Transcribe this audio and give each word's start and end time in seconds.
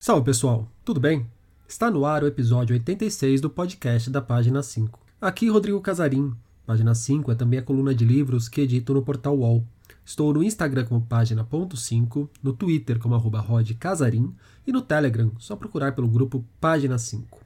Salve 0.00 0.24
pessoal, 0.24 0.68
tudo 0.84 0.98
bem? 0.98 1.26
Está 1.68 1.90
no 1.90 2.04
ar 2.04 2.24
o 2.24 2.26
episódio 2.26 2.74
86 2.74 3.40
do 3.40 3.48
podcast 3.48 4.10
da 4.10 4.20
página 4.20 4.62
5. 4.62 4.98
Aqui 5.20 5.48
Rodrigo 5.48 5.80
Casarim. 5.80 6.34
Página 6.66 6.94
5 6.94 7.30
é 7.32 7.34
também 7.34 7.58
a 7.58 7.62
coluna 7.62 7.94
de 7.94 8.04
livros 8.04 8.48
que 8.48 8.62
edito 8.62 8.92
no 8.92 9.02
portal 9.02 9.38
UOL. 9.38 9.64
Estou 10.04 10.34
no 10.34 10.42
Instagram 10.42 10.84
como 10.86 11.06
página.5, 11.06 12.28
no 12.42 12.52
Twitter 12.52 12.98
como 12.98 13.14
arroba 13.14 13.40
rodcasarim 13.40 14.34
e 14.66 14.72
no 14.72 14.82
Telegram, 14.82 15.30
só 15.38 15.54
procurar 15.54 15.94
pelo 15.94 16.08
grupo 16.08 16.44
Página 16.60 16.98
5. 16.98 17.41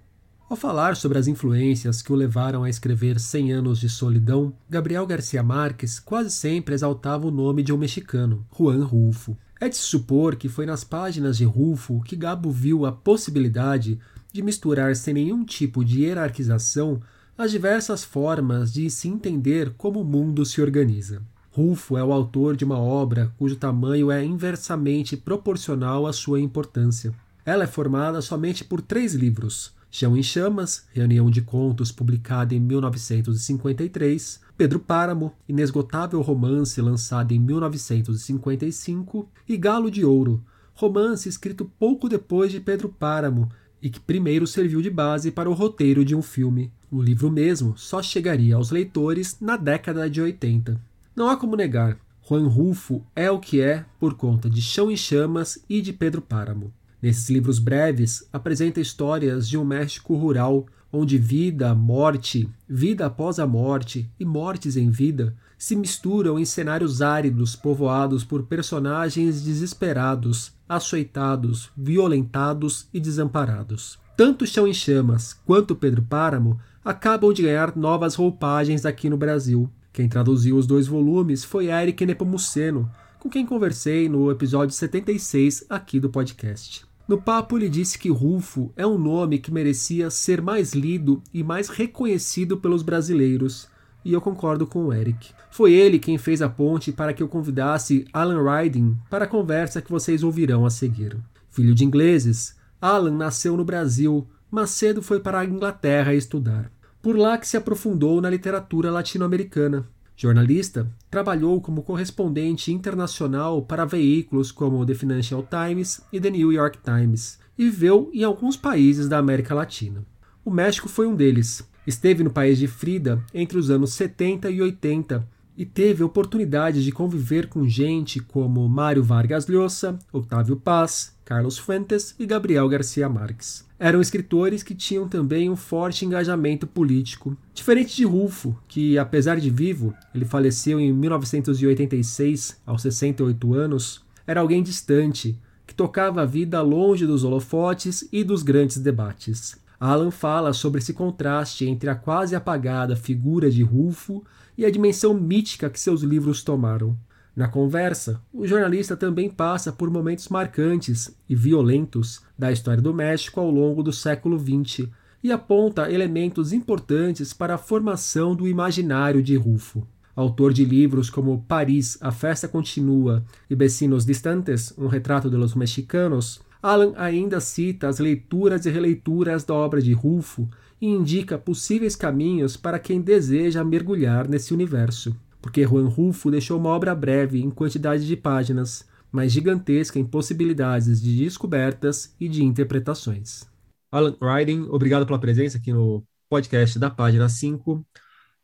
Ao 0.49 0.57
falar 0.57 0.95
sobre 0.95 1.19
as 1.19 1.27
influências 1.27 2.01
que 2.01 2.13
o 2.13 2.15
levaram 2.15 2.63
a 2.63 2.71
escrever 2.71 3.19
Cem 3.19 3.51
Anos 3.51 3.81
de 3.81 3.89
Solidão, 3.89 4.55
Gabriel 4.71 5.05
Garcia 5.05 5.43
Marques 5.43 5.99
quase 5.99 6.31
sempre 6.31 6.73
exaltava 6.73 7.27
o 7.27 7.33
nome 7.33 7.65
de 7.65 7.73
um 7.73 7.77
mexicano, 7.77 8.47
Juan 8.57 8.85
Rulfo. 8.85 9.37
É 9.61 9.69
de 9.69 9.77
supor 9.77 10.37
que 10.37 10.49
foi 10.49 10.65
nas 10.65 10.85
páginas 10.85 11.37
de 11.37 11.45
Rulfo 11.45 12.01
que 12.05 12.15
Gabo 12.15 12.53
viu 12.53 12.87
a 12.87 12.93
possibilidade 12.93 13.99
de 14.33 14.41
misturar 14.41 14.95
sem 14.95 15.15
nenhum 15.15 15.45
tipo 15.45 15.85
de 15.85 16.03
hierarquização 16.03 17.01
as 17.37 17.51
diversas 17.51 18.05
formas 18.05 18.73
de 18.73 18.89
se 18.89 19.09
entender 19.09 19.75
como 19.77 20.01
o 20.01 20.05
mundo 20.05 20.47
se 20.47 20.63
organiza. 20.63 21.23
Rulfo 21.51 21.97
é 21.97 22.05
o 22.05 22.13
autor 22.13 22.55
de 22.55 22.65
uma 22.65 22.79
obra 22.79 23.33
cujo 23.37 23.57
tamanho 23.57 24.13
é 24.13 24.25
inversamente 24.25 25.17
proporcional 25.17 26.07
à 26.07 26.13
sua 26.13 26.39
importância. 26.39 27.13
Ela 27.45 27.65
é 27.65 27.67
formada 27.67 28.23
somente 28.23 28.63
por 28.63 28.81
três 28.81 29.13
livros: 29.13 29.75
Chão 29.99 30.15
em 30.15 30.23
Chamas, 30.23 30.85
reunião 30.93 31.31
de 31.31 31.41
contos 31.41 31.91
publicada 31.91 32.55
em 32.55 32.61
1953, 32.61 34.43
Pedro 34.55 34.79
Páramo, 34.79 35.33
inesgotável 35.49 36.21
romance 36.21 36.79
lançado 36.83 37.33
em 37.33 37.39
1955, 37.39 39.27
e 39.49 39.57
Galo 39.57 39.91
de 39.91 40.05
Ouro, 40.05 40.45
romance 40.75 41.31
escrito 41.31 41.65
pouco 41.79 42.11
depois 42.11 42.53
de 42.53 42.61
Pedro 42.61 42.91
Páramo 42.91 43.51
e 43.81 43.89
que 43.89 43.99
primeiro 43.99 44.47
serviu 44.47 44.83
de 44.83 44.91
base 44.91 45.31
para 45.31 45.49
o 45.49 45.55
roteiro 45.55 46.05
de 46.05 46.15
um 46.15 46.21
filme. 46.21 46.71
O 46.91 47.01
livro 47.01 47.31
mesmo 47.31 47.73
só 47.75 48.03
chegaria 48.03 48.57
aos 48.57 48.71
leitores 48.71 49.39
na 49.41 49.57
década 49.57 50.11
de 50.11 50.21
80. 50.21 50.79
Não 51.17 51.31
há 51.31 51.39
como 51.39 51.57
negar, 51.57 51.97
Juan 52.29 52.49
Rulfo 52.49 53.03
é 53.17 53.31
o 53.31 53.41
que 53.41 53.63
é 53.63 53.87
por 53.99 54.13
conta 54.13 54.51
de 54.51 54.61
Chão 54.61 54.91
em 54.91 54.97
Chamas 54.97 55.59
e 55.67 55.81
de 55.81 55.95
Pedro 55.95 56.21
Páramo. 56.21 56.71
Nesses 57.01 57.29
livros 57.29 57.59
breves, 57.59 58.27
apresenta 58.33 58.81
histórias 58.81 59.49
de 59.49 59.59
um 59.59 59.65
México 59.65 60.15
rural 60.15 60.67
onde 60.93 61.19
vida, 61.19 61.75
morte, 61.75 62.49
vida 62.69 63.07
após 63.07 63.39
a 63.39 63.47
morte 63.47 64.09
e 64.19 64.25
mortes 64.25 64.77
em 64.77 64.91
vida 64.91 65.35
se 65.59 65.75
misturam 65.75 66.39
em 66.39 66.45
cenários 66.45 67.03
áridos 67.03 67.57
povoados 67.57 68.25
por 68.25 68.45
personagens 68.45 69.43
desesperados, 69.43 70.53
açoitados, 70.69 71.71
violentados 71.77 72.89
e 72.93 73.01
desamparados. 73.01 73.99
Tanto 74.17 74.47
Chão 74.47 74.67
em 74.67 74.75
Chamas 74.75 75.35
quanto 75.47 75.77
Pedro 75.77 76.03
Páramo 76.03 76.59
acabam 76.85 77.33
de 77.33 77.43
ganhar 77.43 77.77
novas 77.77 78.15
roupagens 78.15 78.87
aqui 78.87 79.11
no 79.11 79.17
Brasil, 79.17 79.69
quem 79.97 80.11
traduziu 80.11 80.59
os 80.59 80.67
dois 80.67 80.87
volumes 80.87 81.43
foi 81.43 81.69
Eric 81.69 82.05
Nepomuceno, 82.05 82.91
com 83.19 83.29
quem 83.29 83.47
conversei 83.47 84.09
no 84.09 84.31
episódio 84.31 84.75
76 84.75 85.65
aqui 85.69 85.99
do 85.99 86.11
podcast. 86.11 86.85
No 87.09 87.21
papo, 87.21 87.57
ele 87.57 87.69
disse 87.69 87.99
que 87.99 88.11
Rufo 88.11 88.73
é 88.77 88.87
um 88.87 88.99
nome 88.99 89.39
que 89.39 89.53
merecia 89.53 90.11
ser 90.11 90.43
mais 90.43 90.73
lido 90.73 91.23
e 91.33 91.43
mais 91.43 91.69
reconhecido 91.69 92.57
pelos 92.57 92.83
brasileiros, 92.83 93.69
e 94.05 94.13
eu 94.13 94.21
concordo 94.21 94.67
com 94.67 94.87
o 94.87 94.93
Eric. 94.93 95.31
Foi 95.51 95.73
ele 95.73 95.99
quem 95.99 96.19
fez 96.19 96.43
a 96.43 96.49
ponte 96.49 96.93
para 96.93 97.13
que 97.13 97.23
eu 97.23 97.29
convidasse 97.29 98.07
Alan 98.13 98.43
Riding 98.43 98.97
para 99.09 99.25
a 99.25 99.29
conversa 99.29 99.81
que 99.81 99.91
vocês 99.91 100.23
ouvirão 100.23 100.67
a 100.67 100.71
seguir. 100.71 101.17
Filho 101.51 101.75
de 101.75 101.85
ingleses, 101.85 102.57
Alan 102.81 103.17
nasceu 103.17 103.57
no 103.57 103.65
Brasil, 103.65 104.27
mas 104.51 104.71
cedo 104.71 105.01
foi 105.01 105.21
para 105.21 105.41
a 105.41 105.45
Inglaterra 105.45 106.15
estudar. 106.15 106.71
Por 107.01 107.17
lá 107.17 107.39
que 107.39 107.49
se 107.49 107.57
aprofundou 107.57 108.21
na 108.21 108.29
literatura 108.29 108.91
latino-americana. 108.91 109.89
Jornalista, 110.17 110.91
trabalhou 111.11 111.61
como 111.61 111.83
correspondente 111.83 112.73
internacional 112.73 113.61
para 113.63 113.85
veículos 113.85 114.51
como 114.51 114.85
The 114.87 114.95
Financial 114.95 115.47
Times 115.47 116.01
e 116.13 116.21
The 116.21 116.31
New 116.31 116.53
York 116.53 116.79
Times 116.83 117.39
e 117.59 117.65
viveu 117.65 118.11
em 118.15 118.25
alguns 118.25 118.57
países 118.57 119.09
da 119.09 119.19
América 119.19 119.55
Latina. 119.55 120.05
O 120.45 120.51
México 120.51 120.89
foi 120.89 121.07
um 121.07 121.15
deles. 121.15 121.69
Esteve 121.87 122.25
no 122.25 122.31
país 122.31 122.59
de 122.59 122.67
Frida 122.67 123.23
entre 123.35 123.59
os 123.59 123.71
anos 123.71 123.93
70 123.93 124.51
e 124.51 124.63
80 124.63 125.27
e 125.57 125.65
teve 125.65 126.03
oportunidade 126.03 126.85
de 126.85 126.93
conviver 126.93 127.49
com 127.49 127.67
gente 127.67 128.21
como 128.21 128.69
Mário 128.69 129.03
Vargas 129.03 129.47
Llosa, 129.47 129.99
Octávio 130.13 130.57
Paz, 130.57 131.16
Carlos 131.27 131.59
Fuentes 131.59 132.15
e 132.21 132.25
Gabriel 132.25 132.69
Garcia 132.69 133.09
Marques. 133.09 133.67
Eram 133.81 134.01
escritores 134.01 134.63
que 134.63 134.77
tinham 134.77 135.09
também 135.09 135.51
um 135.51 135.57
forte 135.57 136.05
engajamento 136.05 136.69
político. 136.69 137.37
Diferente 137.53 137.97
de 137.97 138.05
Rulfo, 138.05 138.57
que, 138.69 138.97
apesar 138.97 139.41
de 139.41 139.51
vivo, 139.51 139.93
ele 140.15 140.25
faleceu 140.25 140.79
em 140.79 140.93
1986, 140.93 142.61
aos 142.65 142.81
68 142.81 143.55
anos, 143.55 144.05
era 144.25 144.41
alguém 144.41 144.63
distante, 144.63 145.37
que 145.67 145.75
tocava 145.75 146.23
a 146.23 146.25
vida 146.25 146.63
longe 146.63 147.05
dos 147.05 147.25
holofotes 147.25 148.09
e 148.13 148.23
dos 148.23 148.45
grandes 148.45 148.79
debates. 148.79 149.57
Alan 149.81 150.13
fala 150.13 150.53
sobre 150.53 150.79
esse 150.79 150.95
contraste 150.95 151.67
entre 151.67 151.91
a 151.91 151.97
quase 151.97 152.37
apagada 152.37 152.95
figura 152.95 153.51
de 153.51 153.65
Rulfo 153.65 154.23
e 154.57 154.65
a 154.65 154.71
dimensão 154.71 155.13
mítica 155.13 155.69
que 155.69 155.81
seus 155.81 156.03
livros 156.03 156.45
tomaram. 156.45 156.97
Na 157.37 157.47
conversa, 157.47 158.19
o 158.33 158.47
jornalista 158.47 158.97
também 158.97 159.29
passa 159.29 159.71
por 159.71 159.91
momentos 159.91 160.31
marcantes 160.31 161.15
e 161.29 161.37
violentos 161.37 162.23
da 162.39 162.51
história 162.51 162.83
do 162.83 162.95
México 162.95 163.39
ao 163.39 163.51
longo 163.51 163.83
do 163.83 163.93
século 163.93 164.39
XX 164.39 164.89
e 165.23 165.31
aponta 165.31 165.93
elementos 165.93 166.51
importantes 166.55 167.35
para 167.35 167.57
a 167.57 167.59
formação 167.59 168.35
do 168.35 168.49
imaginário 168.49 169.23
de 169.23 169.37
Rufo. 169.37 169.87
Autor 170.15 170.51
de 170.51 170.65
livros 170.65 171.11
como 171.11 171.45
Paris, 171.47 171.99
A 172.01 172.11
Festa 172.11 172.49
Continua 172.49 173.23
e 173.51 173.55
Vecinos 173.55 174.07
Distantes, 174.07 174.73
um 174.79 174.87
retrato 174.87 175.29
de 175.29 175.37
los 175.37 175.55
mexicanos, 175.55 176.41
Alan 176.63 176.95
ainda 176.97 177.39
cita 177.39 177.87
as 177.87 177.99
leituras 177.99 178.65
e 178.65 178.71
releituras 178.71 179.45
da 179.45 179.53
obra 179.53 179.83
de 179.83 179.93
Rufo 179.93 180.49
e 180.81 180.87
indica 180.87 181.37
possíveis 181.37 181.95
caminhos 181.95 182.57
para 182.57 182.79
quem 182.79 183.03
deseja 183.03 183.63
mergulhar 183.63 184.27
nesse 184.27 184.55
universo 184.55 185.15
porque 185.47 185.65
Juan 185.65 185.87
Rulfo 185.87 186.29
deixou 186.29 186.59
uma 186.59 186.71
obra 186.71 186.93
breve 186.93 187.41
em 187.41 187.51
quantidade 187.51 188.05
de 188.05 188.17
páginas, 188.17 188.85
mas 189.13 189.31
gigantesca 189.31 189.97
em 189.97 190.05
possibilidades 190.05 191.01
de 191.01 191.17
descobertas 191.17 192.13
e 192.19 192.29
de 192.29 192.43
interpretações. 192.43 193.49
Alan 193.93 194.17
Riding, 194.21 194.63
obrigado 194.63 195.07
pela 195.07 195.21
presença 195.21 195.57
aqui 195.57 195.73
no 195.73 196.03
podcast 196.29 196.81
da 196.81 196.91
página 196.91 197.29
5. 197.29 197.87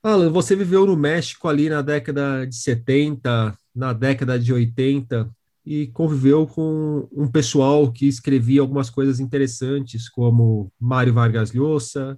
Alan, 0.01 0.31
você 0.31 0.55
viveu 0.55 0.87
no 0.87 0.97
México 0.97 1.49
ali 1.49 1.69
na 1.69 1.83
década 1.83 2.47
de 2.47 2.55
70, 2.55 3.53
na 3.75 3.93
década 3.93 4.39
de 4.39 4.53
80 4.53 5.29
e 5.67 5.89
conviveu 5.89 6.47
com 6.47 7.09
um 7.11 7.27
pessoal 7.27 7.91
que 7.91 8.07
escrevia 8.07 8.61
algumas 8.61 8.89
coisas 8.89 9.19
interessantes, 9.19 10.09
como 10.09 10.73
Mário 10.79 11.13
Vargas 11.13 11.51
Llosa, 11.51 12.17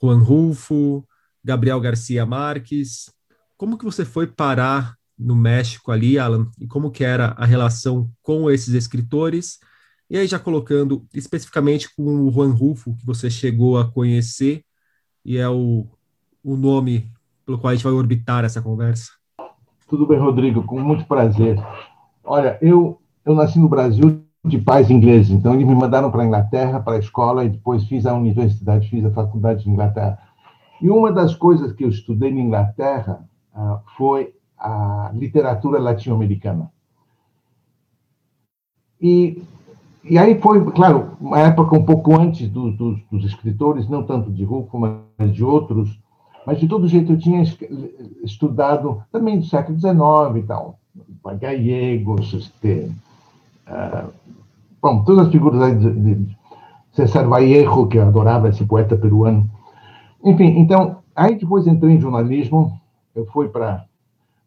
Juan 0.00 0.22
Rulfo, 0.22 1.06
Gabriel 1.44 1.78
Garcia 1.78 2.24
Marques. 2.24 3.17
Como 3.58 3.76
que 3.76 3.84
você 3.84 4.04
foi 4.04 4.28
parar 4.28 4.94
no 5.18 5.34
México 5.34 5.90
ali, 5.90 6.16
Alan, 6.16 6.46
e 6.60 6.66
como 6.68 6.92
que 6.92 7.02
era 7.02 7.34
a 7.36 7.44
relação 7.44 8.08
com 8.22 8.48
esses 8.48 8.72
escritores? 8.72 9.58
E 10.08 10.16
aí 10.16 10.28
já 10.28 10.38
colocando 10.38 11.04
especificamente 11.12 11.92
com 11.96 12.20
o 12.22 12.30
Juan 12.30 12.52
Rufo, 12.52 12.94
que 12.94 13.04
você 13.04 13.28
chegou 13.28 13.76
a 13.76 13.90
conhecer, 13.90 14.62
e 15.24 15.36
é 15.36 15.48
o, 15.48 15.84
o 16.44 16.56
nome 16.56 17.10
pelo 17.44 17.58
qual 17.58 17.72
a 17.72 17.74
gente 17.74 17.82
vai 17.82 17.92
orbitar 17.92 18.44
essa 18.44 18.62
conversa. 18.62 19.10
Tudo 19.88 20.06
bem, 20.06 20.20
Rodrigo, 20.20 20.62
com 20.62 20.78
muito 20.78 21.04
prazer. 21.04 21.60
Olha, 22.22 22.56
eu, 22.62 23.02
eu 23.26 23.34
nasci 23.34 23.58
no 23.58 23.68
Brasil 23.68 24.22
de 24.44 24.58
pais 24.58 24.88
ingleses, 24.88 25.32
então 25.32 25.54
eles 25.54 25.66
me 25.66 25.74
mandaram 25.74 26.12
para 26.12 26.22
a 26.22 26.26
Inglaterra, 26.26 26.78
para 26.78 26.94
a 26.94 27.00
escola, 27.00 27.44
e 27.44 27.48
depois 27.48 27.82
fiz 27.88 28.06
a 28.06 28.14
universidade, 28.14 28.88
fiz 28.88 29.04
a 29.04 29.10
faculdade 29.10 29.64
de 29.64 29.70
Inglaterra. 29.70 30.16
E 30.80 30.88
uma 30.88 31.12
das 31.12 31.34
coisas 31.34 31.72
que 31.72 31.82
eu 31.82 31.88
estudei 31.88 32.32
na 32.32 32.40
Inglaterra 32.40 33.28
ah, 33.58 33.80
foi 33.96 34.32
a 34.56 35.10
literatura 35.12 35.80
latino-americana. 35.80 36.70
E, 39.00 39.42
e 40.04 40.16
aí 40.16 40.40
foi, 40.40 40.64
claro, 40.70 41.16
uma 41.20 41.40
época 41.40 41.76
um 41.76 41.84
pouco 41.84 42.16
antes 42.16 42.48
do, 42.48 42.70
do, 42.70 43.00
dos 43.10 43.24
escritores, 43.24 43.88
não 43.88 44.04
tanto 44.04 44.30
de 44.30 44.44
Rufo, 44.44 44.78
mas 44.78 45.34
de 45.34 45.42
outros, 45.42 45.98
mas 46.46 46.60
de 46.60 46.68
todo 46.68 46.86
jeito 46.86 47.12
eu 47.12 47.18
tinha 47.18 47.42
estudado 48.22 49.02
também 49.10 49.40
do 49.40 49.44
século 49.44 49.76
XIX 49.76 49.96
e 50.36 50.42
tal, 50.46 50.78
Gallegos, 51.40 52.32
este, 52.32 52.90
uh, 53.66 54.12
bom, 54.80 55.02
todas 55.02 55.26
as 55.26 55.32
figuras 55.32 55.78
de, 55.80 56.14
de 56.14 56.36
César 56.92 57.24
Vallejo, 57.24 57.88
que 57.88 57.98
eu 57.98 58.06
adorava, 58.06 58.48
esse 58.48 58.64
poeta 58.64 58.96
peruano. 58.96 59.50
Enfim, 60.24 60.58
então, 60.58 60.98
aí 61.14 61.36
depois 61.36 61.66
entrei 61.66 61.94
em 61.94 62.00
jornalismo, 62.00 62.80
eu 63.14 63.26
fui 63.26 63.48
para 63.48 63.84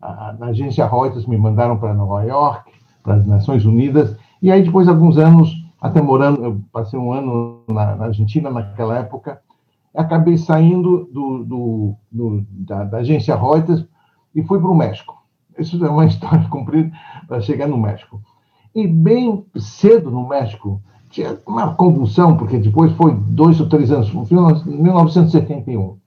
a, 0.02 0.34
na 0.38 0.48
agência 0.48 0.88
Reuters 0.88 1.25
me 1.25 1.38
mandaram 1.38 1.78
para 1.78 1.94
Nova 1.94 2.24
York, 2.24 2.72
para 3.04 3.16
as 3.16 3.25
Nações 3.25 3.66
Unidas, 3.66 4.18
e 4.42 4.52
aí 4.52 4.63
depois 4.63 4.88
alguns 4.88 5.18
anos, 5.18 5.54
até 5.80 6.02
morando, 6.02 6.44
eu 6.44 6.62
passei 6.72 6.98
um 6.98 7.13
ano 7.13 7.62
na, 7.68 7.96
na 7.96 8.06
Argentina 8.06 8.50
naquela 8.50 8.98
época, 8.98 9.42
acabei 9.96 10.38
saindo 10.38 11.10
do, 11.12 11.44
do, 11.44 11.96
do 12.12 12.46
da, 12.50 12.84
da, 12.86 12.98
agência 12.98 13.36
Reuters 13.36 13.86
e 14.34 14.44
fui 14.44 14.60
para 14.60 14.69
o 14.69 14.75
México. 14.75 15.22
Isso 15.58 15.84
é 15.84 15.90
uma 15.90 16.06
história 16.08 16.48
comprida 16.48 16.92
para 17.28 17.42
chegar 17.42 17.68
no 17.68 17.78
México. 17.78 18.22
E 18.74 18.88
bem 18.88 19.46
cedo 19.58 20.10
no 20.10 20.28
México, 20.28 20.81
tinha 21.10 21.38
uma 21.46 21.75
convulsão, 21.75 22.38
porque 22.38 22.58
depois 22.58 22.92
foi 22.94 23.13
dois 23.13 23.60
ou 23.60 23.68
três 23.68 23.92
anos, 23.92 24.10
1971, 24.13 25.98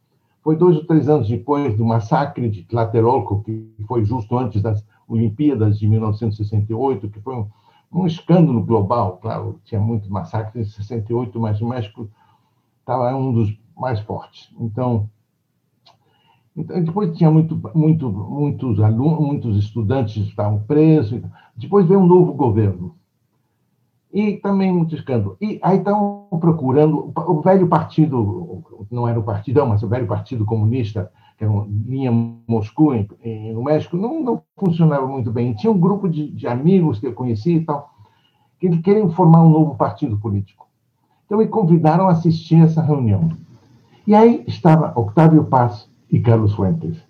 foi 0.44 0.56
dois 0.56 0.76
ou 0.76 0.84
três 0.84 1.08
anos 1.08 1.26
depois 1.26 1.74
do 1.74 1.86
massacre 1.86 2.50
de 2.50 2.64
Tlatelolco, 2.64 3.42
que 3.42 3.74
foi 3.88 4.04
justo 4.04 4.36
antes 4.36 4.60
das 4.60 4.84
Olimpíadas 5.08 5.78
de 5.78 5.88
1968, 5.88 7.08
que 7.08 7.18
foi 7.20 7.34
um, 7.34 7.48
um 7.90 8.06
escândalo 8.06 8.62
global. 8.62 9.16
Claro, 9.22 9.58
tinha 9.64 9.80
muito 9.80 10.12
massacre 10.12 10.60
em 10.60 10.64
68, 10.64 11.40
mas 11.40 11.62
o 11.62 11.66
México 11.66 12.10
estava 12.80 13.16
um 13.16 13.32
dos 13.32 13.58
mais 13.74 14.00
fortes. 14.00 14.54
Então, 14.60 15.08
então 16.54 16.84
depois 16.84 17.16
tinha 17.16 17.30
muito, 17.30 17.58
muito, 17.74 18.12
muitos 18.12 18.80
alunos, 18.80 19.26
muitos 19.26 19.56
estudantes 19.56 20.26
estavam 20.26 20.60
presos. 20.64 21.22
Depois 21.56 21.86
veio 21.86 22.00
um 22.00 22.06
novo 22.06 22.34
governo 22.34 22.94
e 24.14 24.34
também 24.34 24.72
muito 24.72 24.94
escândalo. 24.94 25.36
E 25.40 25.58
aí 25.60 25.78
estão 25.78 26.28
procurando 26.40 27.12
o 27.16 27.40
velho 27.40 27.66
partido, 27.66 28.62
não 28.88 29.08
era 29.08 29.18
o 29.18 29.24
partidão, 29.24 29.66
mas 29.66 29.82
o 29.82 29.88
velho 29.88 30.06
partido 30.06 30.44
comunista, 30.44 31.10
que 31.36 31.42
era 31.42 31.52
linha 31.84 32.12
Moscou 32.46 32.94
em, 32.94 33.08
em, 33.24 33.52
no 33.52 33.64
México, 33.64 33.96
não, 33.96 34.22
não 34.22 34.42
funcionava 34.56 35.04
muito 35.04 35.32
bem. 35.32 35.52
tinha 35.54 35.72
um 35.72 35.78
grupo 35.78 36.08
de, 36.08 36.30
de 36.30 36.46
amigos 36.46 37.00
que 37.00 37.08
eu 37.08 37.12
conhecia 37.12 37.56
e 37.56 37.64
tal, 37.64 37.90
que 38.60 38.78
queriam 38.78 39.10
formar 39.10 39.42
um 39.42 39.50
novo 39.50 39.74
partido 39.74 40.16
político. 40.16 40.64
Então 41.26 41.38
me 41.38 41.48
convidaram 41.48 42.08
a 42.08 42.12
assistir 42.12 42.62
essa 42.62 42.80
reunião. 42.80 43.30
E 44.06 44.14
aí 44.14 44.44
estava 44.46 44.92
Octávio 44.94 45.42
Paz 45.44 45.90
e 46.08 46.20
Carlos 46.20 46.54
Fuentes, 46.54 47.02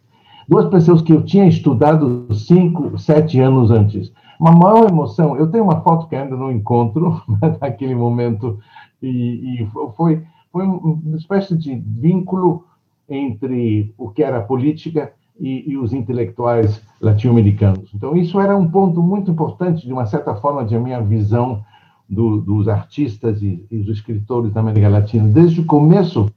duas 0.49 0.71
pessoas 0.71 1.03
que 1.03 1.13
eu 1.13 1.23
tinha 1.23 1.47
estudado 1.47 2.33
cinco, 2.33 2.97
sete 2.97 3.39
anos 3.41 3.71
antes 3.71 4.11
uma 4.45 4.53
maior 4.53 4.89
emoção. 4.89 5.37
Eu 5.37 5.51
tenho 5.51 5.65
uma 5.65 5.81
foto 5.81 6.07
que 6.07 6.15
ainda 6.15 6.37
não 6.37 6.53
encontro 6.53 7.23
naquele 7.61 7.95
momento 7.95 8.59
e, 9.03 9.63
e, 9.63 9.69
foi 9.97 10.23
foi 10.53 10.65
uma 10.65 11.17
espécie 11.17 11.57
de 11.57 11.75
vínculo 11.75 12.65
entre 13.09 13.93
o 13.99 14.09
que 14.11 14.23
era 14.23 14.39
a 14.39 14.43
política 14.43 15.13
e, 15.41 15.73
e 15.73 15.77
os 15.77 15.93
intelectuais 15.93 16.81
latino-americanos. 17.01 17.91
Então 17.93 18.17
isso 18.17 18.39
era 18.39 18.57
um 18.57 18.71
ponto 18.71 19.03
muito 19.03 19.33
importante 19.33 19.85
de 19.85 19.93
uma 19.93 20.07
certa 20.07 20.37
forma 20.37 20.65
de 20.65 20.79
minha 20.79 21.01
visão 21.01 21.65
do, 22.09 22.41
dos 22.41 22.69
artistas 22.69 23.43
e, 23.43 23.67
e, 23.69 23.79
dos 23.79 23.97
escritores 23.97 24.53
da 24.53 24.61
América 24.61 24.89
Latina 24.89 25.27
desde 25.27 25.61
o 25.61 25.67
começo. 25.67 26.31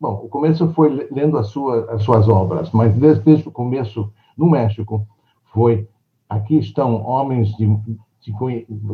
Bom, 0.00 0.22
o 0.24 0.28
começo 0.28 0.68
foi 0.72 1.08
lendo 1.10 1.42
sua, 1.42 1.90
as 1.90 2.04
suas 2.04 2.28
obras, 2.28 2.70
mas 2.70 2.94
desde, 2.94 3.24
desde 3.24 3.48
o 3.48 3.50
começo 3.50 4.12
no 4.36 4.48
México 4.48 5.04
foi 5.52 5.88
aqui 6.30 6.56
estão 6.58 7.02
homens 7.04 7.48
de, 7.56 7.66
de 8.20 8.32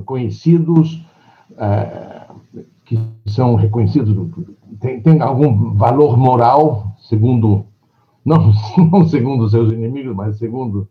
conhecidos, 0.06 1.04
uh, 1.52 2.34
que 2.86 2.98
são 3.26 3.54
reconhecidos, 3.54 4.16
tem, 4.80 5.02
tem, 5.02 5.20
algum 5.20 5.74
valor 5.74 6.16
moral, 6.16 6.96
segundo, 6.98 7.66
não, 8.24 8.52
não 8.90 9.06
segundo 9.06 9.48
seus 9.50 9.70
inimigos, 9.70 10.16
mas 10.16 10.38
segundo 10.38 10.88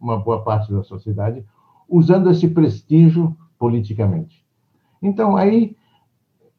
uma 0.00 0.18
boa 0.18 0.42
parte 0.42 0.72
da 0.72 0.84
sociedade, 0.84 1.44
usando 1.88 2.30
esse 2.30 2.46
prestígio 2.48 3.36
politicamente. 3.58 4.44
Então, 5.02 5.36
aí, 5.36 5.74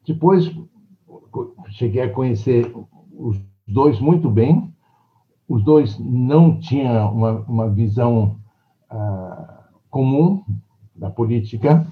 depois, 0.05 0.51
cheguei 1.69 2.01
a 2.01 2.11
conhecer 2.11 2.73
os 3.13 3.39
dois 3.67 3.99
muito 3.99 4.29
bem, 4.29 4.73
os 5.47 5.63
dois 5.63 5.97
não 5.99 6.59
tinham 6.59 7.13
uma, 7.13 7.31
uma 7.41 7.69
visão 7.69 8.40
comum 9.89 10.43
da 10.95 11.09
política. 11.09 11.85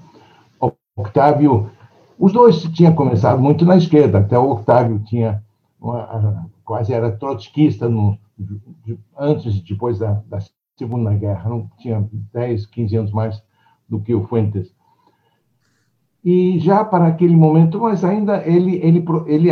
Octávio, 0.96 1.70
os 2.18 2.32
dois 2.32 2.62
tinham 2.62 2.94
começado 2.94 3.40
muito 3.40 3.64
na 3.64 3.76
esquerda, 3.76 4.18
até 4.18 4.38
o 4.38 4.50
Octávio 4.50 4.98
tinha 5.00 5.42
uma, 5.80 6.46
quase 6.64 6.92
era 6.92 7.10
trotskista 7.10 7.88
no, 7.88 8.18
antes 9.18 9.56
e 9.56 9.62
depois 9.62 9.98
da, 9.98 10.22
da, 10.26 10.38
Segunda 10.76 11.12
Guerra, 11.12 11.50
não 11.50 11.70
tinha 11.78 12.08
10, 12.32 12.64
15 12.64 12.96
anos 12.96 13.12
mais 13.12 13.42
do 13.86 14.00
que 14.00 14.14
o 14.14 14.26
Fuentes. 14.26 14.74
E 16.24 16.58
já 16.58 16.82
para 16.82 17.06
aquele 17.06 17.36
momento, 17.36 17.78
mas 17.78 18.02
ainda 18.02 18.42
ele 18.46 18.76
ele 18.76 19.04
ele 19.26 19.50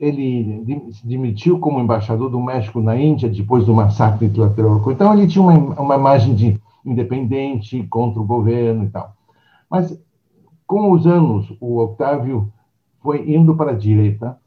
ele 0.00 0.64
se 0.92 1.06
demitiu 1.06 1.60
como 1.60 1.78
embaixador 1.78 2.30
do 2.30 2.40
México 2.40 2.80
na 2.80 2.96
Índia 2.96 3.28
depois 3.28 3.66
do 3.66 3.74
massacre 3.74 4.28
de 4.28 4.34
Tlatelolco. 4.34 4.90
Então 4.90 5.12
ele 5.12 5.26
tinha 5.26 5.44
uma, 5.44 5.78
uma 5.78 5.94
imagem 5.94 6.34
de 6.34 6.60
independente 6.84 7.86
contra 7.88 8.18
o 8.18 8.24
governo 8.24 8.84
e 8.84 8.88
tal. 8.88 9.14
Mas 9.70 10.02
com 10.66 10.90
os 10.92 11.06
anos 11.06 11.54
o 11.60 11.78
Octávio 11.78 12.50
foi 13.02 13.30
indo 13.30 13.54
para 13.54 13.72
a 13.72 13.76
direita 13.76 14.38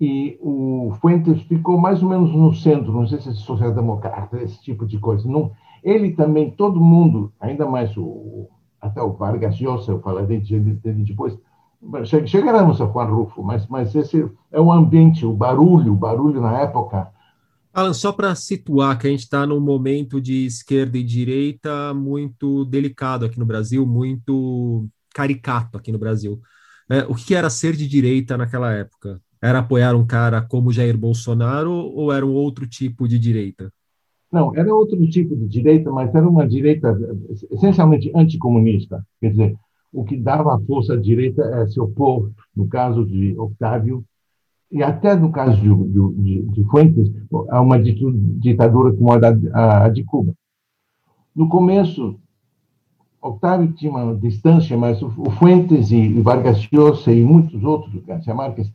e 0.00 0.38
o 0.40 0.92
Fuentes 1.00 1.42
ficou 1.42 1.76
mais 1.76 2.02
ou 2.02 2.08
menos 2.08 2.32
no 2.34 2.54
centro, 2.54 2.92
não 2.92 3.06
sei 3.06 3.20
se 3.20 3.28
é 3.28 3.32
social-democrata, 3.32 4.40
esse 4.40 4.62
tipo 4.62 4.86
de 4.86 4.98
coisa. 4.98 5.28
Não, 5.28 5.50
ele 5.82 6.12
também, 6.12 6.50
todo 6.50 6.80
mundo, 6.80 7.32
ainda 7.40 7.66
mais 7.66 7.94
o, 7.96 8.48
até 8.80 9.02
o 9.02 9.12
Vargas 9.12 9.60
Llosa, 9.60 9.92
eu 9.92 10.00
falarei 10.00 10.38
dele 10.38 11.04
depois, 11.04 11.36
Chegaremos 12.26 12.80
a 12.80 12.86
Juan 12.86 13.04
Rufo, 13.04 13.42
mas, 13.42 13.66
mas 13.68 13.94
esse 13.94 14.28
é 14.50 14.60
o 14.60 14.72
ambiente, 14.72 15.24
o 15.24 15.32
barulho, 15.32 15.92
o 15.92 15.96
barulho 15.96 16.40
na 16.40 16.60
época. 16.60 17.08
Alan, 17.72 17.92
só 17.92 18.12
para 18.12 18.34
situar 18.34 18.98
que 18.98 19.06
a 19.06 19.10
gente 19.10 19.20
está 19.20 19.46
num 19.46 19.60
momento 19.60 20.20
de 20.20 20.46
esquerda 20.46 20.98
e 20.98 21.04
direita 21.04 21.94
muito 21.94 22.64
delicado 22.64 23.24
aqui 23.24 23.38
no 23.38 23.46
Brasil, 23.46 23.86
muito 23.86 24.88
caricato 25.14 25.78
aqui 25.78 25.92
no 25.92 25.98
Brasil. 25.98 26.40
É, 26.90 27.04
o 27.04 27.14
que 27.14 27.34
era 27.34 27.48
ser 27.48 27.76
de 27.76 27.86
direita 27.86 28.36
naquela 28.36 28.72
época? 28.72 29.20
Era 29.40 29.60
apoiar 29.60 29.94
um 29.94 30.06
cara 30.06 30.42
como 30.42 30.72
Jair 30.72 30.96
Bolsonaro 30.98 31.70
ou 31.70 32.12
era 32.12 32.26
um 32.26 32.32
outro 32.32 32.66
tipo 32.66 33.06
de 33.06 33.18
direita? 33.18 33.72
Não, 34.32 34.54
era 34.56 34.74
outro 34.74 34.98
tipo 35.08 35.36
de 35.36 35.46
direita, 35.46 35.90
mas 35.90 36.14
era 36.14 36.28
uma 36.28 36.46
direita 36.46 36.98
essencialmente 37.50 38.10
anticomunista. 38.14 39.06
Quer 39.20 39.30
dizer, 39.30 39.56
o 39.98 40.04
que 40.04 40.16
dava 40.16 40.60
força 40.60 40.94
à 40.94 40.96
direita 40.96 41.42
é 41.42 41.66
se 41.66 41.80
opor, 41.80 42.30
no 42.54 42.68
caso 42.68 43.04
de 43.04 43.36
Octávio, 43.36 44.04
e 44.70 44.80
até 44.80 45.16
no 45.16 45.32
caso 45.32 45.60
de, 45.60 46.22
de, 46.22 46.42
de 46.42 46.64
Fuentes, 46.64 47.10
a 47.50 47.60
uma 47.60 47.82
ditadura 47.82 48.92
como 48.92 49.12
a, 49.12 49.18
da, 49.18 49.84
a 49.84 49.88
de 49.88 50.04
Cuba. 50.04 50.32
No 51.34 51.48
começo, 51.48 52.16
Octávio 53.20 53.72
tinha 53.72 53.90
uma 53.90 54.14
distância, 54.14 54.76
mas 54.76 55.02
o 55.02 55.10
Fuentes 55.32 55.90
e 55.90 56.20
Vargas 56.20 56.68
Llosa 56.70 57.12
e 57.12 57.24
muitos 57.24 57.64
outros, 57.64 58.00
Garcia 58.04 58.32
Marques, 58.32 58.72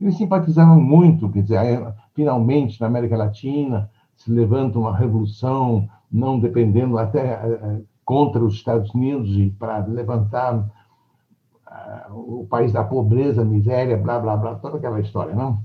eles 0.00 0.16
simpatizavam 0.16 0.80
muito, 0.80 1.28
quer 1.30 1.42
dizer, 1.42 1.94
finalmente 2.14 2.80
na 2.80 2.86
América 2.86 3.16
Latina 3.16 3.90
se 4.14 4.30
levanta 4.30 4.78
uma 4.78 4.96
revolução, 4.96 5.88
não 6.12 6.38
dependendo 6.38 6.96
até 6.96 7.20
eh, 7.20 7.80
contra 8.10 8.42
os 8.42 8.54
Estados 8.54 8.92
Unidos 8.92 9.30
e 9.36 9.50
para 9.56 9.86
levantar 9.86 10.56
uh, 10.56 12.12
o 12.12 12.44
país 12.50 12.72
da 12.72 12.82
pobreza, 12.82 13.44
miséria, 13.44 13.96
blá, 13.96 14.18
blá, 14.18 14.36
blá, 14.36 14.56
toda 14.56 14.78
aquela 14.78 14.98
história, 14.98 15.32
não? 15.32 15.60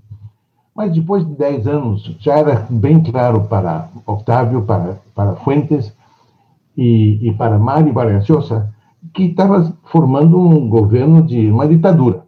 Mas 0.75 0.93
depois 0.93 1.25
de 1.25 1.33
10 1.33 1.65
anos, 1.65 2.15
já 2.19 2.37
era 2.37 2.67
bem 2.69 3.01
claro 3.01 3.45
para 3.45 3.89
Octávio, 4.05 4.61
para, 4.61 4.99
para 5.15 5.35
Fuentes 5.37 5.91
e, 6.77 7.29
e 7.29 7.33
para 7.33 7.57
Mário 7.57 7.91
Llosa 8.29 8.71
que 9.11 9.23
estava 9.23 9.73
formando 9.85 10.39
um 10.39 10.69
governo 10.69 11.23
de 11.23 11.49
uma 11.49 11.67
ditadura. 11.67 12.25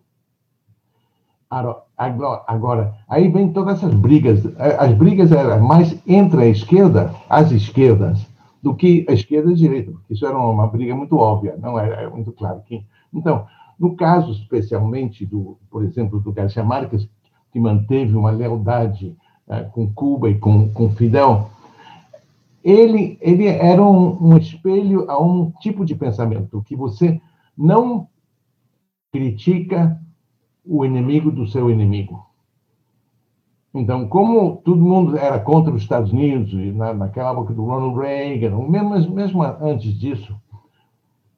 Agora, 1.96 2.42
agora, 2.48 2.94
aí 3.08 3.28
vem 3.28 3.54
todas 3.54 3.78
essas 3.78 3.94
brigas. 3.94 4.42
As 4.80 4.94
brigas 4.94 5.32
eram 5.32 5.62
mais 5.62 5.96
entre 6.08 6.42
a 6.42 6.48
esquerda, 6.48 7.14
as 7.30 7.52
esquerdas, 7.52 8.26
do 8.68 8.76
que 8.76 9.06
a 9.08 9.14
esquerda 9.14 9.50
e 9.50 9.54
a 9.54 9.56
direita, 9.56 9.92
porque 9.92 10.14
isso 10.14 10.28
era 10.28 10.38
uma 10.38 10.68
briga 10.68 10.94
muito 10.94 11.16
óbvia, 11.16 11.56
não 11.58 11.80
era, 11.80 12.10
muito 12.10 12.34
claro. 12.34 12.62
Que, 12.66 12.86
então, 13.14 13.48
no 13.80 13.96
caso 13.96 14.34
especialmente 14.34 15.26
do, 15.26 15.58
por 15.72 15.86
exemplo, 15.86 16.20
do 16.20 16.34
Garcia 16.34 16.66
Marques, 16.66 17.08
que 17.50 17.62
manteve 17.62 18.14
uma 18.14 18.30
lealdade 18.30 19.16
uh, 19.48 19.72
com 19.72 19.90
Cuba 19.94 20.30
e 20.30 20.38
com, 20.38 20.68
com 20.68 20.90
Fidel, 20.90 21.50
ele, 22.62 23.18
ele 23.22 23.48
era 23.48 23.82
um, 23.82 24.34
um 24.34 24.38
espelho 24.38 25.10
a 25.10 25.18
um 25.18 25.50
tipo 25.62 25.86
de 25.86 25.96
pensamento 25.96 26.62
que 26.64 26.76
você 26.76 27.22
não 27.58 28.10
critica 29.14 29.98
o 30.66 30.84
inimigo 30.84 31.32
do 31.32 31.48
seu 31.48 31.72
inimigo. 31.72 32.27
Então, 33.74 34.08
como 34.08 34.62
todo 34.64 34.84
mundo 34.84 35.18
era 35.18 35.40
contra 35.40 35.74
os 35.74 35.82
Estados 35.82 36.12
Unidos, 36.12 36.54
na, 36.76 36.94
naquela 36.94 37.32
época 37.32 37.54
do 37.54 37.66
Ronald 37.66 38.00
Reagan, 38.00 38.58
mesmo, 38.68 39.14
mesmo 39.14 39.44
antes 39.44 39.94
disso, 39.94 40.36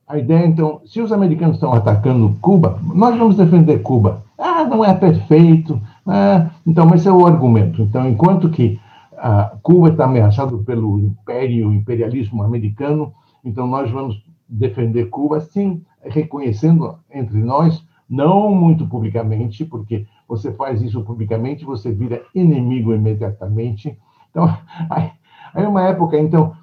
a 0.08 0.18
ideia, 0.18 0.46
então, 0.46 0.82
se 0.86 1.02
os 1.02 1.12
americanos 1.12 1.58
estão 1.58 1.72
atacando 1.72 2.36
Cuba, 2.42 2.80
nós 2.96 3.16
vamos 3.18 3.36
defender 3.36 3.80
Cuba. 3.84 4.24
Ah, 4.38 4.64
não 4.64 4.84
é 4.84 4.94
perfeito. 4.94 5.80
Ah, 6.08 6.50
então, 6.66 6.90
esse 6.96 7.08
é 7.08 7.12
o 7.12 7.28
argumento. 7.28 7.84
Então, 7.84 8.10
enquanto 8.10 8.50
que 8.50 8.80
a 9.16 9.56
Cuba 9.62 9.90
está 9.90 10.06
ameaçada 10.06 10.58
pelo 10.60 10.98
império, 11.00 11.74
imperialismo 11.74 12.42
americano, 12.42 13.14
então 13.44 13.68
nós 13.68 13.92
vamos 13.92 14.24
defender 14.48 15.10
Cuba, 15.10 15.42
sim, 15.42 15.84
reconhecendo 16.02 16.96
entre 17.14 17.38
nós, 17.38 17.84
não 18.10 18.50
muito 18.50 18.88
publicamente, 18.88 19.64
porque 19.64 20.08
você 20.30 20.54
faz 20.54 20.80
isso 20.84 21.04
publicamente, 21.04 21.66
você 21.66 21.92
vira 21.92 22.24
inimigo 22.36 22.94
imediatamente. 22.94 24.00
Então, 24.30 24.46
aí, 24.88 25.12
aí 25.56 25.66
uma 25.66 25.82
época, 25.82 26.20
então, 26.20 26.56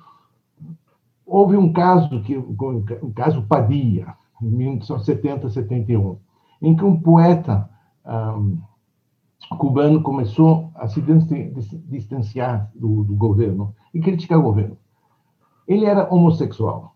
houve 1.27 1.57
um 1.57 1.73
caso, 1.73 2.23
que, 2.23 2.39
um 2.39 3.13
caso 3.13 3.43
Padilla, 3.43 4.17
em 4.41 4.47
1970, 4.47 5.51
71, 5.51 6.17
em 6.63 6.77
que 6.77 6.85
um 6.85 7.01
poeta 7.01 7.69
um, 8.07 8.59
cubano 9.59 10.01
começou 10.01 10.71
a 10.77 10.87
se 10.87 11.03
distanciar 11.89 12.71
do, 12.75 13.03
do 13.03 13.17
governo 13.17 13.75
e 13.93 14.01
criticar 14.01 14.39
o 14.39 14.43
governo. 14.43 14.79
Ele 15.67 15.85
era 15.85 16.13
homossexual 16.13 16.96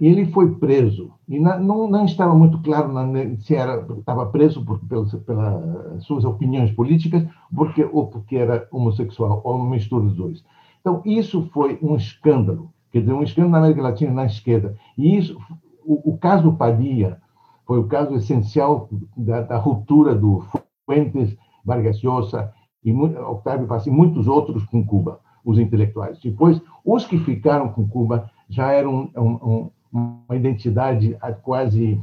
e 0.00 0.06
ele 0.06 0.26
foi 0.32 0.54
preso. 0.54 1.12
E 1.28 1.38
na, 1.38 1.58
não, 1.58 1.86
não, 1.88 2.06
estava 2.06 2.34
muito 2.34 2.58
claro 2.62 2.90
na, 2.90 3.04
se 3.38 3.54
era 3.54 3.86
estava 3.98 4.26
preso 4.26 4.64
por, 4.64 4.78
pelas, 4.80 5.14
pelas, 5.14 6.02
suas 6.04 6.24
opiniões 6.24 6.72
políticas 6.72 7.26
porque, 7.54 7.84
ou 7.84 8.06
porque 8.06 8.36
era 8.36 8.66
homossexual, 8.72 9.42
ou 9.44 9.56
uma 9.56 9.68
mistura 9.68 10.04
dos 10.04 10.14
dois. 10.14 10.44
Então, 10.80 11.02
isso 11.04 11.48
foi 11.52 11.78
um 11.82 11.94
escândalo, 11.96 12.72
quer 12.90 13.00
dizer, 13.00 13.12
um 13.12 13.22
escândalo 13.22 13.52
na 13.52 13.58
América 13.58 13.82
Latina 13.82 14.12
na 14.12 14.24
esquerda. 14.24 14.74
E 14.96 15.18
isso, 15.18 15.38
o, 15.84 16.12
o 16.12 16.18
caso 16.18 16.54
Padilla 16.54 17.20
foi 17.66 17.78
o 17.78 17.86
caso 17.86 18.14
essencial 18.14 18.88
da, 19.14 19.42
da 19.42 19.58
ruptura 19.58 20.14
do 20.14 20.42
Fuentes, 20.86 21.36
Vargas 21.62 22.02
Llosa, 22.02 22.50
e 22.82 22.92
Octavio 22.92 23.66
Paz 23.66 23.86
e 23.86 23.90
muitos 23.90 24.26
outros 24.26 24.64
com 24.64 24.84
Cuba, 24.84 25.20
os 25.44 25.58
intelectuais. 25.58 26.18
Depois, 26.18 26.60
os 26.82 27.04
que 27.04 27.18
ficaram 27.18 27.68
com 27.68 27.86
Cuba 27.86 28.30
já 28.48 28.72
eram 28.72 29.10
um, 29.14 29.20
um, 29.22 29.70
uma 29.92 30.36
identidade 30.36 31.16
quase, 31.42 32.00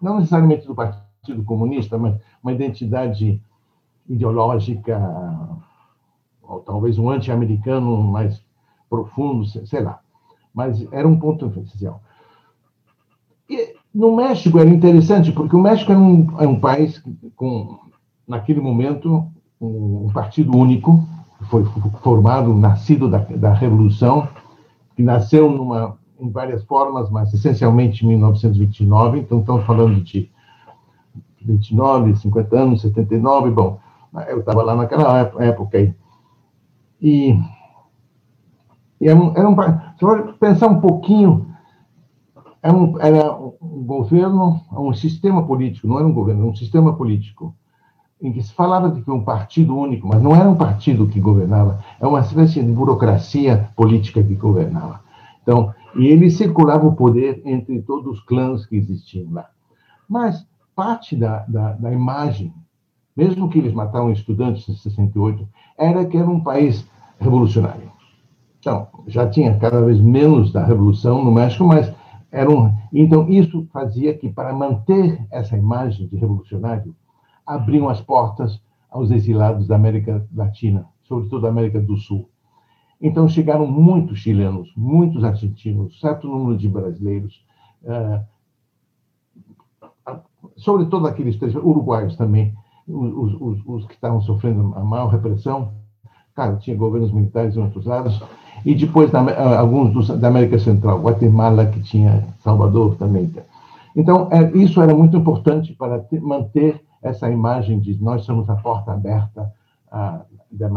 não 0.00 0.16
necessariamente 0.16 0.66
do 0.66 0.74
Partido 0.74 1.42
Comunista, 1.44 1.98
mas 1.98 2.16
uma 2.42 2.52
identidade 2.52 3.40
ideológica, 4.08 4.98
ou 6.42 6.60
talvez 6.60 6.98
um 6.98 7.10
anti-americano 7.10 8.02
mais 8.02 8.40
profundo, 8.88 9.44
sei 9.66 9.80
lá. 9.80 10.00
Mas 10.54 10.86
era 10.92 11.06
um 11.06 11.18
ponto 11.18 11.46
essencial. 11.46 12.00
E 13.48 13.74
no 13.94 14.14
México 14.14 14.58
era 14.58 14.68
interessante, 14.68 15.32
porque 15.32 15.56
o 15.56 15.60
México 15.60 15.92
é 15.92 15.96
um, 15.96 16.40
é 16.40 16.46
um 16.46 16.60
país 16.60 17.02
com, 17.34 17.78
naquele 18.26 18.60
momento, 18.60 19.26
um, 19.60 20.10
partido 20.12 20.56
único, 20.56 21.06
que 21.38 21.44
foi 21.46 21.64
formado, 22.02 22.54
nascido 22.54 23.08
da, 23.08 23.18
da 23.18 23.52
Revolução, 23.52 24.28
que 24.94 25.02
nasceu 25.02 25.50
numa 25.50 25.98
em 26.18 26.30
várias 26.30 26.64
formas, 26.64 27.10
mas 27.10 27.32
essencialmente 27.32 28.04
em 28.04 28.08
1929, 28.08 29.20
então 29.20 29.40
estamos 29.40 29.64
falando 29.64 30.02
de 30.02 30.30
29, 31.42 32.16
50 32.16 32.56
anos, 32.58 32.82
79, 32.82 33.50
bom, 33.50 33.78
eu 34.28 34.40
estava 34.40 34.62
lá 34.62 34.74
naquela 34.74 35.18
época 35.38 35.78
aí. 35.78 35.94
E, 37.00 37.38
e 39.00 39.08
era 39.08 39.18
um, 39.18 39.32
era 39.36 39.48
um, 39.48 39.54
se 39.54 40.32
pensar 40.38 40.68
um 40.68 40.80
pouquinho, 40.80 41.46
era 42.62 42.74
um, 42.74 43.00
era 43.00 43.36
um 43.36 43.84
governo, 43.84 44.60
um 44.72 44.92
sistema 44.94 45.46
político, 45.46 45.86
não 45.86 45.98
era 45.98 46.06
um 46.06 46.12
governo, 46.12 46.42
era 46.42 46.50
um 46.50 46.56
sistema 46.56 46.94
político, 46.94 47.54
em 48.20 48.32
que 48.32 48.42
se 48.42 48.52
falava 48.52 48.88
de 48.90 49.02
que 49.02 49.10
um 49.10 49.22
partido 49.22 49.76
único, 49.76 50.08
mas 50.08 50.22
não 50.22 50.34
era 50.34 50.48
um 50.48 50.56
partido 50.56 51.06
que 51.06 51.20
governava, 51.20 51.84
é 52.00 52.06
uma 52.06 52.20
espécie 52.20 52.62
de 52.62 52.72
burocracia 52.72 53.68
política 53.76 54.22
que 54.22 54.34
governava. 54.34 55.00
Então, 55.42 55.72
e 55.98 56.06
ele 56.06 56.30
circulava 56.30 56.86
o 56.86 56.94
poder 56.94 57.40
entre 57.44 57.80
todos 57.82 58.18
os 58.18 58.24
clãs 58.24 58.66
que 58.66 58.76
existiam 58.76 59.30
lá. 59.32 59.48
Mas 60.08 60.46
parte 60.74 61.16
da, 61.16 61.44
da, 61.46 61.72
da 61.72 61.92
imagem, 61.92 62.52
mesmo 63.16 63.48
que 63.48 63.58
eles 63.58 63.72
mataram 63.72 64.12
estudantes 64.12 64.68
em 64.68 64.74
68, 64.74 65.48
era 65.78 66.04
que 66.04 66.16
era 66.16 66.28
um 66.28 66.40
país 66.40 66.86
revolucionário. 67.18 67.90
Então, 68.58 68.88
já 69.06 69.28
tinha 69.28 69.58
cada 69.58 69.80
vez 69.80 70.00
menos 70.00 70.52
da 70.52 70.64
revolução 70.64 71.24
no 71.24 71.32
México, 71.32 71.64
mas 71.64 71.92
era 72.30 72.50
um. 72.50 72.72
Então, 72.92 73.28
isso 73.28 73.66
fazia 73.72 74.16
que, 74.16 74.28
para 74.28 74.52
manter 74.52 75.24
essa 75.30 75.56
imagem 75.56 76.08
de 76.08 76.16
revolucionário, 76.16 76.94
abriam 77.46 77.88
as 77.88 78.00
portas 78.00 78.60
aos 78.90 79.10
exilados 79.10 79.66
da 79.66 79.76
América 79.76 80.26
Latina, 80.34 80.86
sobretudo 81.04 81.42
da 81.42 81.48
América 81.48 81.80
do 81.80 81.96
Sul. 81.96 82.28
Então 83.00 83.28
chegaram 83.28 83.66
muitos 83.66 84.18
chilenos, 84.18 84.72
muitos 84.76 85.22
argentinos, 85.22 86.00
certo 86.00 86.26
número 86.26 86.56
de 86.56 86.68
brasileiros, 86.68 87.44
uh, 87.82 88.24
sobretudo 90.56 91.06
aqueles 91.06 91.36
três, 91.36 91.54
uruguaios 91.54 92.16
também, 92.16 92.54
os, 92.88 93.34
os, 93.40 93.62
os, 93.66 93.86
que 93.86 93.94
estavam 93.94 94.20
sofrendo 94.22 94.72
a 94.76 94.80
maior 94.80 95.08
repressão. 95.08 95.72
Claro, 96.34 96.58
tinha 96.58 96.76
governos 96.76 97.12
militares 97.12 97.56
em 97.56 97.62
outros 97.62 97.84
lados. 97.84 98.22
E 98.64 98.74
depois 98.74 99.12
uh, 99.12 99.16
alguns 99.58 99.92
dos, 99.92 100.08
da 100.18 100.28
América 100.28 100.58
Central, 100.58 101.00
Guatemala, 101.00 101.66
que 101.66 101.80
tinha 101.80 102.26
Salvador 102.40 102.96
também. 102.96 103.30
Então, 103.94 104.28
é, 104.30 104.56
isso 104.56 104.80
era 104.80 104.94
muito 104.94 105.16
importante 105.16 105.74
para 105.74 105.98
ter, 105.98 106.20
manter 106.20 106.80
essa 107.02 107.30
imagem 107.30 107.78
de 107.78 108.02
nós 108.02 108.24
somos 108.24 108.48
a 108.48 108.56
porta 108.56 108.92
aberta 108.92 109.52
da, 109.90 110.68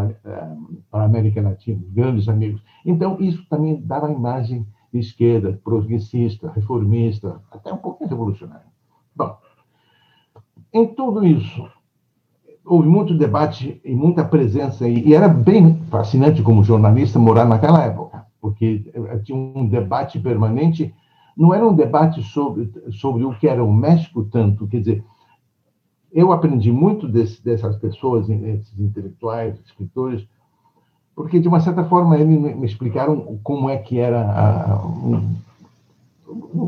para 0.89 1.03
a 1.03 1.05
América 1.05 1.41
Latina, 1.41 1.81
grandes 1.89 2.27
amigos. 2.27 2.61
Então, 2.85 3.17
isso 3.19 3.45
também 3.49 3.81
dava 3.81 4.07
a 4.07 4.11
imagem 4.11 4.65
de 4.91 4.99
esquerda, 4.99 5.59
progressista, 5.63 6.51
reformista, 6.51 7.41
até 7.51 7.71
um 7.71 7.77
pouquinho 7.77 8.09
revolucionário. 8.09 8.67
Bom, 9.15 9.37
em 10.73 10.87
tudo 10.87 11.25
isso, 11.25 11.67
houve 12.65 12.87
muito 12.87 13.17
debate 13.17 13.81
e 13.83 13.93
muita 13.95 14.23
presença, 14.23 14.87
e 14.87 15.13
era 15.13 15.27
bem 15.27 15.81
fascinante 15.89 16.41
como 16.41 16.63
jornalista 16.63 17.19
morar 17.19 17.45
naquela 17.45 17.83
época, 17.83 18.25
porque 18.39 18.91
tinha 19.23 19.37
um 19.37 19.67
debate 19.67 20.19
permanente, 20.19 20.93
não 21.35 21.53
era 21.53 21.67
um 21.67 21.73
debate 21.73 22.21
sobre, 22.23 22.71
sobre 22.91 23.23
o 23.23 23.33
que 23.33 23.47
era 23.47 23.63
o 23.63 23.73
México 23.73 24.23
tanto, 24.25 24.67
quer 24.67 24.79
dizer, 24.79 25.03
eu 26.11 26.31
aprendi 26.31 26.71
muito 26.71 27.07
desse, 27.07 27.43
dessas 27.43 27.75
pessoas, 27.77 28.29
esses 28.29 28.79
intelectuais, 28.79 29.59
escritores, 29.65 30.27
porque 31.15 31.39
de 31.39 31.47
uma 31.47 31.59
certa 31.59 31.83
forma 31.83 32.17
eles 32.17 32.39
me 32.39 32.65
explicaram 32.65 33.39
como 33.43 33.69
é 33.69 33.77
que 33.77 33.99
era 33.99 34.21
a, 34.21 34.73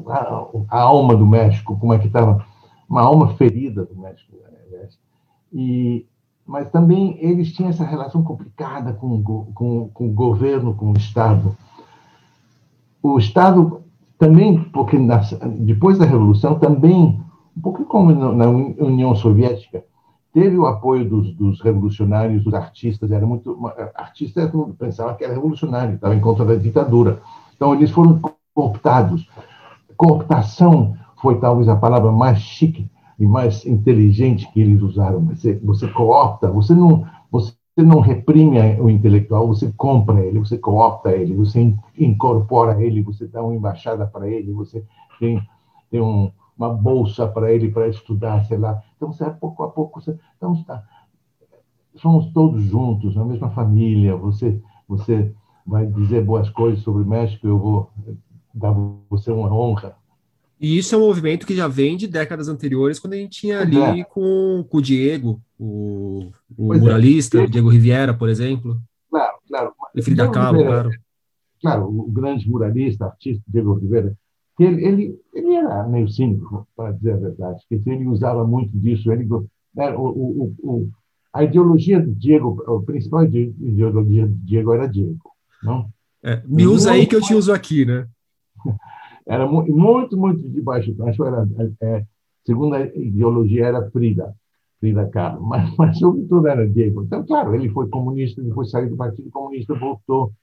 a, 0.08 0.48
a 0.70 0.82
alma 0.82 1.16
do 1.16 1.26
México, 1.26 1.78
como 1.80 1.94
é 1.94 2.00
que 2.00 2.08
estava 2.08 2.46
uma 2.90 3.02
alma 3.02 3.36
ferida 3.36 3.86
do 3.86 3.96
México, 3.96 4.36
e 5.52 6.06
mas 6.46 6.70
também 6.70 7.18
eles 7.22 7.54
tinham 7.54 7.70
essa 7.70 7.86
relação 7.86 8.24
complicada 8.24 8.94
com, 8.94 9.24
com, 9.54 9.90
com 9.94 10.10
o 10.10 10.14
governo, 10.14 10.74
com 10.74 10.92
o 10.92 10.98
Estado. 10.98 11.56
O 13.02 13.18
Estado 13.18 13.82
também, 14.18 14.62
porque 14.66 14.98
depois 15.60 15.98
da 15.98 16.06
Revolução, 16.06 16.60
também 16.60 17.22
um 17.56 17.62
pouco 17.62 17.86
como 17.86 18.12
na 18.14 18.48
União 18.48 19.16
Soviética, 19.16 19.84
teve 20.34 20.58
o 20.58 20.66
apoio 20.66 21.08
dos, 21.08 21.34
dos 21.34 21.62
revolucionários, 21.62 22.44
dos 22.44 22.54
artistas, 22.54 23.12
era 23.12 23.26
muito 23.26 23.58
artista 23.96 24.52
pensava 24.78 25.16
que 25.16 25.24
era 25.24 25.34
revolucionário, 25.34 25.96
estava 25.96 26.16
em 26.16 26.22
contra 26.22 26.46
da 26.46 26.56
ditadura. 26.56 27.22
Então 27.56 27.74
eles 27.74 27.92
foram 27.92 28.20
cooptados. 28.54 29.30
Cooptação 29.98 30.96
foi 31.22 31.40
talvez 31.40 31.68
a 31.68 31.76
palavra 31.76 32.12
mais 32.12 32.40
chique 32.40 32.90
e 33.20 33.26
mais 33.26 33.66
inteligente 33.66 34.50
que 34.52 34.62
eles 34.62 34.82
usaram. 34.82 35.20
Você, 35.26 35.60
você 35.64 35.88
coopta, 35.88 36.50
você 36.50 36.74
não 36.74 37.06
você 37.32 37.56
não 37.78 38.02
reprime 38.02 38.60
o 38.82 38.90
intelectual, 38.90 39.48
você 39.48 39.72
compra 39.78 40.20
ele, 40.20 40.40
você 40.40 40.58
coopta 40.58 41.12
ele, 41.12 41.34
você 41.34 41.74
incorpora 41.98 42.84
ele, 42.84 43.02
você 43.02 43.26
dá 43.26 43.42
uma 43.42 43.56
embaixada 43.56 44.06
para 44.06 44.30
ele, 44.30 44.52
você 44.52 44.84
tem, 45.18 45.42
tem 45.90 46.02
um, 46.02 46.30
uma 46.62 46.74
bolsa 46.74 47.28
para 47.28 47.52
ele 47.52 47.72
para 47.72 47.88
estudar, 47.88 48.46
sei 48.46 48.58
lá. 48.58 48.82
Então, 48.96 49.12
você, 49.12 49.28
pouco 49.32 49.64
a 49.64 49.70
pouco, 49.70 50.00
você, 50.00 50.16
então, 50.38 50.54
está, 50.54 50.84
somos 51.96 52.32
todos 52.32 52.64
juntos, 52.64 53.16
na 53.16 53.26
mesma 53.26 53.50
família. 53.50 54.16
Você, 54.16 54.62
você 54.88 55.34
vai 55.66 55.88
dizer 55.88 56.24
boas 56.24 56.50
coisas 56.50 56.84
sobre 56.84 57.04
o 57.04 57.08
México, 57.08 57.48
eu 57.48 57.58
vou 57.58 57.90
dar 58.54 58.76
você 59.10 59.32
uma 59.32 59.52
honra. 59.52 59.96
E 60.60 60.78
isso 60.78 60.94
é 60.94 60.98
um 60.98 61.08
movimento 61.08 61.48
que 61.48 61.56
já 61.56 61.68
vem 61.68 61.98
de 61.98 62.08
décadas 62.08 62.48
anteriores, 62.48 63.00
quando 63.00 63.14
a 63.14 63.18
gente 63.18 63.42
tinha 63.42 63.62
ali 63.62 64.02
é. 64.02 64.04
com, 64.04 64.64
com 64.70 64.78
o 64.78 64.82
Diego, 64.82 65.42
o, 65.58 66.32
o 66.56 66.74
muralista, 66.76 67.42
é. 67.42 67.48
Diego 67.48 67.70
Riviera, 67.70 68.14
por 68.14 68.30
exemplo. 68.30 68.80
Claro, 69.10 69.38
claro. 69.48 69.74
E 69.96 70.02
Frida 70.04 70.30
Kahlo, 70.30 70.64
claro. 70.64 70.92
Claro, 71.60 71.88
o 71.88 72.12
grande 72.12 72.48
muralista, 72.48 73.06
artista 73.06 73.44
Diego 73.48 73.74
Riviera, 73.74 74.16
ele, 74.64 74.86
ele, 74.86 75.22
ele 75.34 75.56
era 75.56 75.88
meio 75.88 76.10
cínico, 76.10 76.68
para 76.76 76.92
dizer 76.92 77.14
a 77.14 77.18
verdade, 77.18 77.64
porque 77.70 77.90
ele 77.90 78.08
usava 78.08 78.46
muito 78.46 78.78
disso. 78.78 79.12
Ele, 79.12 79.28
né, 79.76 79.92
o, 79.96 80.04
o, 80.04 80.56
o, 80.62 80.90
a 81.34 81.44
ideologia 81.44 82.00
do 82.00 82.14
Diego, 82.14 82.64
a 82.68 82.86
principal 82.86 83.24
ideologia 83.24 84.28
do 84.28 84.36
Diego 84.36 84.74
era 84.74 84.88
Diego. 84.88 85.32
Não? 85.64 85.90
É, 86.24 86.42
me 86.46 86.68
usa 86.68 86.92
aí 86.92 87.08
que 87.08 87.16
eu 87.16 87.22
te 87.22 87.34
uso 87.34 87.52
aqui, 87.52 87.86
né? 87.86 88.08
Era 89.26 89.48
muito, 89.48 90.18
muito 90.18 90.50
de 90.50 90.62
baixo. 90.62 90.96
Acho 91.04 91.24
era, 91.24 91.48
é, 91.80 92.04
segunda 92.44 92.84
ideologia 92.96 93.68
era 93.68 93.90
Frida, 93.92 94.36
Frida 94.80 95.08
Kahlo, 95.08 95.42
mas, 95.46 95.74
mas 95.78 95.98
sobretudo 96.00 96.48
era 96.48 96.68
Diego. 96.68 97.04
Então, 97.04 97.24
claro, 97.26 97.54
ele 97.54 97.70
foi 97.70 97.88
comunista, 97.88 98.42
depois 98.42 98.72
saiu 98.72 98.90
do 98.90 98.98
Partido 98.98 99.30
Comunista, 99.30 99.76
voltou. 99.76 100.34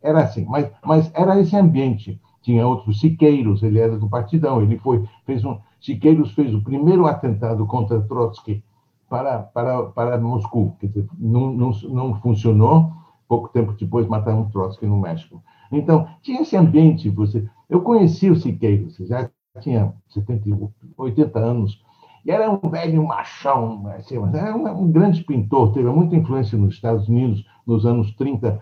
Era 0.00 0.24
assim, 0.24 0.44
mas, 0.44 0.70
mas 0.84 1.10
era 1.14 1.40
esse 1.40 1.56
ambiente. 1.56 2.20
Tinha 2.42 2.66
outros 2.66 3.00
Siqueiros, 3.00 3.62
ele 3.62 3.78
era 3.78 3.98
do 3.98 4.08
Partidão, 4.08 4.62
ele 4.62 4.78
foi, 4.78 5.04
fez 5.24 5.44
um, 5.44 5.58
Siqueiros 5.80 6.32
fez 6.32 6.54
o 6.54 6.62
primeiro 6.62 7.06
atentado 7.06 7.66
contra 7.66 8.00
Trotsky 8.00 8.62
para, 9.08 9.38
para, 9.40 9.84
para 9.84 10.18
Moscou, 10.18 10.76
quer 10.80 10.88
dizer, 10.88 11.06
não, 11.18 11.52
não, 11.52 11.70
não 11.90 12.20
funcionou, 12.20 12.92
pouco 13.26 13.48
tempo 13.48 13.72
depois 13.72 14.06
mataram 14.06 14.48
Trotsky 14.50 14.86
no 14.86 14.98
México. 14.98 15.42
Então, 15.70 16.08
tinha 16.22 16.40
esse 16.42 16.56
ambiente. 16.56 17.10
Você, 17.10 17.46
eu 17.68 17.82
conheci 17.82 18.30
o 18.30 18.36
Siqueiros, 18.36 18.96
já 19.00 19.30
tinha 19.60 19.92
70, 20.08 20.70
80 20.96 21.38
anos, 21.38 21.82
e 22.24 22.30
era 22.30 22.50
um 22.50 22.68
velho 22.68 23.06
machão, 23.06 23.86
assim, 23.96 24.16
era 24.34 24.54
um, 24.54 24.82
um, 24.82 24.90
grande 24.90 25.22
pintor, 25.24 25.72
teve 25.72 25.88
muita 25.88 26.16
influência 26.16 26.58
nos 26.58 26.74
Estados 26.74 27.08
Unidos 27.08 27.44
nos 27.68 27.84
anos 27.84 28.10
30. 28.14 28.60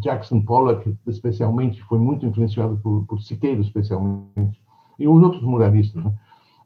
Jackson 0.00 0.40
Pollock, 0.40 0.92
especialmente, 1.06 1.80
foi 1.84 1.98
muito 2.00 2.26
influenciado 2.26 2.76
por, 2.78 3.06
por 3.06 3.22
Siqueiros, 3.22 3.66
especialmente, 3.66 4.60
e 4.98 5.06
os 5.06 5.22
outros 5.22 5.42
muralistas. 5.42 6.04
Né? 6.04 6.12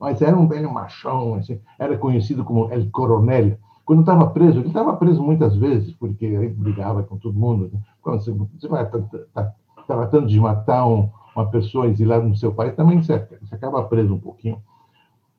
Mas 0.01 0.23
era 0.23 0.37
um 0.37 0.49
velho 0.49 0.73
machão, 0.73 1.35
assim, 1.35 1.61
era 1.79 1.97
conhecido 1.99 2.43
como 2.45 2.73
El 2.73 2.91
Coronel. 2.91 3.59
Quando 3.85 4.01
estava 4.01 4.27
preso, 4.31 4.61
ele 4.61 4.69
estava 4.69 4.97
preso 4.97 5.23
muitas 5.23 5.55
vezes, 5.55 5.93
porque 5.93 6.25
ele 6.25 6.49
brigava 6.49 7.03
com 7.03 7.19
todo 7.19 7.39
mundo. 7.39 7.71
Né? 7.71 7.81
Quando 8.01 8.23
você, 8.23 8.33
você 8.33 8.69
vai 8.69 8.89
tá, 8.89 8.99
tá, 9.35 9.53
tratando 9.87 10.27
de 10.29 10.41
matar 10.41 10.87
um, 10.87 11.11
uma 11.37 11.47
pessoa 11.47 11.89
exilada 11.89 12.25
no 12.25 12.35
seu 12.35 12.55
país, 12.55 12.75
também 12.75 13.03
você, 13.03 13.19
você 13.43 13.55
acaba 13.55 13.85
preso 13.85 14.15
um 14.15 14.19
pouquinho. 14.19 14.57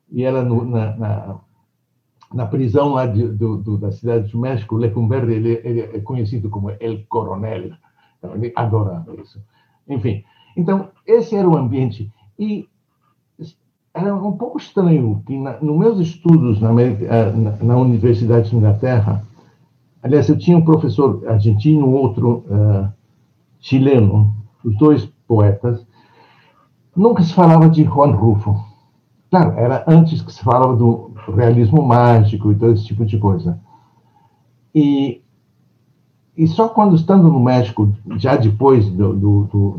E 0.08 0.22
era 0.22 0.44
no, 0.44 0.64
na, 0.64 0.96
na, 0.96 1.36
na, 2.34 2.46
prisão 2.46 2.90
lá 2.94 3.06
de, 3.06 3.28
do, 3.28 3.56
do, 3.56 3.78
da 3.78 3.92
cidade 3.92 4.30
do 4.30 4.38
México, 4.38 4.76
Lecumberri, 4.76 5.34
ele, 5.34 5.60
ele, 5.64 5.80
é 5.80 6.00
conhecido 6.00 6.50
como 6.50 6.70
El 6.80 7.04
Coronel. 7.08 7.72
Então, 8.18 8.34
ele 8.34 8.52
adorava 8.54 9.14
isso. 9.14 9.40
Enfim, 9.88 10.24
então, 10.56 10.88
esse 11.06 11.36
era 11.36 11.48
o 11.48 11.56
ambiente. 11.56 12.10
E 12.38 12.68
era 13.94 14.14
um 14.14 14.32
pouco 14.32 14.58
estranho 14.58 15.22
que, 15.24 15.38
na, 15.38 15.60
nos 15.60 15.78
meus 15.78 15.98
estudos 16.00 16.60
na, 16.60 16.70
América, 16.70 17.04
eh, 17.04 17.32
na, 17.32 17.50
na, 17.62 17.76
Universidade 17.76 18.50
de 18.50 18.56
Inglaterra, 18.56 19.24
aliás, 20.02 20.28
eu 20.28 20.36
tinha 20.36 20.56
um 20.56 20.64
professor 20.64 21.22
argentino, 21.28 21.88
outro 21.90 22.44
uh, 22.48 22.92
chileno, 23.60 24.34
os 24.64 24.76
dois 24.76 25.06
poetas, 25.28 25.86
nunca 26.96 27.22
se 27.22 27.32
falava 27.32 27.68
de 27.68 27.84
Juan 27.84 28.10
Rufo. 28.10 28.73
Claro, 29.30 29.58
era 29.58 29.84
antes 29.86 30.22
que 30.22 30.32
se 30.32 30.42
falava 30.42 30.76
do 30.76 31.12
realismo 31.34 31.82
mágico 31.82 32.52
e 32.52 32.54
todo 32.54 32.72
esse 32.72 32.84
tipo 32.84 33.04
de 33.04 33.18
coisa. 33.18 33.58
E, 34.74 35.22
e 36.36 36.46
só 36.46 36.68
quando, 36.68 36.96
estando 36.96 37.24
no 37.24 37.40
México, 37.40 37.92
já 38.16 38.36
depois 38.36 38.88
do, 38.90 39.14
do, 39.14 39.44
do 39.44 39.78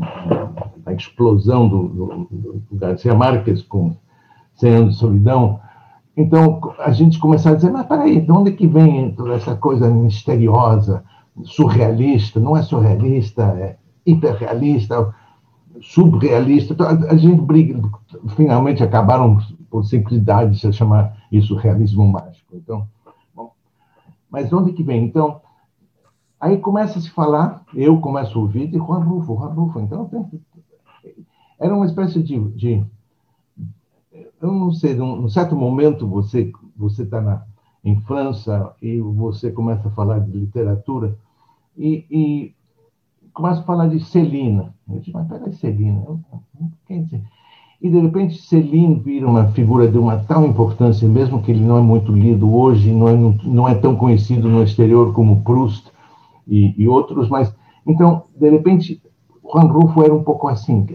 da 0.78 0.92
explosão 0.92 1.68
do, 1.68 2.28
Garcia 2.72 3.14
Marques 3.14 3.60
com 3.62 3.96
100 4.54 4.74
anos 4.74 4.94
de 4.94 5.00
solidão, 5.00 5.60
então 6.16 6.60
a 6.78 6.92
gente 6.92 7.18
começou 7.18 7.52
a 7.52 7.54
dizer, 7.56 7.70
mas 7.70 7.86
peraí, 7.86 8.20
de 8.20 8.32
onde 8.32 8.52
que 8.52 8.66
vem 8.66 9.10
toda 9.10 9.34
essa 9.34 9.54
coisa 9.56 9.90
misteriosa, 9.90 11.04
surrealista? 11.42 12.40
Não 12.40 12.56
é 12.56 12.62
surrealista, 12.62 13.42
é 13.42 13.76
hiperrealista, 14.06 15.12
subrealista. 15.80 16.72
Então, 16.72 16.86
a 16.86 17.16
gente 17.16 17.40
briga, 17.40 17.80
finalmente 18.36 18.82
acabaram 18.82 19.38
por 19.70 19.84
simplicidade 19.84 20.58
de 20.58 20.72
chamar 20.72 21.16
isso 21.30 21.54
realismo 21.54 22.06
mágico. 22.06 22.54
Então, 22.54 22.86
bom, 23.34 23.52
mas 24.30 24.52
onde 24.52 24.72
que 24.72 24.82
vem? 24.82 25.04
Então, 25.04 25.40
aí 26.40 26.58
começa 26.58 26.98
a 26.98 27.02
se 27.02 27.10
falar, 27.10 27.64
eu 27.74 28.00
começo 28.00 28.38
a 28.38 28.42
ouvir 28.42 28.68
de 28.68 28.78
Juan 28.78 29.00
Rufo. 29.00 29.38
Então, 29.80 30.40
era 31.58 31.74
uma 31.74 31.86
espécie 31.86 32.22
de, 32.22 32.38
de 32.50 32.84
eu 34.40 34.52
não 34.52 34.72
sei, 34.72 34.94
num 34.94 35.28
certo 35.28 35.56
momento 35.56 36.06
você 36.06 36.52
você 36.76 37.04
está 37.04 37.46
em 37.82 38.00
França 38.02 38.74
e 38.82 39.00
você 39.00 39.50
começa 39.50 39.88
a 39.88 39.90
falar 39.92 40.18
de 40.18 40.30
literatura 40.30 41.16
e, 41.76 42.04
e 42.10 42.55
começa 43.36 43.60
a 43.60 43.64
falar 43.64 43.88
de 43.88 44.00
Celina. 44.00 44.74
Eu 44.88 44.98
disse, 44.98 45.12
mas 45.12 45.28
peraí, 45.28 45.52
Celina, 45.52 46.02
quem 46.86 47.04
dizer? 47.04 47.22
E, 47.82 47.90
de 47.90 48.00
repente, 48.00 48.40
Celine 48.40 48.94
vira 48.94 49.28
uma 49.28 49.48
figura 49.48 49.86
de 49.86 49.98
uma 49.98 50.16
tal 50.16 50.46
importância, 50.46 51.06
mesmo 51.06 51.42
que 51.42 51.50
ele 51.50 51.62
não 51.62 51.76
é 51.76 51.82
muito 51.82 52.10
lido 52.10 52.50
hoje, 52.50 52.90
não 52.90 53.08
é, 53.08 53.14
não 53.44 53.68
é 53.68 53.74
tão 53.74 53.94
conhecido 53.94 54.48
no 54.48 54.62
exterior 54.62 55.12
como 55.12 55.42
Proust 55.42 55.86
e, 56.48 56.74
e 56.82 56.88
outros, 56.88 57.28
mas, 57.28 57.54
então, 57.86 58.24
de 58.34 58.48
repente, 58.48 59.02
Juan 59.44 59.66
Rufo 59.66 60.02
era 60.02 60.14
um 60.14 60.24
pouco 60.24 60.48
assim. 60.48 60.86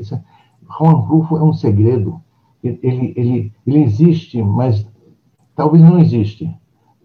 Juan 0.79 0.93
Rufo 0.93 1.37
é 1.37 1.43
um 1.43 1.53
segredo. 1.53 2.19
Ele, 2.63 3.13
ele, 3.15 3.53
ele 3.67 3.83
existe, 3.83 4.41
mas 4.41 4.87
talvez 5.55 5.83
não 5.83 5.99
existe 5.99 6.51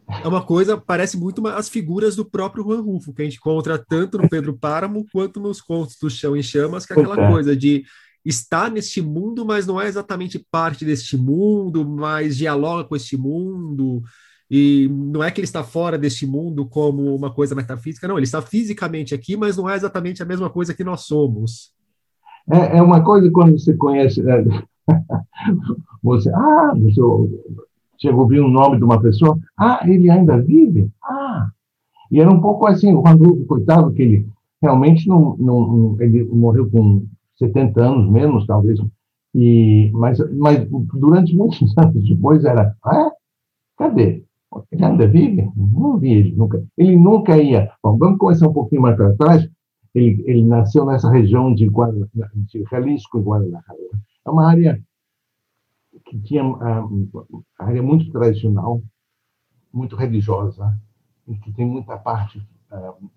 é 0.08 0.28
uma 0.28 0.42
coisa, 0.42 0.76
parece 0.76 1.16
muito 1.16 1.46
as 1.48 1.68
figuras 1.68 2.14
do 2.14 2.24
próprio 2.24 2.64
Juan 2.64 2.80
Rufo, 2.80 3.12
que 3.12 3.22
a 3.22 3.24
gente 3.24 3.38
encontra 3.38 3.76
tanto 3.78 4.18
no 4.18 4.28
Pedro 4.28 4.56
Páramo 4.56 5.04
quanto 5.12 5.40
nos 5.40 5.60
contos 5.60 5.96
do 6.00 6.08
Chão 6.08 6.36
em 6.36 6.42
Chamas, 6.42 6.86
que 6.86 6.92
é 6.92 6.96
aquela 6.96 7.26
é. 7.26 7.30
coisa 7.30 7.56
de 7.56 7.84
estar 8.24 8.70
neste 8.70 9.00
mundo, 9.00 9.44
mas 9.44 9.66
não 9.66 9.80
é 9.80 9.86
exatamente 9.86 10.44
parte 10.50 10.84
deste 10.84 11.16
mundo, 11.16 11.88
mas 11.88 12.36
dialoga 12.36 12.84
com 12.84 12.94
este 12.94 13.16
mundo, 13.16 14.02
e 14.50 14.88
não 14.90 15.22
é 15.24 15.30
que 15.30 15.40
ele 15.40 15.46
está 15.46 15.64
fora 15.64 15.98
deste 15.98 16.26
mundo 16.26 16.66
como 16.66 17.14
uma 17.14 17.32
coisa 17.32 17.54
metafísica, 17.54 18.06
não, 18.06 18.16
ele 18.16 18.24
está 18.24 18.40
fisicamente 18.40 19.14
aqui, 19.14 19.36
mas 19.36 19.56
não 19.56 19.68
é 19.68 19.74
exatamente 19.74 20.22
a 20.22 20.26
mesma 20.26 20.48
coisa 20.48 20.74
que 20.74 20.84
nós 20.84 21.02
somos. 21.02 21.72
É, 22.50 22.78
é 22.78 22.82
uma 22.82 23.02
coisa 23.02 23.28
quando 23.30 23.58
você 23.58 23.74
conhece. 23.76 24.22
Né? 24.22 24.44
Você, 26.02 26.30
ah, 26.32 26.72
você 26.76 27.00
chega 27.98 28.14
a 28.14 28.18
ouvir 28.18 28.40
o 28.40 28.48
nome 28.48 28.78
de 28.78 28.84
uma 28.84 29.00
pessoa, 29.00 29.38
ah, 29.58 29.80
ele 29.84 30.10
ainda 30.10 30.40
vive? 30.40 30.90
Ah! 31.02 31.48
E 32.10 32.20
era 32.20 32.30
um 32.30 32.40
pouco 32.40 32.66
assim, 32.66 32.94
o 32.94 33.02
Juan 33.02 33.18
coitado, 33.46 33.92
que 33.92 34.02
ele 34.02 34.28
realmente 34.62 35.08
não, 35.08 35.36
não, 35.38 35.96
ele 36.00 36.24
morreu 36.24 36.70
com 36.70 37.04
70 37.38 37.80
anos 37.82 38.10
menos, 38.10 38.46
talvez, 38.46 38.78
e, 39.34 39.90
mas, 39.92 40.18
mas 40.34 40.66
durante 40.94 41.36
muitos 41.36 41.60
anos 41.76 42.08
depois 42.08 42.44
era, 42.44 42.74
ah, 42.84 43.10
cadê? 43.76 44.24
Ele 44.72 44.84
ainda 44.84 45.06
vive? 45.06 45.50
Não 45.54 45.98
vi 45.98 46.12
ele 46.12 46.34
nunca. 46.34 46.64
Ele 46.78 46.96
nunca 46.96 47.36
ia. 47.36 47.70
Bom, 47.82 47.98
vamos 47.98 48.18
começar 48.18 48.48
um 48.48 48.52
pouquinho 48.52 48.80
mais 48.80 48.96
para 48.96 49.14
trás. 49.14 49.46
Ele, 49.94 50.22
ele 50.26 50.44
nasceu 50.44 50.86
nessa 50.86 51.10
região 51.10 51.52
de, 51.54 51.68
de 51.68 52.64
Jalisco, 52.70 53.20
Guadalajara. 53.20 53.76
É 54.26 54.30
uma 54.30 54.48
área 54.48 54.80
que 56.06 56.18
tinha 56.20 56.42
ah, 56.42 56.88
a 57.58 57.64
área 57.64 57.82
muito 57.82 58.10
tradicional, 58.12 58.80
muito 59.72 59.96
religiosa, 59.96 60.78
e 61.26 61.36
que 61.36 61.52
tem 61.52 61.66
muita 61.66 61.98
parte 61.98 62.38
uh, 62.70 63.10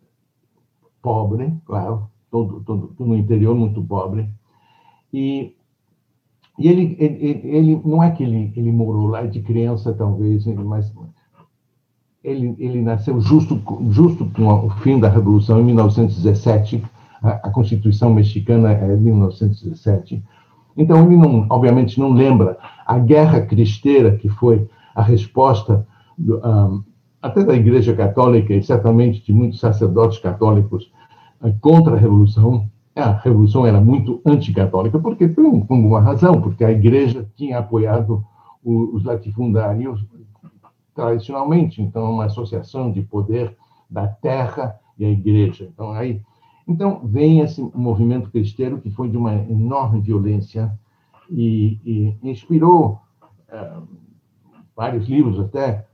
pobre, 1.01 1.53
claro, 1.65 2.09
todo, 2.31 2.61
todo, 2.61 2.87
todo 2.87 3.07
no 3.07 3.15
interior 3.15 3.55
muito 3.55 3.81
pobre. 3.83 4.27
E, 5.13 5.55
e 6.57 6.67
ele, 6.67 6.97
ele, 6.99 7.47
ele, 7.47 7.81
não 7.85 8.03
é 8.03 8.11
que 8.11 8.23
ele, 8.23 8.51
ele 8.55 8.71
morou 8.71 9.07
lá 9.07 9.25
de 9.25 9.41
criança, 9.41 9.93
talvez, 9.93 10.45
mas 10.45 10.91
ele, 12.23 12.55
ele 12.57 12.81
nasceu 12.81 13.21
justo, 13.21 13.61
justo 13.91 14.29
com 14.31 14.65
o 14.65 14.69
fim 14.81 14.99
da 14.99 15.09
Revolução, 15.09 15.61
em 15.61 15.65
1917. 15.65 16.83
A, 17.21 17.29
a 17.29 17.51
Constituição 17.51 18.11
mexicana 18.13 18.71
é 18.71 18.95
de 18.95 19.01
1917 19.01 20.23
então, 20.77 21.05
ele, 21.05 21.17
não, 21.17 21.45
obviamente, 21.49 21.99
não 21.99 22.11
lembra 22.13 22.57
a 22.85 22.97
guerra 22.97 23.41
cristeira, 23.41 24.15
que 24.15 24.29
foi 24.29 24.67
a 24.95 25.01
resposta 25.01 25.85
do, 26.17 26.37
um, 26.45 26.83
até 27.21 27.43
da 27.43 27.55
Igreja 27.55 27.93
Católica 27.95 28.53
e 28.53 28.63
certamente 28.63 29.23
de 29.23 29.33
muitos 29.33 29.59
sacerdotes 29.59 30.19
católicos 30.19 30.91
uh, 31.41 31.53
contra 31.59 31.95
a 31.95 31.99
Revolução. 31.99 32.69
a 32.95 33.11
revolução 33.11 33.65
era 33.65 33.79
muito 33.79 34.21
anticatólica, 34.25 34.99
porque 34.99 35.27
por 35.27 35.45
uma 35.69 36.01
razão, 36.01 36.41
porque 36.41 36.63
a 36.63 36.71
igreja 36.71 37.25
tinha 37.35 37.59
apoiado 37.59 38.23
os 38.63 39.03
latifundários 39.05 40.05
tradicionalmente, 40.93 41.81
então 41.81 42.11
uma 42.11 42.25
associação 42.25 42.91
de 42.91 43.01
poder 43.01 43.55
da 43.89 44.07
terra 44.07 44.77
e 44.97 45.05
a 45.05 45.09
igreja. 45.09 45.69
Então 45.73 45.91
aí, 45.91 46.21
então 46.69 47.01
vem 47.03 47.39
esse 47.39 47.59
movimento 47.73 48.29
cristão 48.29 48.79
que 48.79 48.91
foi 48.91 49.09
de 49.09 49.17
uma 49.17 49.33
enorme 49.33 50.01
violência 50.01 50.71
e, 51.27 51.79
e 51.83 52.29
inspirou 52.29 53.01
uh, 53.51 53.87
vários 54.75 55.09
livros 55.09 55.39
até, 55.39 55.87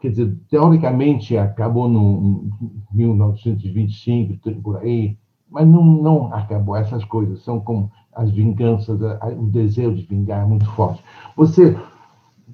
quer 0.00 0.10
dizer, 0.10 0.36
teoricamente 0.48 1.36
acabou 1.36 1.88
no 1.88 2.48
1925 2.92 4.60
por 4.62 4.76
aí, 4.76 5.18
mas 5.50 5.66
não, 5.66 5.84
não 5.84 6.32
acabou. 6.32 6.76
Essas 6.76 7.04
coisas 7.04 7.42
são 7.42 7.58
como 7.58 7.90
as 8.14 8.30
vinganças, 8.30 9.00
o 9.36 9.46
desejo 9.46 9.96
de 9.96 10.02
vingar 10.06 10.44
é 10.44 10.46
muito 10.46 10.66
forte. 10.66 11.02
Você 11.36 11.76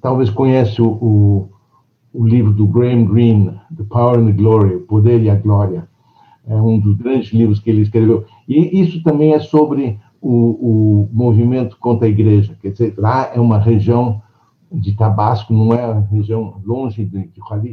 talvez 0.01 0.31
conhece 0.31 0.81
o, 0.81 0.87
o, 0.87 1.49
o, 2.13 2.25
livro 2.27 2.51
do 2.51 2.65
Graham 2.65 3.05
Greene, 3.05 3.61
The 3.77 3.83
Power 3.83 4.19
and 4.19 4.25
the 4.25 4.31
Glory, 4.31 4.75
O 4.75 4.81
Poder 4.81 5.21
e 5.21 5.29
a 5.29 5.35
Glória. 5.35 5.87
É 6.47 6.55
um 6.55 6.79
dos 6.79 6.95
grandes 6.97 7.31
livros 7.31 7.59
que 7.59 7.69
ele 7.69 7.81
escreveu. 7.81 8.25
E 8.47 8.81
isso 8.81 9.01
também 9.01 9.33
é 9.33 9.39
sobre 9.39 9.99
o, 10.21 10.29
o 10.29 11.09
movimento 11.11 11.77
contra 11.77 12.07
a 12.07 12.09
igreja. 12.09 12.57
Quer 12.61 12.71
dizer, 12.71 12.95
lá 12.97 13.31
é 13.33 13.39
uma 13.39 13.59
região 13.59 14.21
de 14.71 14.95
Tabasco, 14.95 15.53
não 15.53 15.73
é 15.73 15.85
uma 15.85 16.01
região 16.01 16.61
longe 16.65 17.05
de, 17.05 17.29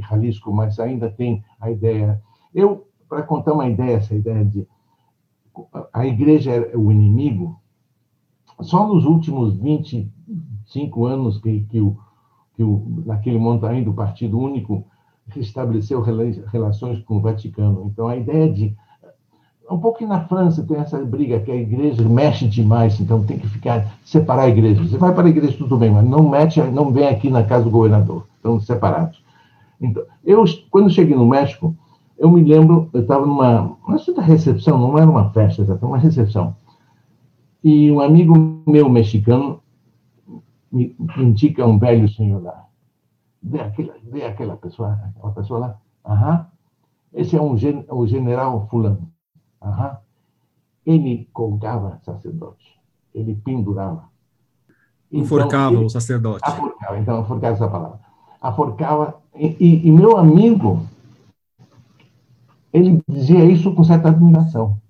Jalisco, 0.09 0.53
mas 0.53 0.79
ainda 0.79 1.11
tem 1.11 1.43
a 1.61 1.71
ideia. 1.71 2.21
Eu, 2.55 2.87
para 3.09 3.23
contar 3.23 3.55
uma 3.55 3.69
ideia, 3.69 3.97
essa 3.97 4.15
ideia 4.15 4.45
de 4.45 4.67
a 5.93 6.07
igreja 6.07 6.53
é 6.53 6.77
o 6.77 6.91
inimigo, 6.93 7.61
só 8.61 8.87
nos 8.87 9.05
últimos 9.05 9.57
25 9.57 11.07
anos 11.07 11.39
que, 11.39 11.63
que, 11.63 11.81
o, 11.81 11.99
que 12.55 12.63
o, 12.63 13.03
naquele 13.05 13.39
montanha 13.39 13.83
do 13.83 13.93
Partido 13.93 14.39
Único 14.39 14.87
estabeleceu 15.39 16.01
relações 16.01 17.01
com 17.05 17.17
o 17.17 17.21
Vaticano. 17.21 17.91
Então, 17.93 18.09
a 18.09 18.17
ideia 18.17 18.51
de. 18.51 18.75
Um 19.71 19.79
pouco 19.79 20.05
na 20.05 20.25
França 20.25 20.65
tem 20.65 20.79
essa 20.79 20.99
briga 20.99 21.39
que 21.39 21.53
a 21.53 21.55
igreja 21.55 22.03
mexe 22.03 22.49
demais, 22.49 22.99
então 22.99 23.23
tem 23.23 23.39
que 23.39 23.47
ficar, 23.47 23.87
separar 24.05 24.43
a 24.43 24.49
igreja. 24.49 24.83
Você 24.83 24.99
vai 24.99 25.15
para 25.15 25.27
a 25.29 25.31
igreja, 25.31 25.57
tudo 25.57 25.77
bem, 25.77 25.93
mas 25.93 26.05
não 26.05 26.29
mete, 26.29 26.61
não 26.61 26.93
vem 26.93 27.07
aqui 27.07 27.31
na 27.31 27.45
casa 27.45 27.65
do 27.65 27.71
governador. 27.71 28.27
Estão 28.37 28.59
separados. 28.59 29.23
Então, 29.81 30.03
eu, 30.25 30.45
quando 30.73 30.91
cheguei 30.91 31.15
no 31.15 31.25
México, 31.25 31.73
eu 32.19 32.31
me 32.31 32.43
lembro, 32.43 32.91
eu 32.93 33.03
estava 33.03 33.25
numa 33.25 33.77
uma 33.87 33.99
certa 33.99 34.21
recepção, 34.21 34.77
não 34.77 34.99
era 34.99 35.09
uma 35.09 35.31
festa, 35.31 35.63
era 35.63 35.87
uma 35.87 35.99
recepção. 35.99 36.57
E 37.63 37.91
um 37.91 38.01
amigo 38.01 38.63
meu 38.67 38.89
mexicano 38.89 39.61
me 40.71 40.95
indica 41.17 41.67
um 41.67 41.79
velho 41.79 42.09
senhor 42.09 42.43
lá. 42.43 42.67
Vê 43.43 43.61
aquela, 43.61 43.95
vê 44.03 44.25
aquela 44.25 44.57
pessoa, 44.57 44.93
aquela 44.93 45.33
pessoa 45.33 45.61
lá. 45.61 45.79
Aham. 46.05 46.47
Esse 47.13 47.37
é 47.37 47.41
um, 47.41 47.57
o 47.91 48.07
general 48.07 48.69
fulano. 48.69 49.11
Aham. 49.63 49.99
Ele 50.85 51.29
colgava 51.33 52.01
sacerdote. 52.05 52.79
Ele 53.15 53.35
pendurava. 53.35 54.09
Então, 55.11 55.25
enforcava 55.25 55.75
ele, 55.75 55.85
o 55.85 55.91
sacerdote. 55.91 56.41
Aforcava, 56.45 56.99
então, 56.99 57.21
enforcava 57.21 57.55
essa 57.55 57.69
palavra. 57.69 58.01
Aforcava. 58.41 59.21
E, 59.35 59.57
e, 59.61 59.89
e 59.89 59.91
meu 59.91 60.17
amigo 60.17 60.87
ele 62.73 63.03
dizia 63.09 63.45
isso 63.45 63.75
com 63.75 63.83
certa 63.83 64.09
admiração. 64.09 64.81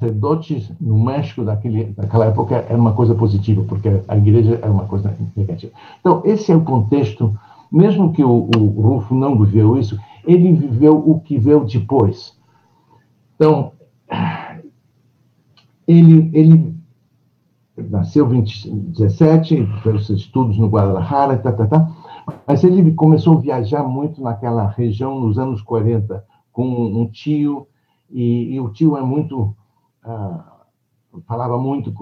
Sacerdotes 0.00 0.72
no 0.80 0.98
México 0.98 1.44
daquele, 1.44 1.84
daquela 1.92 2.26
época 2.26 2.56
era 2.56 2.78
uma 2.78 2.94
coisa 2.94 3.14
positiva, 3.14 3.62
porque 3.68 4.02
a 4.08 4.16
igreja 4.16 4.58
era 4.62 4.72
uma 4.72 4.86
coisa 4.86 5.14
negativa. 5.36 5.72
Então, 6.00 6.22
esse 6.24 6.50
é 6.50 6.56
o 6.56 6.64
contexto, 6.64 7.38
mesmo 7.70 8.10
que 8.12 8.24
o, 8.24 8.48
o 8.56 8.80
Rufo 8.80 9.14
não 9.14 9.38
viveu 9.38 9.76
isso, 9.76 9.98
ele 10.24 10.52
viveu 10.52 10.96
o 10.96 11.20
que 11.20 11.38
veio 11.38 11.66
depois. 11.66 12.34
Então, 13.36 13.72
ele, 15.86 16.30
ele 16.32 16.74
nasceu 17.76 18.32
em 18.34 18.42
17, 18.42 19.66
fez 19.82 20.08
estudos 20.08 20.56
no 20.58 20.68
Guadalajara, 20.68 21.36
tá, 21.36 21.52
tá, 21.52 21.66
tá, 21.66 21.90
mas 22.46 22.64
ele 22.64 22.92
começou 22.92 23.36
a 23.36 23.40
viajar 23.40 23.82
muito 23.82 24.22
naquela 24.22 24.66
região 24.66 25.20
nos 25.20 25.38
anos 25.38 25.60
40, 25.60 26.24
com 26.52 26.66
um 26.66 27.06
tio, 27.06 27.66
e, 28.10 28.54
e 28.54 28.60
o 28.60 28.70
tio 28.70 28.96
é 28.96 29.02
muito. 29.02 29.54
Ah, 30.04 30.64
falava 31.26 31.58
muito, 31.58 31.92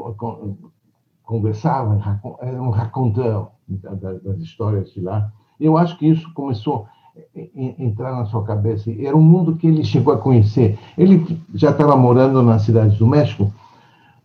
conversava, 1.22 2.20
era 2.40 2.62
um 2.62 2.70
raconteur 2.70 3.48
das 3.68 4.38
histórias 4.40 4.90
de 4.92 5.00
lá. 5.00 5.32
Eu 5.58 5.76
acho 5.76 5.98
que 5.98 6.06
isso 6.06 6.32
começou 6.34 6.86
a 7.16 7.40
entrar 7.82 8.12
na 8.12 8.24
sua 8.26 8.44
cabeça. 8.44 8.90
Era 8.90 9.16
um 9.16 9.22
mundo 9.22 9.56
que 9.56 9.66
ele 9.66 9.84
chegou 9.84 10.14
a 10.14 10.18
conhecer. 10.18 10.78
Ele 10.96 11.40
já 11.54 11.70
estava 11.70 11.96
morando 11.96 12.42
na 12.42 12.58
cidade 12.58 12.96
do 12.96 13.06
México, 13.06 13.52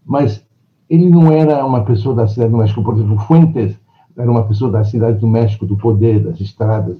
mas 0.05 0.45
ele 0.89 1.09
não 1.09 1.31
era 1.31 1.65
uma 1.65 1.83
pessoa 1.83 2.13
da 2.13 2.27
cidade 2.27 2.51
do 2.51 2.57
México. 2.57 2.83
Por 2.83 2.93
exemplo, 2.93 3.17
Fuentes 3.19 3.77
era 4.15 4.29
uma 4.29 4.43
pessoa 4.43 4.69
da 4.71 4.83
cidade 4.83 5.17
do 5.17 5.27
México, 5.27 5.65
do 5.65 5.75
poder, 5.75 6.23
das 6.23 6.39
estradas, 6.39 6.97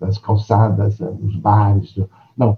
das 0.00 0.16
calçadas, 0.16 0.98
dos 0.98 1.36
bares. 1.36 1.94
Não, 2.36 2.56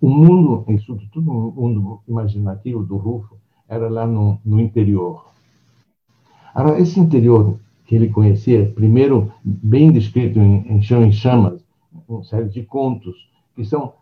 o 0.00 0.08
mundo, 0.08 0.64
isso 0.68 0.98
tudo 1.12 1.30
o 1.30 1.52
mundo 1.52 2.00
imaginativo 2.08 2.82
do 2.84 2.96
Rufo, 2.96 3.36
era 3.68 3.88
lá 3.88 4.06
no, 4.06 4.38
no 4.44 4.60
interior. 4.60 5.24
Agora, 6.54 6.80
esse 6.80 6.98
interior 6.98 7.58
que 7.84 7.94
ele 7.94 8.08
conhecia, 8.08 8.70
primeiro 8.74 9.32
bem 9.44 9.92
descrito 9.92 10.38
em, 10.38 10.66
em 10.68 10.82
Chão 10.82 11.04
em 11.04 11.12
Chamas, 11.12 11.64
uma 12.08 12.24
série 12.24 12.48
de 12.48 12.62
contos, 12.62 13.14
que 13.54 13.64
são 13.64 13.94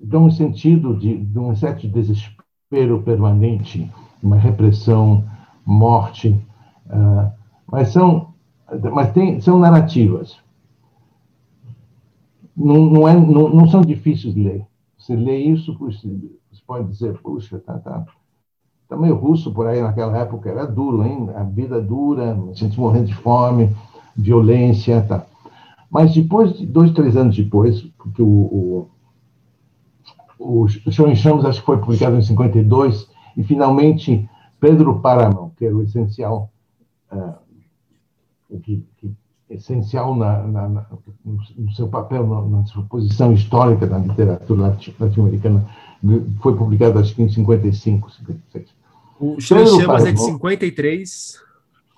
dão 0.00 0.26
um 0.26 0.30
sentido 0.30 0.96
de, 0.96 1.18
de 1.18 1.38
um 1.38 1.54
certo 1.54 1.86
desespero 1.86 3.02
permanente, 3.02 3.88
uma 4.22 4.36
repressão, 4.36 5.24
morte, 5.64 6.34
Uh, 6.88 7.30
mas 7.70 7.90
são, 7.90 8.32
mas 8.92 9.12
tem, 9.12 9.40
são 9.40 9.58
narrativas. 9.58 10.38
Não, 12.58 12.90
não, 12.90 13.08
é, 13.08 13.14
não, 13.14 13.48
não 13.48 13.68
são 13.68 13.82
difíceis 13.82 14.34
de 14.34 14.42
ler. 14.42 14.66
Você 14.98 15.14
lê 15.14 15.38
isso, 15.38 15.78
você 15.78 16.10
pode 16.66 16.88
dizer, 16.88 17.16
puxa, 17.20 17.60
tá, 17.60 17.78
tá, 17.78 18.04
tá 18.88 18.96
meio 18.96 19.14
russo 19.14 19.52
por 19.52 19.68
aí 19.68 19.80
naquela 19.80 20.18
época, 20.18 20.50
era 20.50 20.66
duro, 20.66 21.04
hein? 21.04 21.30
A 21.36 21.44
vida 21.44 21.80
dura, 21.80 22.32
a 22.34 22.52
gente 22.52 22.78
morrendo 22.78 23.06
de 23.06 23.14
fome, 23.14 23.70
violência, 24.16 25.00
tá. 25.02 25.24
Mas 25.88 26.12
depois, 26.12 26.60
dois, 26.62 26.90
três 26.90 27.16
anos 27.16 27.36
depois, 27.36 27.82
porque 27.96 28.20
o, 28.20 28.88
o, 30.38 30.64
o 30.64 30.68
Show 30.68 31.08
em 31.08 31.14
Chamas 31.14 31.44
acho 31.44 31.60
que 31.60 31.66
foi 31.66 31.78
publicado 31.78 32.16
em 32.16 32.22
52, 32.22 33.08
e 33.36 33.44
finalmente 33.44 34.28
Pedro 34.58 34.98
Paramão, 34.98 35.52
que 35.56 35.64
era 35.64 35.76
o 35.76 35.82
essencial 35.82 36.50
uh, 37.12 37.34
que, 38.60 38.84
que 38.96 39.06
é 39.06 39.10
essencial 39.50 40.14
na, 40.14 40.42
na, 40.42 40.68
na, 40.68 40.86
no 41.24 41.72
seu 41.72 41.88
papel, 41.88 42.26
na, 42.48 42.64
sua 42.66 42.82
posição 42.84 43.32
histórica 43.32 43.86
na 43.86 43.98
literatura 43.98 44.76
latino-americana, 44.98 45.66
foi 46.40 46.56
publicado 46.56 46.98
acho 46.98 47.14
que 47.14 47.22
em 47.22 47.28
55, 47.28 48.10
56. 48.12 48.66
O 49.20 49.40
Chão 49.40 49.66
Chamas 49.66 50.04
é 50.04 50.12
de 50.12 50.20
53, 50.20 51.38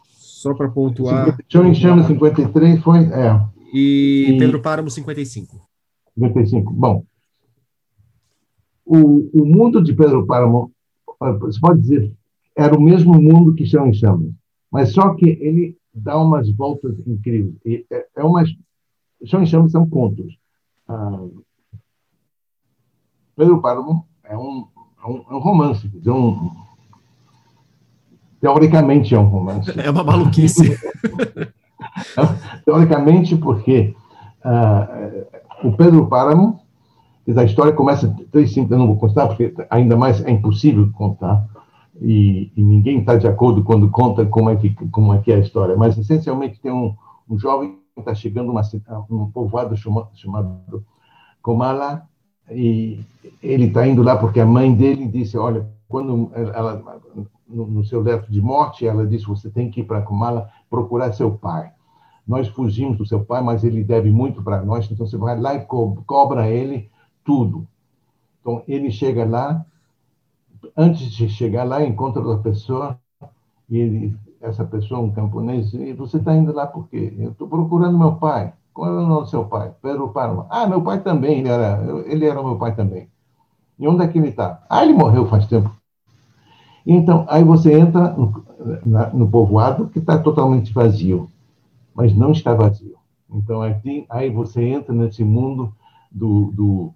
só 0.09 0.55
para 0.55 0.69
pontuar. 0.69 1.37
Chão 1.49 1.75
Chamas 1.75 2.07
53 2.07 2.81
foi. 2.83 3.01
É. 3.01 3.41
E, 3.73 4.27
e 4.31 4.39
Pedro 4.39 4.61
Páramo 4.61 4.91
55. 4.91 5.61
55. 6.17 6.73
Bom, 6.73 7.05
o, 8.85 9.43
o 9.43 9.47
mundo 9.47 9.83
de 9.83 9.93
Pedro 9.93 10.27
Páramo, 10.27 10.73
você 11.41 11.61
pode 11.61 11.81
dizer, 11.81 12.13
era 12.57 12.77
o 12.77 12.81
mesmo 12.81 13.21
mundo 13.21 13.55
que 13.55 13.67
Chão 13.67 13.87
em 13.87 13.93
Chamas. 13.93 14.33
Mas 14.71 14.93
só 14.93 15.15
que 15.15 15.27
ele 15.27 15.77
dá 16.03 16.19
umas 16.19 16.51
voltas 16.51 16.95
incríveis. 17.07 17.55
E 17.65 17.87
é, 17.91 18.07
é 18.17 18.25
umas, 18.25 18.51
são 19.27 19.45
chamas 19.45 19.73
são 19.73 19.89
contos. 19.89 20.37
Ah, 20.89 21.25
Pedro 23.37 23.61
Páramo 23.61 24.07
é 24.25 24.37
um, 24.37 24.67
é 25.03 25.07
um, 25.07 25.25
é 25.31 25.35
um 25.35 25.39
romance, 25.39 25.89
dizer, 25.89 26.11
um, 26.11 26.51
teoricamente 28.41 29.15
é 29.15 29.19
um 29.19 29.27
romance. 29.27 29.71
É 29.79 29.91
uma 29.91 30.05
maluquice. 30.05 30.77
teoricamente, 32.65 33.37
porque 33.37 33.95
ah, 34.43 34.89
o 35.63 35.73
Pedro 35.73 36.07
Páramo, 36.07 36.61
a 37.37 37.45
história 37.45 37.73
começa, 37.73 38.15
eu 38.33 38.79
não 38.79 38.87
vou 38.87 38.97
contar, 38.97 39.29
porque 39.29 39.55
ainda 39.69 39.97
mais 39.97 40.25
é 40.25 40.31
impossível 40.31 40.91
contar, 40.93 41.47
e, 42.01 42.51
e 42.57 42.63
ninguém 42.63 43.01
está 43.01 43.17
de 43.17 43.27
acordo 43.27 43.63
quando 43.63 43.91
conta 43.91 44.25
como 44.25 44.49
é 44.51 44.57
que 44.57 44.71
como 44.91 45.13
é 45.13 45.19
que 45.19 45.31
é 45.31 45.37
a 45.37 45.41
história, 45.41 45.77
mas 45.77 45.99
essencialmente 45.99 46.61
tem 46.61 46.73
um, 46.73 46.95
um 47.29 47.39
jovem 47.39 47.79
que 47.95 48.01
está 48.01 48.15
chegando 48.15 48.51
uma 48.51 48.63
um 49.11 49.31
povoado 49.31 49.77
chamado, 49.77 50.09
chamado 50.15 50.85
Comala 51.43 52.09
e 52.51 53.01
ele 53.43 53.67
está 53.67 53.87
indo 53.87 54.03
lá 54.03 54.17
porque 54.17 54.41
a 54.41 54.47
mãe 54.47 54.75
dele 54.75 55.07
disse, 55.07 55.37
olha, 55.37 55.69
quando 55.89 56.31
ela 56.35 56.83
no, 57.51 57.67
no 57.67 57.85
seu 57.85 58.01
leto 58.01 58.31
de 58.31 58.41
morte, 58.41 58.87
ela 58.87 59.07
disse, 59.07 59.27
você 59.27 59.51
tem 59.51 59.71
que 59.71 59.81
ir 59.81 59.85
para 59.85 60.03
Kumala 60.03 60.49
procurar 60.71 61.13
seu 61.13 61.33
pai. 61.33 61.71
Nós 62.27 62.49
fugimos 62.49 62.97
do 62.97 63.05
seu 63.05 63.25
pai, 63.25 63.43
mas 63.43 63.65
ele 63.65 63.83
deve 63.83 64.11
muito 64.11 64.43
para 64.43 64.63
nós, 64.63 64.89
então 64.91 65.05
você 65.05 65.17
vai 65.17 65.39
lá 65.39 65.55
e 65.55 65.65
co 65.65 66.03
cobra 66.07 66.49
ele 66.49 66.89
tudo. 67.25 67.67
Então 68.41 68.63
ele 68.69 68.91
chega 68.91 69.25
lá, 69.25 69.67
antes 70.77 71.11
de 71.11 71.29
chegar 71.29 71.65
lá, 71.65 71.85
encontra 71.85 72.23
outra 72.23 72.51
pessoa 72.51 72.99
e 73.69 73.79
ele, 73.79 74.17
essa 74.41 74.65
pessoa, 74.65 75.01
um 75.01 75.11
camponês, 75.11 75.73
e 75.73 75.93
você 75.93 76.17
está 76.17 76.35
indo 76.35 76.53
lá 76.53 76.67
por 76.67 76.89
quê? 76.89 77.15
Eu 77.19 77.31
estou 77.31 77.49
procurando 77.49 77.99
meu 77.99 78.17
pai. 78.17 78.53
Qual 78.73 78.89
é 78.89 78.93
o 78.93 79.07
nome 79.07 79.23
do 79.23 79.31
seu 79.31 79.45
pai? 79.45 79.73
Pedro 79.83 80.09
Parma. 80.09 80.47
Ah, 80.49 80.67
meu 80.67 80.81
pai 80.83 81.01
também, 81.01 81.41
ele 81.41 81.49
era, 81.49 82.05
ele 82.07 82.27
era 82.27 82.43
meu 82.43 82.57
pai 82.57 82.75
também. 82.75 83.09
E 83.79 83.87
onde 83.87 84.05
é 84.05 84.09
que 84.09 84.19
ele 84.19 84.29
está? 84.29 84.65
Ah, 84.69 84.85
ele 84.85 84.93
morreu 84.93 85.27
faz 85.27 85.47
tempo. 85.47 85.71
Então, 86.87 87.27
aí 87.29 87.45
você 87.45 87.79
entra 87.79 88.11
no, 88.11 88.45
na, 88.85 89.11
no 89.11 89.29
povoado 89.29 89.89
que 89.89 89.99
está 89.99 90.19
totalmente 90.19 90.73
vazio, 90.73 91.29
mas 91.95 92.15
não 92.15 92.33
está 92.33 92.55
vazio. 92.55 92.97
Então, 93.33 93.63
aqui, 93.63 94.07
aí 94.09 94.31
você 94.31 94.65
entra 94.65 94.93
nesse 94.93 95.23
mundo 95.23 95.73
do, 96.11 96.51
do, 96.53 96.95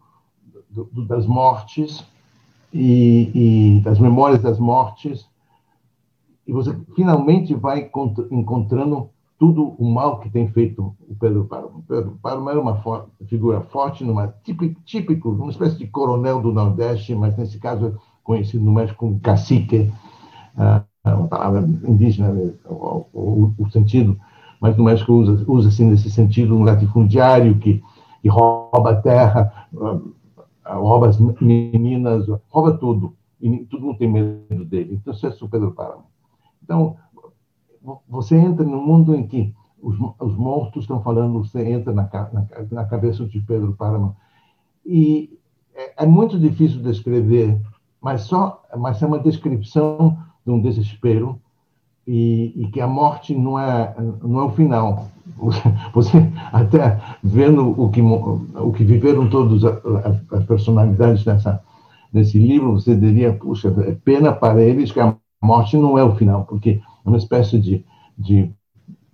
do, 0.71 1.05
das 1.07 1.27
mortes 1.27 2.05
e, 2.75 3.77
e 3.77 3.81
das 3.81 4.01
memórias 4.01 4.43
das 4.43 4.59
mortes, 4.59 5.27
e 6.47 6.53
você 6.53 6.77
finalmente 6.97 7.55
vai 7.55 7.89
encontrando 8.31 9.09
tudo 9.39 9.75
o 9.79 9.89
mal 9.89 10.19
que 10.19 10.29
tem 10.29 10.49
feito 10.49 10.95
o 11.09 11.15
Pedro 11.15 11.45
Parma. 11.45 11.69
O 11.69 11.83
Pedro 11.83 12.19
Parma 12.21 12.51
era 12.51 12.61
uma 12.61 12.77
for 12.77 13.09
figura 13.27 13.61
forte, 13.61 14.05
numa 14.05 14.29
típico, 14.43 14.81
típico, 14.85 15.31
uma 15.31 15.51
espécie 15.51 15.79
de 15.79 15.87
coronel 15.87 16.43
do 16.43 16.53
Nordeste, 16.53 17.15
mas 17.15 17.37
nesse 17.37 17.59
caso 17.59 17.97
conhecido 18.23 18.65
no 18.65 18.73
México 18.73 18.99
como 18.99 19.21
cacique, 19.21 19.93
uh, 20.57 20.85
uma 21.05 21.29
palavra 21.29 21.61
indígena, 21.87 22.35
o, 22.65 23.07
o, 23.13 23.55
o, 23.59 23.71
sentido, 23.71 24.19
mas 24.61 24.77
no 24.77 24.85
México 24.85 25.13
usa, 25.13 25.45
usa 25.47 25.69
assim 25.69 25.85
nesse 25.85 26.11
sentido 26.11 26.57
um 26.57 26.65
latifundiário 26.65 27.59
que, 27.59 27.83
que 28.23 28.29
rouba 28.29 28.91
a 28.91 28.97
terra, 28.97 29.69
uh, 29.75 30.14
rouba 30.65 31.09
as 31.09 31.19
meninas, 31.19 32.27
rouba 32.49 32.77
tudo, 32.79 33.15
e 33.41 33.65
todo 33.67 33.85
mundo 33.85 33.99
tem 33.99 34.11
medo 34.11 34.65
dele. 34.65 34.95
Então, 34.95 35.13
isso 35.13 35.27
é 35.27 35.37
o 35.41 35.49
Pedro 35.49 35.73
Páramo. 35.73 36.05
Então, 36.63 36.97
você 38.09 38.37
entra 38.37 38.65
num 38.65 38.85
mundo 38.85 39.15
em 39.15 39.27
que 39.27 39.55
os, 39.81 39.99
os 40.19 40.35
monstros 40.35 40.85
estão 40.85 41.03
falando, 41.03 41.45
você 41.45 41.69
entra 41.69 41.93
na, 41.93 42.09
na, 42.33 42.47
na 42.71 42.85
cabeça 42.87 43.27
de 43.27 43.41
Pedro 43.41 43.75
Páramo. 43.75 44.17
E 44.85 45.39
é, 45.75 46.05
é 46.05 46.07
muito 46.07 46.39
difícil 46.39 46.83
descrever, 46.83 47.61
mas 48.01 48.23
só 48.23 48.63
mas 48.77 49.03
é 49.03 49.07
uma 49.07 49.19
descrição 49.19 50.19
de 50.45 50.53
um 50.53 50.61
desespero 50.61 51.41
e, 52.07 52.53
e, 52.57 52.71
que 52.71 52.81
a 52.81 52.87
morte 52.87 53.35
não 53.35 53.59
é 53.59 53.95
não 54.23 54.41
é 54.41 54.45
o 54.45 54.51
final. 54.51 55.09
Você 55.95 56.31
até 56.53 57.01
vendo 57.23 57.81
o 57.81 57.91
que 57.91 58.01
o 58.01 58.73
que 58.73 58.85
viveram 58.85 59.29
todos 59.29 59.65
as 59.65 60.45
personalidades 60.45 61.25
nessa 61.25 61.63
nesse 62.15 62.39
livro, 62.39 62.75
você 62.75 62.95
diria, 62.95 63.33
puxa, 63.33 63.75
é 63.85 63.93
pena 63.93 64.33
para 64.33 64.63
eles 64.63 64.93
que 64.93 65.01
a 65.01 65.17
morte 65.43 65.77
não 65.77 65.99
é 65.99 66.05
o 66.05 66.15
final, 66.15 66.45
porque 66.45 66.81
é 67.05 67.09
uma 67.09 67.19
espécie 67.19 67.59
de, 67.59 67.85
de 68.17 68.55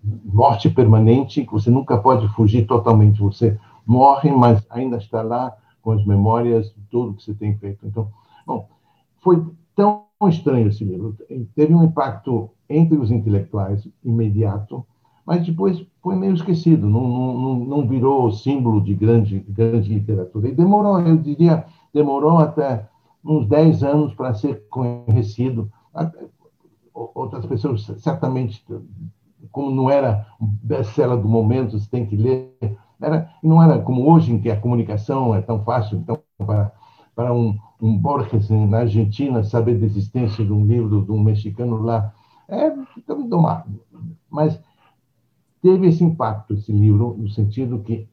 morte 0.02 0.68
permanente 0.68 1.46
que 1.46 1.50
você 1.50 1.70
nunca 1.70 1.96
pode 1.96 2.28
fugir 2.34 2.66
totalmente. 2.66 3.18
Você 3.22 3.58
morre, 3.86 4.30
mas 4.30 4.62
ainda 4.68 4.98
está 4.98 5.22
lá 5.22 5.56
com 5.80 5.92
as 5.92 6.04
memórias 6.04 6.66
de 6.74 6.82
tudo 6.90 7.14
que 7.14 7.22
você 7.22 7.32
tem 7.32 7.56
feito. 7.56 7.86
Então, 7.86 8.08
bom, 8.46 8.68
foi 9.22 9.42
tão 9.74 10.04
estranho 10.28 10.68
esse 10.68 10.84
livro. 10.84 11.16
Teve 11.54 11.74
um 11.74 11.82
impacto 11.82 12.50
entre 12.68 12.98
os 12.98 13.10
intelectuais 13.10 13.88
imediato, 14.04 14.86
mas 15.30 15.46
depois 15.46 15.86
foi 16.02 16.16
meio 16.16 16.34
esquecido, 16.34 16.88
não, 16.88 17.06
não, 17.06 17.54
não 17.60 17.86
virou 17.86 18.32
símbolo 18.32 18.82
de 18.82 18.96
grande, 18.96 19.38
grande 19.48 19.94
literatura. 19.94 20.48
E 20.48 20.52
demorou, 20.52 20.98
eu 20.98 21.16
diria, 21.16 21.66
demorou 21.94 22.38
até 22.38 22.88
uns 23.24 23.46
10 23.46 23.84
anos 23.84 24.12
para 24.12 24.34
ser 24.34 24.66
conhecido. 24.68 25.70
Outras 26.92 27.46
pessoas, 27.46 27.86
certamente, 27.98 28.66
como 29.52 29.70
não 29.70 29.88
era 29.88 30.26
best-seller 30.40 31.18
do 31.18 31.28
momento, 31.28 31.78
você 31.78 31.88
tem 31.88 32.04
que 32.04 32.16
ler, 32.16 32.52
era, 33.00 33.30
não 33.40 33.62
era 33.62 33.78
como 33.78 34.12
hoje, 34.12 34.32
em 34.32 34.40
que 34.40 34.50
a 34.50 34.60
comunicação 34.60 35.32
é 35.32 35.40
tão 35.40 35.62
fácil, 35.62 35.98
então, 35.98 36.18
para, 36.38 36.72
para 37.14 37.32
um, 37.32 37.56
um 37.80 37.96
Borges 37.96 38.50
na 38.50 38.78
Argentina 38.78 39.44
saber 39.44 39.78
da 39.78 39.86
existência 39.86 40.44
de 40.44 40.52
um 40.52 40.66
livro 40.66 41.04
de 41.04 41.12
um 41.12 41.22
mexicano 41.22 41.76
lá, 41.80 42.12
é 42.48 42.74
domado. 43.28 43.80
Mas 44.28 44.60
teve 45.62 45.88
esse 45.88 46.02
impacto, 46.02 46.54
esse 46.54 46.72
livro, 46.72 47.16
no 47.18 47.28
sentido 47.28 47.80
que 47.80 48.08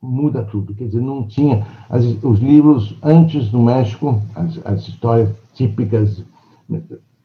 muda 0.00 0.44
tudo. 0.44 0.74
Quer 0.74 0.84
dizer, 0.84 1.00
não 1.00 1.26
tinha. 1.26 1.66
As, 1.88 2.04
os 2.22 2.38
livros 2.38 2.96
antes 3.02 3.48
do 3.50 3.60
México, 3.60 4.20
as, 4.34 4.64
as 4.64 4.88
histórias 4.88 5.30
típicas, 5.54 6.24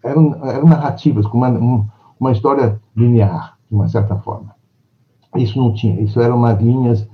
eram, 0.04 0.34
eram 0.46 0.68
narrativas, 0.68 1.26
com 1.28 1.38
uma, 1.38 1.88
uma 2.20 2.32
história 2.32 2.80
linear, 2.96 3.58
de 3.70 3.76
uma 3.76 3.88
certa 3.90 4.16
forma. 4.18 4.56
Isso 5.36 5.58
não 5.58 5.74
tinha. 5.74 6.02
Isso 6.02 6.20
eram 6.20 6.38
umas 6.38 6.60
linhas 6.62 7.08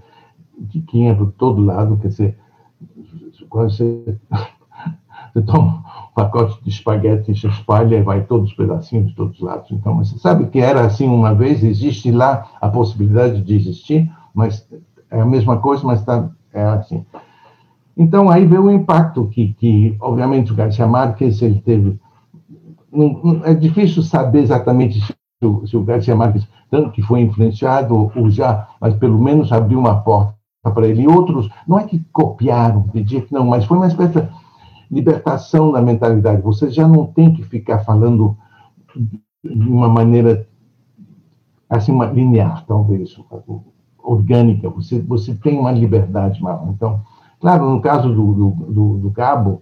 que 0.70 0.82
tinha 0.82 1.16
por 1.16 1.32
todo 1.34 1.64
lado, 1.64 1.98
quer 1.98 2.08
dizer, 2.08 2.38
quase 3.50 3.78
você, 3.78 4.18
você 5.34 5.42
toma 5.44 5.84
pacote 6.18 6.60
de 6.64 6.72
espaguete, 6.72 7.40
se 7.40 7.46
espalha 7.46 7.98
e 7.98 8.02
vai 8.02 8.24
todos 8.24 8.50
os 8.50 8.56
pedacinhos 8.58 9.10
de 9.10 9.16
todos 9.16 9.36
os 9.38 9.44
lados. 9.44 9.70
Então, 9.72 9.96
você 9.98 10.18
sabe 10.18 10.48
que 10.48 10.58
era 10.58 10.84
assim 10.84 11.08
uma 11.08 11.32
vez, 11.36 11.64
existe 11.64 12.10
lá 12.10 12.50
a 12.60 12.68
possibilidade 12.68 13.44
de 13.44 13.56
existir, 13.56 14.12
mas 14.34 14.68
é 15.12 15.22
a 15.22 15.26
mesma 15.26 15.58
coisa, 15.58 15.86
mas 15.86 16.04
tá, 16.04 16.28
é 16.52 16.64
assim. 16.64 17.06
Então, 17.96 18.32
aí 18.32 18.48
veio 18.48 18.64
o 18.64 18.72
impacto 18.72 19.28
que, 19.28 19.54
que 19.54 19.96
obviamente, 20.00 20.52
o 20.52 20.56
Garcia 20.56 20.88
Marques 20.88 21.40
ele 21.44 21.62
teve. 21.62 22.00
Não, 22.92 23.22
não, 23.24 23.46
é 23.46 23.54
difícil 23.54 24.02
saber 24.02 24.40
exatamente 24.40 25.00
se 25.00 25.14
o, 25.44 25.68
se 25.68 25.78
o 25.78 25.84
Garcia 25.84 26.16
Marques, 26.16 26.48
tanto 26.72 26.90
que 26.90 27.04
foi 27.04 27.22
influenciado 27.22 28.12
ou 28.16 28.30
já, 28.32 28.68
mas 28.82 28.96
pelo 28.96 29.22
menos 29.22 29.52
abriu 29.52 29.78
uma 29.78 30.02
porta 30.02 30.34
para 30.74 30.88
ele. 30.88 31.04
E 31.04 31.08
outros, 31.08 31.48
não 31.68 31.78
é 31.78 31.84
que 31.84 32.04
copiaram, 32.12 32.84
pedir 32.84 33.28
não, 33.30 33.46
mas 33.46 33.66
foi 33.66 33.78
uma 33.78 33.88
espécie 33.88 34.28
libertação 34.90 35.72
da 35.72 35.82
mentalidade. 35.82 36.42
Você 36.42 36.70
já 36.70 36.88
não 36.88 37.06
tem 37.06 37.34
que 37.34 37.44
ficar 37.44 37.80
falando 37.80 38.38
de 39.44 39.70
uma 39.70 39.90
maneira 39.90 40.48
assim, 41.70 41.92
uma 41.92 42.06
linear, 42.06 42.66
talvez, 42.66 43.16
orgânica. 43.98 44.70
Você, 44.70 45.00
você 45.02 45.36
tem 45.36 45.60
uma 45.60 45.72
liberdade 45.72 46.42
maior. 46.42 46.70
Então, 46.70 47.02
claro, 47.40 47.70
no 47.70 47.82
caso 47.82 48.14
do, 48.14 48.34
do, 48.34 48.50
do, 48.72 48.98
do 49.00 49.12
Cabo, 49.12 49.62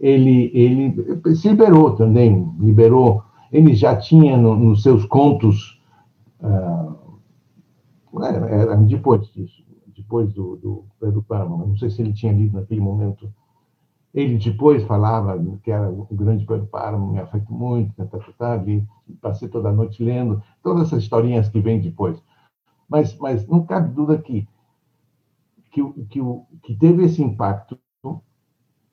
ele, 0.00 0.50
ele 0.54 1.34
se 1.36 1.48
liberou 1.48 1.94
também, 1.94 2.50
liberou. 2.58 3.22
Ele 3.52 3.74
já 3.74 3.94
tinha 3.94 4.36
no, 4.36 4.56
nos 4.56 4.82
seus 4.82 5.04
contos, 5.04 5.80
uh, 6.40 6.94
era 8.48 8.76
depois 8.76 9.28
disso, 9.28 9.62
depois 9.96 10.32
do, 10.32 10.56
do 10.56 10.84
Pedro 11.00 11.22
Parma, 11.22 11.64
não 11.64 11.76
sei 11.76 11.90
se 11.90 12.02
ele 12.02 12.12
tinha 12.12 12.32
lido 12.32 12.58
naquele 12.58 12.80
momento. 12.80 13.30
Ele 14.14 14.38
depois 14.38 14.84
falava 14.84 15.36
que 15.64 15.72
era 15.72 15.90
o 15.90 16.06
grande 16.12 16.46
Pedro 16.46 16.66
Parma, 16.66 17.12
me 17.12 17.18
afetou 17.18 17.56
muito, 17.56 17.92
tá, 17.96 18.04
tá, 18.04 18.18
tá, 18.38 18.52
ali, 18.52 18.86
passei 19.20 19.48
toda 19.48 19.70
a 19.70 19.72
noite 19.72 20.04
lendo, 20.04 20.40
todas 20.62 20.86
essas 20.86 21.02
historinhas 21.02 21.48
que 21.48 21.60
vêm 21.60 21.80
depois. 21.80 22.22
Mas, 22.88 23.16
mas 23.18 23.44
não 23.48 23.66
cabe 23.66 23.92
dúvida 23.92 24.22
que, 24.22 24.46
que, 25.72 25.82
que, 26.08 26.20
que 26.62 26.74
teve 26.76 27.04
esse 27.06 27.20
impacto, 27.22 27.76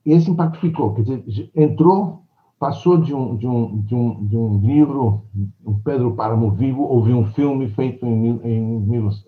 e 0.04 0.14
esse 0.14 0.32
impacto 0.32 0.60
ficou, 0.60 0.96
quer 0.96 1.04
dizer, 1.04 1.52
entrou, 1.56 2.24
passou 2.58 2.98
de 2.98 3.14
um, 3.14 3.36
de 3.38 3.46
um, 3.46 3.82
de 3.82 3.94
um, 3.94 4.26
de 4.26 4.36
um 4.36 4.60
livro, 4.60 5.24
um 5.64 5.80
Pedro 5.80 6.16
Páramo 6.16 6.50
Vivo, 6.50 6.82
houve 6.82 7.14
um 7.14 7.26
filme 7.28 7.70
feito 7.70 8.04
em, 8.08 8.40
em 8.44 8.80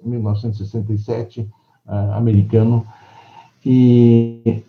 1967, 0.03 1.41
uh, 1.85 2.13
americano. 2.13 2.83
E, 3.63 4.63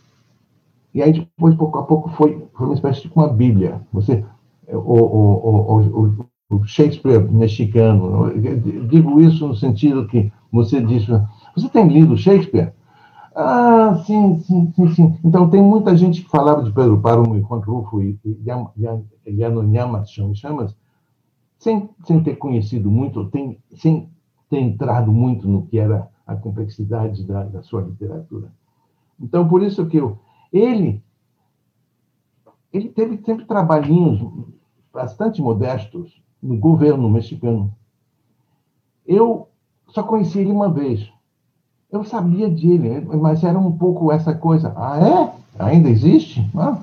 e 0.95 1.03
aí 1.03 1.13
depois, 1.13 1.55
pouco 1.57 1.79
a 1.79 1.83
pouco, 1.83 2.09
foi, 2.11 2.47
foi 2.55 2.67
uma 2.67 2.75
espécie 2.75 3.03
de 3.03 3.13
uma 3.15 3.29
bíblia. 3.29 3.81
Você, 3.93 4.25
o, 4.69 4.77
o, 4.77 5.79
o, 5.79 6.27
o 6.51 6.65
Shakespeare 6.65 7.21
mexicano, 7.21 8.33
digo 8.89 9.21
isso 9.21 9.49
no 9.49 9.57
sentido 9.57 10.07
que 10.07 10.33
você 10.53 10.81
disse, 10.81 11.11
você 11.55 11.69
tem 11.69 11.89
lido 11.89 12.17
Shakespeare? 12.17 12.73
Ah, 13.35 14.01
sim, 14.07 14.39
sim, 14.39 14.73
sim, 14.77 14.89
sim. 14.91 15.19
Então, 15.25 15.51
tem 15.51 15.61
muita 15.61 15.97
gente 15.97 16.23
que 16.23 16.31
falava 16.31 16.63
de 16.63 16.71
Pedro 16.71 17.01
Páramo 17.01 17.37
e 17.37 17.41
Rufo 17.41 18.01
e 18.01 18.17
Yanonyama 19.27 20.05
Chamas, 20.05 20.77
sem, 21.59 21.91
sem 22.05 22.23
ter 22.23 22.37
conhecido 22.37 22.89
muito, 22.89 23.25
tem, 23.31 23.59
sem 23.75 24.09
ter 24.49 24.61
entrado 24.61 25.11
muito 25.11 25.49
no 25.49 25.67
que 25.67 25.79
era 25.79 26.09
a 26.25 26.37
complexidade 26.37 27.25
da, 27.25 27.43
da 27.43 27.63
sua 27.63 27.83
literatura. 27.83 28.53
Então, 29.21 29.49
por 29.49 29.63
isso 29.63 29.85
que 29.87 29.97
eu, 29.97 30.19
ele, 30.55 31.03
ele 32.73 32.88
teve 32.88 33.21
sempre 33.25 33.45
trabalhinhos 33.45 34.21
bastante 34.93 35.43
modestos 35.43 36.23
no 36.40 36.57
governo 36.57 37.11
mexicano. 37.11 37.75
Eu 39.05 39.49
só 39.88 40.05
conheci 40.05 40.38
ele 40.38 40.53
uma 40.53 40.71
vez. 40.71 41.11
Eu 41.90 42.05
sabia 42.05 42.49
dele, 42.49 43.01
mas 43.01 43.43
era 43.43 43.59
um 43.59 43.73
pouco 43.73 44.12
essa 44.12 44.35
coisa. 44.35 44.73
Ah, 44.77 44.99
é? 45.59 45.64
Ainda 45.64 45.88
existe? 45.88 46.49
Ah. 46.57 46.79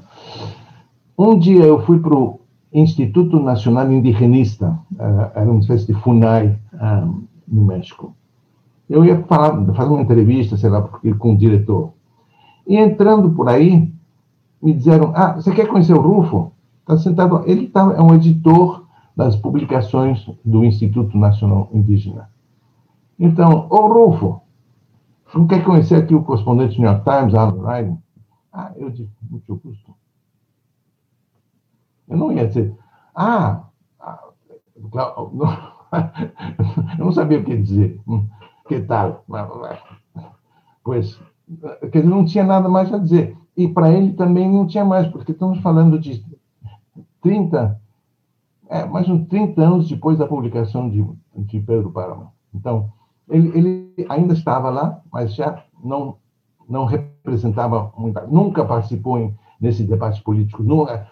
Um 1.18 1.38
dia 1.38 1.64
eu 1.64 1.84
fui 1.86 2.00
para 2.00 2.16
o 2.16 2.40
Instituto 2.74 3.40
Nacional 3.40 3.92
Indigenista, 3.92 4.78
eh, 4.98 5.32
era 5.36 5.52
uma 5.52 5.60
espécie 5.60 5.88
de 5.88 5.94
FUNAI 5.94 6.58
ah, 6.74 7.08
no 7.48 7.66
México. 7.66 8.16
Eu 8.90 9.06
ia 9.06 9.22
falar, 9.24 9.66
fazer 9.74 9.90
uma 9.90 10.02
entrevista, 10.02 10.58
sei 10.58 10.70
lá, 10.70 10.82
com 10.82 11.34
o 11.34 11.38
diretor. 11.38 11.94
E 12.72 12.78
entrando 12.78 13.30
por 13.32 13.50
aí, 13.50 13.94
me 14.64 14.74
disseram: 14.74 15.12
Ah, 15.14 15.34
você 15.34 15.54
quer 15.54 15.68
conhecer 15.68 15.94
o 15.94 16.00
Rufo? 16.00 16.54
Está 16.80 16.98
sentado. 16.98 17.44
Ele 17.46 17.68
tá, 17.68 17.82
é 17.82 18.02
um 18.02 18.16
editor 18.16 18.86
das 19.14 19.36
publicações 19.36 20.26
do 20.46 20.64
Instituto 20.64 21.18
Nacional 21.18 21.70
Indígena. 21.74 22.30
Então, 23.20 23.68
ô 23.70 23.88
Rufo, 23.88 24.42
não 25.36 25.48
quer 25.48 25.66
conhecer 25.66 25.96
aqui 25.96 26.16
o 26.16 26.24
correspondente 26.24 26.78
do 26.78 26.84
New 26.84 26.90
York 26.90 27.04
Times, 27.04 27.36
Alan 27.36 27.62
Ryan? 27.62 27.98
Ah, 28.54 28.72
eu 28.78 28.90
disse, 28.90 29.12
muito 29.30 29.58
custo. 29.58 29.94
Eu 32.08 32.16
não 32.16 32.32
ia 32.32 32.48
dizer, 32.48 32.74
ah, 33.14 33.64
ah 34.00 34.30
eu 36.98 37.04
não 37.04 37.12
sabia 37.12 37.38
o 37.38 37.44
que 37.44 37.58
dizer. 37.58 38.00
Hum, 38.08 38.26
que 38.66 38.80
tal? 38.80 39.26
Pois, 40.86 41.20
quer 41.92 42.02
dizer, 42.02 42.10
não 42.10 42.26
tinha 42.26 42.44
nada 42.44 42.68
mais 42.70 42.94
a 42.94 42.98
dizer. 42.98 43.38
E 43.56 43.68
para 43.68 43.92
ele 43.92 44.14
também 44.14 44.50
não 44.50 44.66
tinha 44.66 44.86
mais, 44.86 45.08
porque 45.08 45.32
estamos 45.32 45.60
falando 45.60 46.00
de 46.00 46.24
30, 47.22 47.80
é, 48.70 48.86
mais 48.86 49.08
uns 49.10 49.28
30 49.28 49.62
anos 49.62 49.90
depois 49.90 50.18
da 50.18 50.28
publicação 50.28 50.90
de, 50.90 51.06
de 51.36 51.60
Pedro 51.60 51.92
Páramo. 51.92 52.32
Então, 52.54 52.92
ele, 53.30 53.50
ele 53.58 54.06
ainda 54.10 54.34
estava 54.34 54.70
lá, 54.70 55.02
mas 55.12 55.34
já 55.34 55.64
não 55.84 56.18
não 56.72 56.86
representava 56.86 57.92
muita, 57.98 58.26
nunca 58.28 58.64
participou 58.64 59.20
em, 59.20 59.36
nesse 59.60 59.84
debate 59.84 60.24
político. 60.24 60.64
Nunca, 60.64 61.06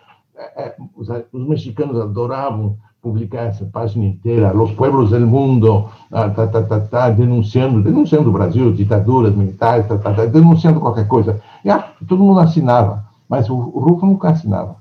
os, 0.96 1.10
os, 1.32 1.48
mexicanos 1.48 2.00
adoravam 2.00 2.78
publicar 3.02 3.44
essa 3.44 3.66
página 3.66 4.06
inteira, 4.06 4.52
Los 4.52 4.72
Pueblos 4.72 5.12
del 5.12 5.26
Mundo, 5.26 5.90
tá, 6.10 6.30
tá, 6.30 6.64
tá, 6.64 6.80
tá 6.82 7.10
denunciando, 7.10 7.82
denunciando 7.82 8.30
o 8.30 8.34
Brasil, 8.34 8.74
ditaduras 8.74 9.34
militares, 9.34 9.88
tá, 9.88 9.98
tá, 9.98 10.14
tá, 10.14 10.26
denunciando 10.26 10.82
qualquer 10.82 11.08
coisa. 11.08 11.42
E 11.64 11.70
ah, 11.70 11.94
todo 12.08 12.24
mundo 12.24 12.40
assinava, 12.40 13.06
mas 13.28 13.50
o, 13.50 13.56
o 13.56 13.80
Rufo 13.80 14.06
nunca 14.06 14.30
assinava. 14.30 14.80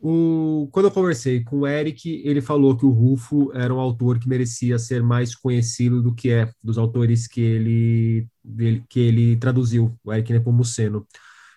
O, 0.00 0.68
quando 0.70 0.86
eu 0.86 0.92
conversei 0.92 1.42
com 1.42 1.60
o 1.60 1.66
Eric, 1.66 2.22
ele 2.24 2.40
falou 2.40 2.76
que 2.76 2.86
o 2.86 2.90
Rufo 2.90 3.50
era 3.52 3.74
um 3.74 3.80
autor 3.80 4.18
que 4.18 4.28
merecia 4.28 4.78
ser 4.78 5.02
mais 5.02 5.34
conhecido 5.34 6.00
do 6.00 6.14
que 6.14 6.30
é 6.30 6.48
dos 6.62 6.78
autores 6.78 7.26
que 7.26 7.40
ele, 7.40 8.26
dele, 8.44 8.84
que 8.88 9.00
ele 9.00 9.36
traduziu, 9.36 9.92
o 10.04 10.12
Eric 10.12 10.32
Nepomuceno. 10.32 11.04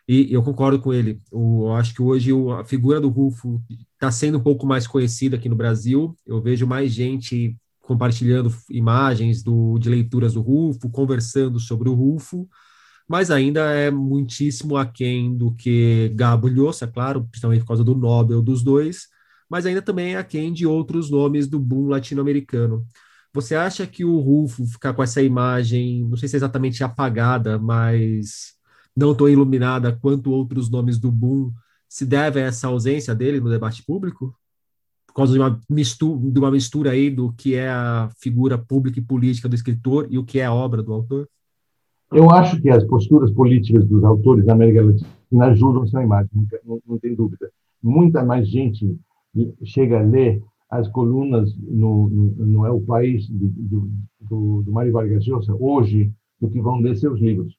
E 0.08 0.34
eu 0.34 0.44
concordo 0.44 0.80
com 0.80 0.94
ele. 0.94 1.22
eu 1.32 1.74
acho 1.74 1.94
que 1.94 2.02
hoje 2.02 2.32
a 2.60 2.64
figura 2.66 3.00
do 3.00 3.10
Rufo 3.10 3.62
está 3.94 4.12
sendo 4.12 4.38
um 4.40 4.44
pouco 4.44 4.66
mais 4.66 4.88
conhecida 4.88 5.38
aqui 5.38 5.48
no 5.48 5.56
Brasil. 5.56 6.16
Eu 6.26 6.42
vejo 6.42 6.68
mais 6.68 6.92
gente 6.92 7.56
compartilhando 7.82 8.54
imagens 8.70 9.44
do, 9.44 9.78
de 9.80 9.90
leituras 9.90 10.34
do 10.34 10.42
Rufo, 10.42 10.90
conversando 10.90 11.60
sobre 11.60 11.90
o 11.90 11.94
Rufo 11.94 12.48
mas 13.12 13.30
ainda 13.30 13.74
é 13.74 13.92
muitíssimo 13.92 14.78
aquém 14.78 15.36
do 15.36 15.54
que 15.54 16.10
Gabo 16.16 16.48
Lhosa, 16.48 16.88
claro, 16.88 17.26
principalmente 17.26 17.60
por 17.60 17.68
causa 17.68 17.84
do 17.84 17.94
Nobel 17.94 18.42
dos 18.42 18.64
dois, 18.64 19.08
mas 19.50 19.66
ainda 19.66 19.82
também 19.82 20.14
é 20.14 20.18
aquém 20.18 20.54
de 20.54 20.66
outros 20.66 21.12
nomes 21.12 21.46
do 21.46 21.60
boom 21.60 21.88
latino-americano. 21.88 22.86
Você 23.34 23.54
acha 23.54 23.86
que 23.86 24.06
o 24.06 24.18
Rufo 24.18 24.66
ficar 24.66 24.94
com 24.94 25.04
essa 25.04 25.22
imagem, 25.22 26.06
não 26.06 26.16
sei 26.16 26.30
se 26.30 26.36
é 26.36 26.40
exatamente 26.40 26.86
apagada, 26.86 27.60
mas 27.60 28.54
não 28.96 29.16
tão 29.16 29.30
iluminada 29.30 29.98
quanto 30.02 30.32
outros 30.32 30.70
nomes 30.70 30.98
do 30.98 31.12
boom, 31.12 31.52
se 31.88 32.06
deve 32.06 32.42
a 32.42 32.46
essa 32.46 32.68
ausência 32.68 33.14
dele 33.14 33.40
no 33.40 33.50
debate 33.50 33.84
público? 33.84 34.36
Por 35.08 35.14
causa 35.14 35.34
de 35.34 35.40
uma 35.40 35.60
mistura, 35.70 36.32
de 36.32 36.40
uma 36.40 36.52
mistura 36.52 36.92
aí 36.92 37.10
do 37.10 37.34
que 37.34 37.56
é 37.56 37.70
a 37.70 38.10
figura 38.18 38.58
pública 38.58 39.00
e 39.00 39.04
política 39.04 39.50
do 39.50 39.56
escritor 39.56 40.08
e 40.10 40.18
o 40.18 40.24
que 40.24 40.40
é 40.40 40.46
a 40.46 40.54
obra 40.54 40.82
do 40.82 40.94
autor? 40.94 41.28
Eu 42.12 42.30
acho 42.30 42.62
que 42.62 42.70
as 42.70 42.84
posturas 42.84 43.32
políticas 43.32 43.86
dos 43.86 44.04
autores 44.04 44.46
da 44.46 44.54
América 44.54 44.84
Latina 44.84 45.46
ajudam 45.46 45.84
essa 45.84 46.02
imagem, 46.02 46.30
não, 46.66 46.82
não 46.86 46.98
tem 46.98 47.16
dúvida. 47.16 47.50
Muita 47.82 48.24
mais 48.24 48.48
gente 48.48 48.98
chega 49.64 50.00
a 50.00 50.04
ler 50.04 50.42
as 50.70 50.88
colunas 50.88 51.54
no, 51.58 52.10
no, 52.10 52.46
no 52.46 52.66
É 52.66 52.72
o 52.72 52.82
País 52.82 53.28
do, 53.30 53.90
do, 54.20 54.62
do 54.62 54.72
Mário 54.72 54.94
Vargas 54.94 55.26
Llosa 55.26 55.56
hoje 55.60 56.12
do 56.40 56.50
que 56.50 56.62
vão 56.62 56.80
ler 56.80 56.96
seus 56.96 57.20
livros. 57.20 57.54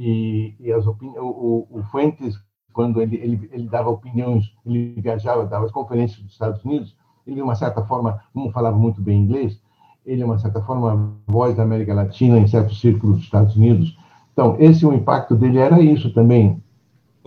E, 0.00 0.54
e 0.60 0.72
as 0.72 0.86
opini 0.86 1.18
o, 1.18 1.66
o, 1.68 1.82
Fuentes, 1.90 2.36
quando 2.72 3.02
ele, 3.02 3.16
ele, 3.16 3.50
ele 3.52 3.68
dava 3.68 3.90
opiniões, 3.90 4.44
ele 4.64 4.94
viajava, 5.00 5.44
dava 5.44 5.64
as 5.64 5.72
conferências 5.72 6.22
dos 6.22 6.30
Estados 6.30 6.64
Unidos, 6.64 6.96
ele, 7.26 7.34
de 7.34 7.42
uma 7.42 7.56
certa 7.56 7.84
forma, 7.84 8.20
como 8.32 8.52
falava 8.52 8.78
muito 8.78 9.02
bem 9.02 9.20
inglês, 9.20 9.60
ele 10.06 10.22
é, 10.22 10.24
uma 10.24 10.38
certa 10.38 10.62
forma, 10.62 11.16
voz 11.26 11.56
da 11.56 11.64
América 11.64 11.92
Latina 11.92 12.38
em 12.38 12.46
certos 12.46 12.80
círculos 12.80 13.16
dos 13.16 13.24
Estados 13.24 13.56
Unidos. 13.56 13.98
Então, 14.32 14.56
esse 14.60 14.86
o 14.86 14.92
impacto 14.92 15.34
dele 15.34 15.58
era 15.58 15.80
isso 15.80 16.14
também. 16.14 16.62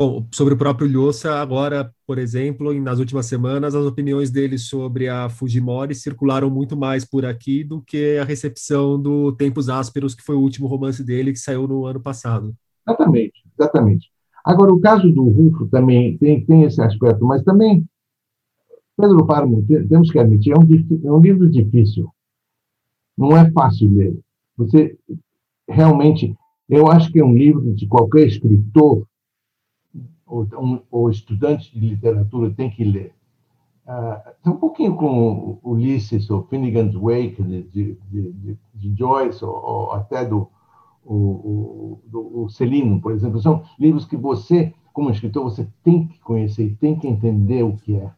Bom, 0.03 0.25
sobre 0.31 0.55
o 0.55 0.57
próprio 0.57 0.87
Lhosa, 0.87 1.35
agora, 1.35 1.93
por 2.07 2.17
exemplo, 2.17 2.73
nas 2.81 2.97
últimas 2.97 3.27
semanas, 3.27 3.75
as 3.75 3.85
opiniões 3.85 4.31
dele 4.31 4.57
sobre 4.57 5.07
a 5.07 5.29
Fujimori 5.29 5.93
circularam 5.93 6.49
muito 6.49 6.75
mais 6.75 7.05
por 7.05 7.23
aqui 7.23 7.63
do 7.63 7.83
que 7.83 8.17
a 8.17 8.23
recepção 8.23 8.99
do 8.99 9.31
Tempos 9.31 9.69
Ásperos, 9.69 10.15
que 10.15 10.23
foi 10.23 10.35
o 10.35 10.39
último 10.39 10.65
romance 10.65 11.03
dele, 11.03 11.31
que 11.31 11.37
saiu 11.37 11.67
no 11.67 11.85
ano 11.85 11.99
passado. 12.01 12.51
Exatamente, 12.83 13.43
exatamente. 13.55 14.11
Agora, 14.43 14.73
o 14.73 14.79
caso 14.79 15.07
do 15.07 15.23
Rufo 15.29 15.67
também 15.67 16.17
tem, 16.17 16.43
tem 16.47 16.63
esse 16.63 16.81
aspecto, 16.81 17.23
mas 17.23 17.43
também, 17.43 17.85
Pedro 18.97 19.23
Parmo, 19.27 19.63
temos 19.87 20.09
que 20.09 20.17
admitir, 20.17 20.53
é 20.53 20.57
um, 20.57 21.07
é 21.09 21.11
um 21.11 21.21
livro 21.21 21.47
difícil. 21.47 22.09
Não 23.15 23.37
é 23.37 23.51
fácil 23.51 23.93
ler. 23.95 24.17
Você 24.57 24.97
realmente, 25.69 26.35
eu 26.67 26.89
acho 26.89 27.11
que 27.11 27.19
é 27.19 27.23
um 27.23 27.35
livro 27.35 27.71
de 27.75 27.85
qualquer 27.85 28.25
escritor 28.25 29.05
ou, 30.31 30.83
ou 30.89 31.09
estudante 31.09 31.71
de 31.71 31.85
literatura 31.85 32.49
tem 32.51 32.69
que 32.69 32.83
ler. 32.83 33.13
Uh, 33.85 34.49
um 34.51 34.57
pouquinho 34.57 34.95
com 34.95 35.59
Ulisses 35.63 36.29
ou 36.29 36.43
Finnegan's 36.47 36.95
Wake 36.95 37.41
de, 37.41 37.63
de, 37.63 37.97
de, 38.09 38.57
de 38.73 38.95
Joyce 38.95 39.43
ou, 39.43 39.51
ou, 39.51 39.91
até 39.91 40.23
do 40.23 40.47
o, 41.03 41.15
o, 41.15 42.01
do, 42.05 42.43
o 42.43 42.49
Celino, 42.49 43.01
por 43.01 43.11
exemplo, 43.11 43.41
são 43.41 43.63
livros 43.79 44.05
que 44.05 44.15
você, 44.15 44.71
como 44.93 45.09
escritor, 45.09 45.43
você 45.43 45.67
tem 45.83 46.07
que 46.07 46.19
conhecer, 46.19 46.77
tem 46.79 46.97
que 46.97 47.07
entender 47.07 47.63
o 47.63 47.75
que 47.75 47.95
é 47.95 48.11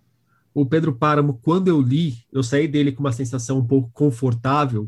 o 0.53 0.65
Pedro 0.65 0.93
Páramo, 0.93 1.39
quando 1.41 1.67
eu 1.67 1.81
li, 1.81 2.13
eu 2.31 2.43
saí 2.43 2.67
dele 2.67 2.91
com 2.91 2.99
uma 2.99 3.11
sensação 3.11 3.57
um 3.57 3.65
pouco 3.65 3.89
confortável, 3.91 4.87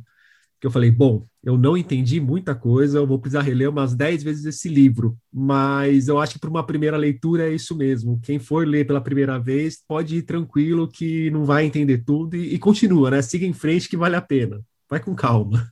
que 0.66 0.68
eu 0.68 0.72
falei, 0.72 0.90
bom, 0.90 1.24
eu 1.44 1.60
não 1.60 1.78
entendi 1.78 2.20
muita 2.20 2.56
coisa, 2.56 2.98
eu 2.98 3.06
vou 3.06 3.20
precisar 3.20 3.44
reler 3.44 3.70
umas 3.70 3.94
dez 3.94 4.24
vezes 4.24 4.46
esse 4.46 4.68
livro, 4.68 5.16
mas 5.32 6.08
eu 6.08 6.20
acho 6.20 6.34
que 6.34 6.40
para 6.40 6.50
uma 6.50 6.66
primeira 6.66 6.98
leitura 6.98 7.48
é 7.48 7.54
isso 7.54 7.78
mesmo. 7.78 8.20
Quem 8.24 8.40
for 8.40 8.68
ler 8.68 8.88
pela 8.88 9.00
primeira 9.00 9.38
vez 9.38 9.78
pode 9.88 10.18
ir 10.18 10.24
tranquilo 10.24 10.88
que 10.88 11.30
não 11.30 11.46
vai 11.46 11.66
entender 11.66 12.00
tudo 12.04 12.36
e, 12.36 12.56
e 12.56 12.58
continua, 12.58 13.12
né? 13.12 13.22
Siga 13.22 13.46
em 13.46 13.54
frente 13.54 13.88
que 13.88 13.96
vale 13.96 14.16
a 14.16 14.22
pena. 14.22 14.60
Vai 14.90 15.00
com 15.00 15.14
calma. 15.14 15.70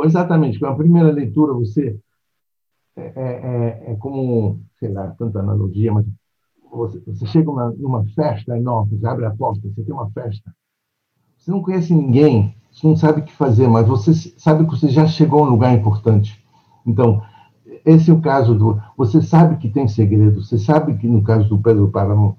Exatamente, 0.00 0.60
com 0.60 0.66
a 0.66 0.76
primeira 0.76 1.10
leitura 1.10 1.52
você 1.52 1.98
é, 2.96 3.02
é, 3.02 3.10
é, 3.16 3.92
é 3.92 3.96
como, 3.96 4.60
sei 4.78 4.92
lá, 4.92 5.08
tanta 5.18 5.40
analogia, 5.40 5.92
mas 5.92 6.06
você, 6.70 7.00
você 7.00 7.26
chega 7.26 7.46
numa, 7.46 7.70
numa 7.72 8.04
festa 8.10 8.56
enorme, 8.56 8.96
você 8.96 9.06
abre 9.08 9.24
a 9.24 9.30
porta, 9.32 9.60
você 9.68 9.82
tem 9.82 9.92
uma 9.92 10.08
festa. 10.12 10.54
Você 11.36 11.50
não 11.50 11.62
conhece 11.62 11.92
ninguém, 11.92 12.54
você 12.76 12.86
não 12.86 12.94
sabe 12.94 13.22
o 13.22 13.24
que 13.24 13.32
fazer, 13.32 13.66
mas 13.66 13.88
você 13.88 14.12
sabe 14.36 14.66
que 14.66 14.70
você 14.70 14.90
já 14.90 15.06
chegou 15.06 15.42
a 15.42 15.46
um 15.46 15.50
lugar 15.50 15.74
importante. 15.74 16.44
Então, 16.86 17.22
esse 17.86 18.10
é 18.10 18.14
o 18.14 18.20
caso 18.20 18.54
do. 18.54 18.78
Você 18.98 19.22
sabe 19.22 19.56
que 19.56 19.70
tem 19.70 19.88
segredo, 19.88 20.44
você 20.44 20.58
sabe 20.58 20.94
que 20.98 21.08
no 21.08 21.22
caso 21.22 21.48
do 21.48 21.58
Pedro 21.58 21.88
Páramo, 21.88 22.36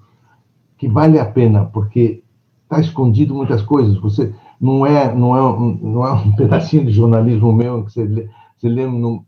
que 0.78 0.88
vale 0.88 1.18
a 1.18 1.26
pena, 1.26 1.66
porque 1.66 2.24
está 2.62 2.80
escondido 2.80 3.34
muitas 3.34 3.64
coisas. 3.64 3.98
Você 3.98 4.32
não 4.62 4.86
é, 4.86 5.12
não 5.12 5.36
é, 5.36 5.76
não 5.82 6.06
é 6.06 6.14
um 6.14 6.32
pedacinho 6.38 6.86
de 6.86 6.92
jornalismo 6.92 7.52
meu 7.52 7.84
que 7.84 7.92
você 7.92 8.30
você 8.56 8.70
lê 8.70 8.86
num, 8.86 9.24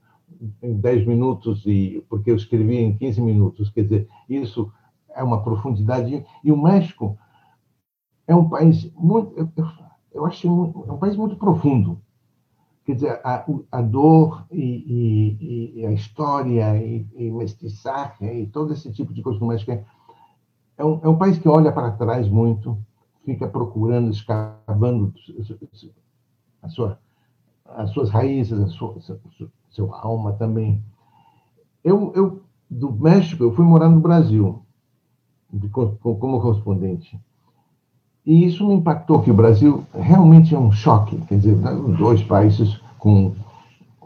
em 0.61 0.79
10 0.79 1.07
minutos, 1.07 1.63
e, 1.65 2.03
porque 2.07 2.29
eu 2.29 2.35
escrevi 2.35 2.77
em 2.77 2.95
15 2.95 3.19
minutos. 3.19 3.69
Quer 3.71 3.83
dizer, 3.83 4.07
isso 4.29 4.71
é 5.15 5.23
uma 5.23 5.41
profundidade. 5.41 6.23
E 6.43 6.51
o 6.51 6.61
México 6.61 7.17
é 8.27 8.35
um 8.35 8.47
país 8.47 8.91
muito, 8.95 9.33
eu, 9.35 9.49
eu 10.13 10.25
acho, 10.25 10.47
é 10.87 10.91
um 10.91 10.97
país 10.97 11.15
muito 11.15 11.35
profundo. 11.35 12.01
quer 12.85 12.95
dizer, 12.95 13.21
a, 13.23 13.45
a 13.71 13.81
dor 13.81 14.45
e, 14.51 15.37
e, 15.39 15.79
e, 15.81 15.85
a 15.85 15.91
história 15.91 16.77
e, 16.77 17.05
e 17.15 17.31
mestiçagem 17.31 18.43
e 18.43 18.47
todo 18.47 18.73
esse 18.73 18.91
tipo 18.91 19.13
de 19.13 19.21
coisa 19.21 19.43
México 19.45 19.71
é, 19.71 19.83
é 20.77 20.85
um, 20.85 20.99
é 21.03 21.09
um 21.09 21.17
país 21.17 21.37
que 21.37 21.47
olha 21.47 21.71
para 21.71 21.91
trás 21.91 22.27
muito, 22.27 22.77
fica 23.25 23.47
procurando, 23.47 24.09
escavando 24.11 25.13
a 26.61 26.69
sua, 26.69 26.99
as 27.65 27.91
suas 27.91 28.09
raízes, 28.09 28.59
a 28.59 28.67
sua, 28.67 28.99
seu, 29.01 29.19
seu 29.69 29.93
alma 29.93 30.33
também. 30.33 30.83
Eu, 31.83 32.11
eu, 32.15 32.43
do 32.69 32.91
México, 32.91 33.43
eu 33.43 33.53
fui 33.53 33.65
morar 33.65 33.89
no 33.89 33.99
Brasil, 33.99 34.63
de, 35.51 35.69
como 35.69 36.41
correspondente. 36.41 37.19
E 38.29 38.45
isso 38.45 38.63
me 38.67 38.75
impactou, 38.75 39.23
que 39.23 39.31
o 39.31 39.33
Brasil 39.33 39.83
realmente 39.91 40.53
é 40.53 40.59
um 40.59 40.71
choque. 40.71 41.17
Quer 41.27 41.39
dizer, 41.39 41.55
né, 41.55 41.75
dois 41.97 42.21
países 42.21 42.79
com... 42.99 43.31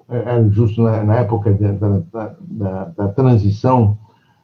É, 0.07 0.37
é 0.37 0.49
justo 0.49 0.81
na, 0.81 1.03
na 1.03 1.15
época 1.15 1.51
da, 1.51 1.71
da, 1.73 2.35
da, 2.39 2.85
da 2.85 3.07
transição, 3.09 3.97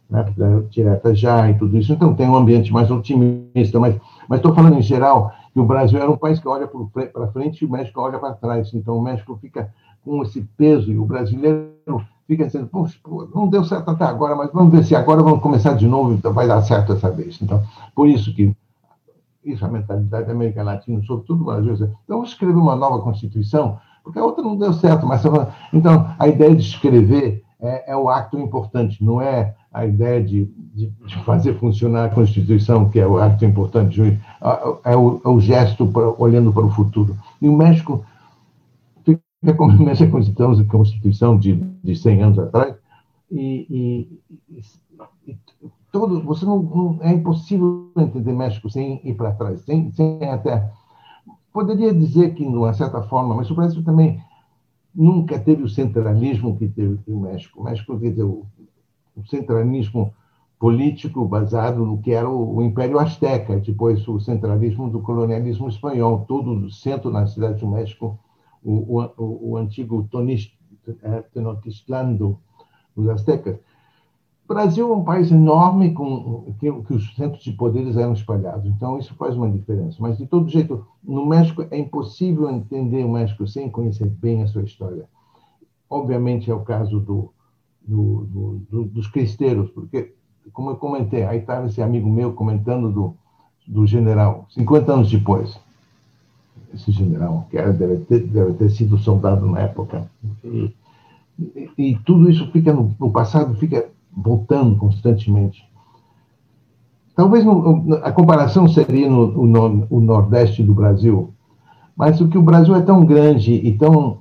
né, 0.10 0.26
da 0.36 0.60
direta 0.70 1.16
já 1.16 1.50
e 1.50 1.54
tudo 1.54 1.78
isso. 1.78 1.94
Então, 1.94 2.14
tem 2.14 2.28
um 2.28 2.36
ambiente 2.36 2.74
mais 2.74 2.92
otimista, 2.92 3.80
mas 3.80 3.96
estou 4.34 4.54
falando 4.54 4.78
em 4.78 4.82
geral 4.82 5.32
que 5.54 5.60
o 5.62 5.66
Brasil 5.66 5.98
era 5.98 6.12
um 6.12 6.18
país 6.18 6.40
que 6.42 6.48
olha 6.50 6.68
para 6.68 7.28
frente 7.28 7.62
e 7.62 7.66
o 7.66 7.72
México 7.72 8.02
olha 8.02 8.20
para 8.20 8.34
trás. 8.34 8.74
Então, 8.74 8.98
o 8.98 9.02
México 9.02 9.40
fica 9.42 9.74
com 10.04 10.22
esse 10.24 10.42
peso 10.58 10.92
e 10.92 11.00
o 11.00 11.06
brasileiro 11.06 11.72
fica 12.28 12.46
dizendo, 12.46 12.68
poxa, 12.68 13.00
não 13.34 13.48
deu 13.48 13.64
certo 13.64 13.92
até 13.92 14.04
agora, 14.04 14.36
mas 14.36 14.52
vamos 14.52 14.74
ver 14.74 14.84
se 14.84 14.94
agora 14.94 15.24
vamos 15.24 15.40
começar 15.40 15.72
de 15.76 15.88
novo, 15.88 16.12
então 16.12 16.34
vai 16.34 16.50
dar 16.50 16.62
certo 16.64 16.92
essa 16.92 17.10
vez. 17.10 17.40
Então, 17.42 17.64
por 17.96 18.10
isso 18.10 18.36
que 18.36 18.54
isso 19.52 19.66
a 19.66 19.70
mentalidade 19.70 20.26
da 20.26 20.32
América 20.32 20.64
Latina, 20.64 21.02
sobretudo 21.04 21.42
o 21.42 21.46
Brasil. 21.46 21.74
Então, 21.74 22.18
vamos 22.18 22.30
escrever 22.30 22.58
uma 22.58 22.76
nova 22.76 23.02
Constituição, 23.02 23.80
porque 24.04 24.20
a 24.20 24.24
outra 24.24 24.44
não 24.44 24.58
deu 24.58 24.74
certo, 24.74 25.06
mas 25.06 25.24
então 25.74 26.08
a 26.18 26.28
ideia 26.28 26.56
de 26.56 26.62
escrever 26.62 27.44
é, 27.62 27.92
é 27.92 27.96
o 27.96 28.10
acto 28.10 28.40
importante, 28.40 29.04
não 29.04 29.22
é 29.22 29.56
a 29.72 29.86
ideia 29.86 30.24
de, 30.24 30.46
de, 30.74 30.92
fazer 31.24 31.60
funcionar 31.60 32.06
a 32.06 32.10
Constituição, 32.10 32.90
que 32.90 33.00
é 33.00 33.06
o 33.06 33.18
acto 33.18 33.46
importante, 33.46 34.02
é 34.84 34.96
o, 34.96 35.22
é 35.24 35.30
o 35.30 35.40
gesto 35.40 35.86
para, 35.86 36.10
olhando 36.10 36.52
para 36.52 36.66
o 36.66 36.72
futuro. 36.72 37.16
E 37.40 37.48
o 37.48 37.56
México 37.56 38.04
fica 39.04 39.54
como 39.56 39.72
essa 39.90 40.08
Constituição, 40.08 40.66
Constituição 40.66 41.38
de, 41.38 41.56
de 41.84 41.96
100 41.96 42.24
anos 42.24 42.40
atrás, 42.40 42.76
e, 43.32 43.68
e 44.50 44.60
todo, 45.92 46.22
você 46.24 46.46
não, 46.46 46.62
não, 46.62 46.98
é 47.02 47.14
impossível 47.14 47.92
entender 47.98 48.34
México 48.34 48.70
sem 48.70 49.02
ir 49.04 49.16
para 49.16 49.32
trás, 49.32 49.62
sem, 49.62 49.92
sem 49.92 50.24
até 50.30 50.72
poderia 51.52 51.94
dizer 51.94 52.34
que 52.36 52.44
de 52.44 52.56
uma 52.56 52.74
certa 52.74 53.02
forma, 53.04 53.36
mas 53.36 53.50
o 53.50 53.56
Brasil 53.56 53.84
também 53.84 54.22
nunca 54.94 55.40
teve 55.40 55.64
o 55.64 55.70
centralismo 55.70 56.58
que 56.58 56.68
teve 56.68 57.00
o 57.08 57.20
México. 57.20 57.62
O 57.62 57.64
México 57.64 57.98
dizer, 57.98 58.24
o, 58.24 58.46
o 59.16 59.26
centralismo 59.26 60.14
político 60.60 61.26
baseado 61.26 61.86
no 61.86 62.02
que 62.02 62.12
era 62.12 62.30
o, 62.30 62.58
o, 62.58 62.64
Império 62.64 63.00
Azteca, 63.00 63.60
depois 63.60 64.06
o 64.08 64.20
centralismo 64.20 64.90
do 64.90 65.02
colonialismo 65.02 65.70
espanhol, 65.70 66.26
todo 66.28 66.52
o 66.52 66.72
centro 66.72 67.10
na 67.10 67.26
cidade 67.28 67.60
do 67.60 67.68
México, 67.68 68.20
o, 68.64 69.02
o, 69.18 69.52
o 69.52 69.58
antigo 69.58 70.08
Tenochtitlan 71.34 72.16
dos 72.96 73.10
Aztecas. 73.10 73.60
O 74.50 74.54
Brasil 74.56 74.92
é 74.92 74.96
um 74.96 75.04
país 75.04 75.32
enorme 75.32 75.94
com 75.94 76.52
que, 76.60 76.72
que, 76.72 76.94
os 76.96 77.14
centros 77.16 77.44
de 77.44 77.52
poderes 77.52 77.96
eram 77.96 78.14
espalhados, 78.14 78.66
então 78.66 78.98
isso 78.98 79.14
faz 79.14 79.36
uma 79.36 79.48
diferença. 79.48 79.98
Mas, 80.00 80.18
de 80.18 80.26
todo 80.26 80.50
jeito, 80.50 80.88
no 81.04 81.24
México 81.24 81.68
é 81.70 81.78
impossível 81.78 82.50
entender 82.50 83.06
o 83.06 83.12
México 83.12 83.48
sem 83.48 83.70
conhecer 83.70 84.08
bem 84.10 84.42
a 84.42 84.48
sua 84.48 84.64
história. 84.64 85.06
Obviamente 85.88 86.50
é 86.50 86.54
o 86.54 86.62
caso 86.62 87.00
do, 87.00 87.32
do, 87.88 88.26
do, 88.26 88.62
do 88.72 88.86
dos 88.86 89.06
cristeiros, 89.06 89.70
porque, 89.70 90.16
como 90.52 90.72
eu 90.72 90.78
comentei, 90.78 91.26
aí 91.26 91.38
estava 91.38 91.68
esse 91.68 91.80
amigo 91.80 92.10
meu 92.10 92.34
comentando 92.34 92.92
do, 92.92 93.16
do 93.68 93.86
general, 93.86 94.48
50 94.50 94.92
anos 94.92 95.12
depois. 95.12 95.60
Esse 96.74 96.92
general, 96.92 97.46
que 97.52 97.58
era, 97.60 97.72
deve, 97.72 97.98
ter, 97.98 98.26
deve 98.26 98.54
ter 98.54 98.72
sido 98.72 98.98
soldado 98.98 99.46
na 99.46 99.60
época. 99.60 100.10
E, 100.44 100.74
e 101.78 102.00
tudo 102.04 102.32
isso 102.32 102.52
fica 102.52 102.74
no, 102.74 102.96
no 103.00 103.12
passado, 103.12 103.54
fica 103.54 103.88
voltando 104.22 104.76
constantemente. 104.78 105.68
Talvez 107.16 107.44
no, 107.44 107.96
a 108.02 108.12
comparação 108.12 108.68
seria 108.68 109.10
no, 109.10 109.46
no, 109.46 110.00
Nordeste 110.00 110.64
do 110.64 110.74
Brasil, 110.74 111.34
mas 111.96 112.22
o 112.22 112.30
que 112.30 112.38
o 112.38 112.42
Brasil 112.42 112.76
é 112.76 112.82
tão 112.82 113.04
grande 113.04 113.54
e 113.54 113.78
tão 113.78 114.20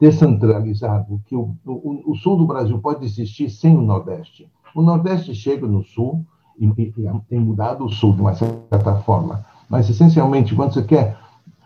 descentralizado 0.00 1.20
que 1.26 1.36
o, 1.36 1.54
o, 1.64 2.10
o, 2.10 2.16
sul 2.16 2.36
do 2.36 2.46
Brasil 2.46 2.78
pode 2.80 3.04
existir 3.04 3.48
sem 3.48 3.76
o 3.76 3.82
Nordeste. 3.82 4.48
O 4.74 4.82
Nordeste 4.82 5.34
chega 5.34 5.66
no 5.66 5.82
sul 5.84 6.24
e, 6.58 6.66
e, 6.66 6.94
tem 7.28 7.38
mudado 7.38 7.84
o 7.84 7.88
sul 7.88 8.14
de 8.14 8.20
uma 8.20 8.34
certa 8.34 8.96
forma, 8.96 9.44
mas 9.70 9.88
essencialmente 9.88 10.54
quando 10.54 10.74
você 10.74 10.82
quer 10.82 11.16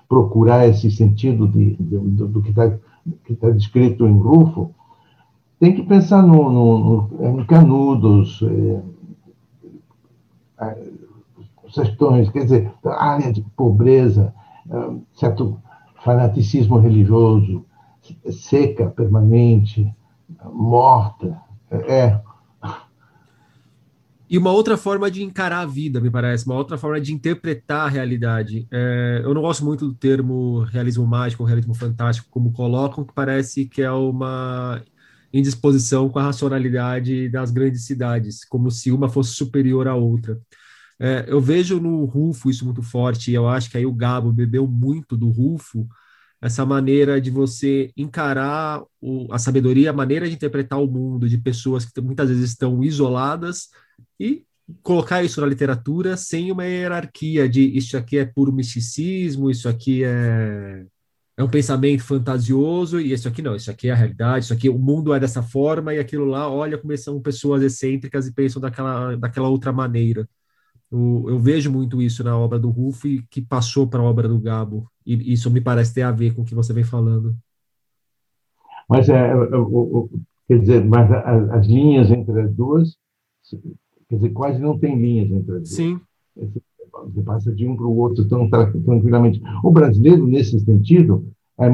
procurar 0.09 0.69
esse 0.69 0.91
sentido 0.91 1.49
de, 1.49 1.77
de, 1.77 1.99
de 1.99 2.27
do 2.27 2.43
que 2.43 2.51
está 2.51 2.71
tá 3.41 3.51
descrito 3.51 4.07
em 4.07 4.19
Rufo, 4.19 4.75
tem 5.63 5.77
que 5.77 5.85
pensar 5.85 6.27
no, 6.27 6.51
no, 6.51 6.79
no, 7.09 7.37
no 7.37 7.47
Canudos, 7.47 8.41
é, 10.59 10.91
sertões, 11.73 12.29
quer 12.31 12.43
dizer, 12.43 12.73
área 12.85 13.33
de 13.33 13.43
pobreza, 13.57 14.35
é, 14.69 14.91
certo 15.15 15.63
fanaticismo 16.03 16.81
religioso, 16.81 17.65
seca, 18.29 18.91
permanente, 18.91 19.89
morta. 20.53 21.41
É. 21.71 22.21
E 24.29 24.37
uma 24.37 24.51
outra 24.51 24.77
forma 24.77 25.09
de 25.09 25.23
encarar 25.23 25.61
a 25.61 25.67
vida, 25.67 26.01
me 26.01 26.11
parece, 26.11 26.45
uma 26.45 26.57
outra 26.57 26.77
forma 26.77 27.01
de 27.01 27.15
interpretar 27.15 27.87
a 27.87 27.89
realidade. 27.89 28.67
É, 28.69 29.21
eu 29.23 29.33
não 29.33 29.43
gosto 29.43 29.65
muito 29.65 29.87
do 29.87 29.95
termo 29.95 30.65
realismo 30.65 31.07
mágico, 31.07 31.45
realismo 31.45 31.73
fantástico, 31.73 32.27
como 32.33 32.51
colocam, 32.51 33.05
que 33.05 33.13
parece 33.13 33.67
que 33.67 33.81
é 33.81 33.93
uma 33.93 34.83
em 35.33 35.43
disposição 35.43 36.09
com 36.09 36.19
a 36.19 36.25
racionalidade 36.25 37.29
das 37.29 37.51
grandes 37.51 37.85
cidades, 37.85 38.45
como 38.45 38.71
se 38.71 38.93
uma 38.93 39.09
fosse 39.09 39.33
superior 39.35 39.89
à 39.89 39.95
outra. 39.95 40.41
É, 41.01 41.25
eu 41.27 41.41
vejo 41.41 41.81
no 41.81 42.05
Rufo 42.05 42.51
isso 42.51 42.65
muito 42.65 42.83
forte, 42.83 43.31
e 43.31 43.35
eu 43.35 43.49
acho 43.49 43.71
que 43.71 43.79
aí 43.79 43.87
o 43.87 43.93
Gabo 43.93 44.33
bebeu 44.33 44.67
muito 44.67 45.17
do 45.17 45.31
Rufo, 45.31 45.89
essa 46.41 46.67
maneira 46.67 47.21
de 47.21 47.31
você 47.31 47.93
encarar 47.97 48.83
o, 49.01 49.33
a 49.33 49.39
sabedoria, 49.39 49.91
a 49.91 49.93
maneira 49.93 50.29
de 50.29 50.35
interpretar 50.35 50.81
o 50.81 50.89
mundo 50.89 51.29
de 51.29 51.39
pessoas 51.39 51.85
que 51.85 52.01
muitas 52.01 52.29
vezes 52.29 52.51
estão 52.51 52.83
isoladas 52.83 53.69
e 54.19 54.45
colocar 54.83 55.23
isso 55.23 55.41
na 55.41 55.47
literatura 55.47 56.17
sem 56.17 56.51
uma 56.51 56.65
hierarquia 56.65 57.49
de 57.49 57.63
isso 57.77 57.97
aqui 57.97 58.19
é 58.19 58.25
puro 58.25 58.53
misticismo, 58.53 59.51
isso 59.51 59.69
aqui 59.69 60.03
é 60.05 60.85
é 61.37 61.43
um 61.43 61.49
pensamento 61.49 62.03
fantasioso 62.03 63.01
e 63.01 63.13
isso 63.13 63.27
aqui 63.27 63.41
não, 63.41 63.57
isso 63.57 63.71
aqui 63.71 63.89
é 63.89 63.93
a 63.93 63.97
realidade, 63.97 64.45
isso 64.45 64.53
aqui 64.53 64.69
o 64.69 64.79
mundo 64.79 65.15
é 65.15 65.21
dessa 65.21 65.43
forma 65.43 65.95
e 65.95 65.99
aquilo 65.99 66.27
lá, 66.27 66.49
olha 66.51 66.77
como 66.77 66.97
são 66.97 67.21
pessoas 67.21 67.63
excêntricas 67.63 68.27
e 68.27 68.33
pensam 68.33 68.61
daquela, 68.61 69.17
daquela 69.17 69.49
outra 69.49 69.73
maneira. 69.73 70.29
Eu, 70.91 71.25
eu 71.29 71.39
vejo 71.39 71.73
muito 71.73 72.03
isso 72.03 72.23
na 72.23 72.39
obra 72.39 72.59
do 72.59 72.69
Rufo 72.69 73.09
e 73.09 73.23
que 73.31 73.41
passou 73.41 73.89
para 73.89 74.01
a 74.01 74.05
obra 74.05 74.29
do 74.29 74.39
Gabo 74.39 74.87
e 75.07 75.33
isso 75.33 75.51
me 75.51 75.61
parece 75.61 75.95
ter 75.95 76.03
a 76.03 76.13
ver 76.13 76.35
com 76.35 76.43
o 76.43 76.45
que 76.45 76.55
você 76.55 76.73
vem 76.73 76.85
falando. 76.85 77.35
Mas 78.89 79.09
é, 79.09 79.33
quer 80.47 80.59
dizer, 80.59 80.85
mas 80.85 81.11
as 81.11 81.67
linhas 81.67 82.11
entre 82.11 82.39
as 82.43 82.53
duas, 82.53 82.97
quer 84.07 84.17
dizer, 84.17 84.31
quase 84.31 84.61
não 84.61 84.79
tem 84.79 85.01
linhas 85.01 85.31
entre 85.31 85.57
as 85.57 85.63
duas. 85.63 85.69
Sim. 85.71 86.01
Você 87.07 87.23
passa 87.23 87.53
de 87.53 87.67
um 87.67 87.77
para 87.77 87.87
o 87.87 87.97
outro 87.97 88.27
tão 88.27 88.49
tranquilamente. 88.49 89.41
O 89.63 89.71
brasileiro, 89.71 90.27
nesse 90.27 90.59
sentido, 90.61 91.27
é, 91.59 91.67
é, 91.67 91.69
é, 91.69 91.73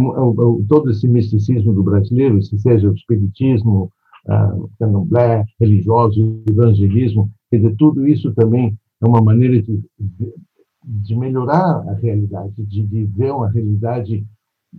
todo 0.68 0.90
esse 0.90 1.06
misticismo 1.08 1.72
do 1.72 1.82
brasileiro, 1.82 2.42
se 2.42 2.58
seja 2.58 2.90
o 2.90 2.94
espiritismo, 2.94 3.92
uh, 4.26 4.70
candomblé, 4.78 5.44
religioso, 5.60 6.42
evangelismo, 6.48 7.30
quer 7.50 7.58
dizer, 7.58 7.76
tudo 7.76 8.06
isso 8.06 8.32
também 8.34 8.76
é 9.00 9.06
uma 9.06 9.22
maneira 9.22 9.60
de, 9.62 9.82
de 10.84 11.16
melhorar 11.16 11.88
a 11.88 11.94
realidade, 11.94 12.54
de, 12.58 12.82
de 12.82 13.04
ver 13.04 13.32
uma 13.32 13.50
realidade 13.50 14.26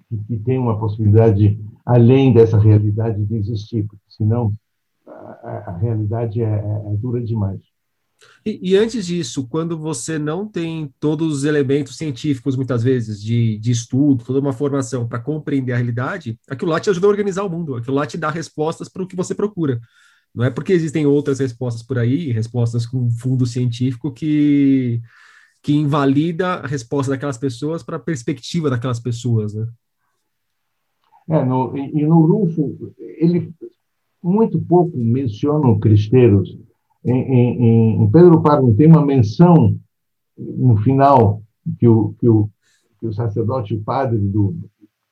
que, 0.09 0.17
que, 0.27 0.37
tem 0.39 0.59
uma 0.59 0.77
possibilidade 0.79 1.59
além 1.85 2.33
dessa 2.33 2.59
realidade 2.59 3.23
de 3.25 3.35
existir, 3.35 3.83
porque 3.87 4.03
senão 4.09 4.53
a, 5.07 5.71
a 5.71 5.77
realidade 5.77 6.41
é, 6.41 6.45
é, 6.45 6.93
é 6.93 6.97
dura 6.97 7.21
demais. 7.21 7.61
E, 8.45 8.71
e, 8.71 8.75
antes 8.75 9.05
disso, 9.05 9.47
quando 9.47 9.77
você 9.77 10.17
não 10.17 10.47
tem 10.47 10.93
todos 10.99 11.37
os 11.37 11.43
elementos 11.43 11.97
científicos, 11.97 12.55
muitas 12.55 12.83
vezes, 12.83 13.21
de, 13.21 13.57
de 13.59 13.71
estudo, 13.71 14.23
toda 14.23 14.39
uma 14.39 14.53
formação 14.53 15.07
para 15.07 15.19
compreender 15.19 15.73
a 15.73 15.77
realidade, 15.77 16.39
aquilo 16.49 16.71
lá 16.71 16.79
te 16.79 16.89
ajuda 16.89 17.07
a 17.07 17.09
organizar 17.09 17.43
o 17.43 17.49
mundo, 17.49 17.75
aquilo 17.75 17.95
lá 17.95 18.05
te 18.05 18.17
dá 18.17 18.29
respostas 18.29 18.89
para 18.89 19.03
o 19.03 19.07
que 19.07 19.15
você 19.15 19.33
procura. 19.33 19.79
Não 20.33 20.45
é 20.45 20.49
porque 20.49 20.73
existem 20.73 21.05
outras 21.05 21.39
respostas 21.39 21.83
por 21.83 21.97
aí, 21.97 22.31
respostas 22.31 22.85
com 22.85 23.09
fundo 23.09 23.45
científico, 23.45 24.11
que, 24.11 25.01
que 25.61 25.73
invalida 25.73 26.55
a 26.55 26.67
resposta 26.67 27.11
daquelas 27.11 27.37
pessoas 27.37 27.83
para 27.83 27.97
a 27.97 27.99
perspectiva 27.99 28.69
daquelas 28.69 28.99
pessoas, 28.99 29.53
né? 29.53 29.67
É, 31.29 31.45
no, 31.45 31.77
e, 31.77 32.05
no 32.05 32.25
Rufo, 32.25 32.91
ele 32.97 33.53
muito 34.21 34.59
pouco 34.59 34.97
menciona 34.97 35.67
o 35.67 35.79
Cristeiros. 35.79 36.57
Em, 37.05 38.01
em, 38.03 38.11
Pedro 38.11 38.41
Páramo 38.41 38.75
tem 38.75 38.87
uma 38.87 39.05
menção 39.05 39.75
no 40.37 40.77
final 40.77 41.41
que 41.77 41.87
o, 41.87 42.13
que 42.19 42.27
o, 42.27 42.49
que 42.99 43.07
o 43.07 43.13
sacerdote, 43.13 43.73
o 43.73 43.83
padre 43.83 44.17
do 44.17 44.55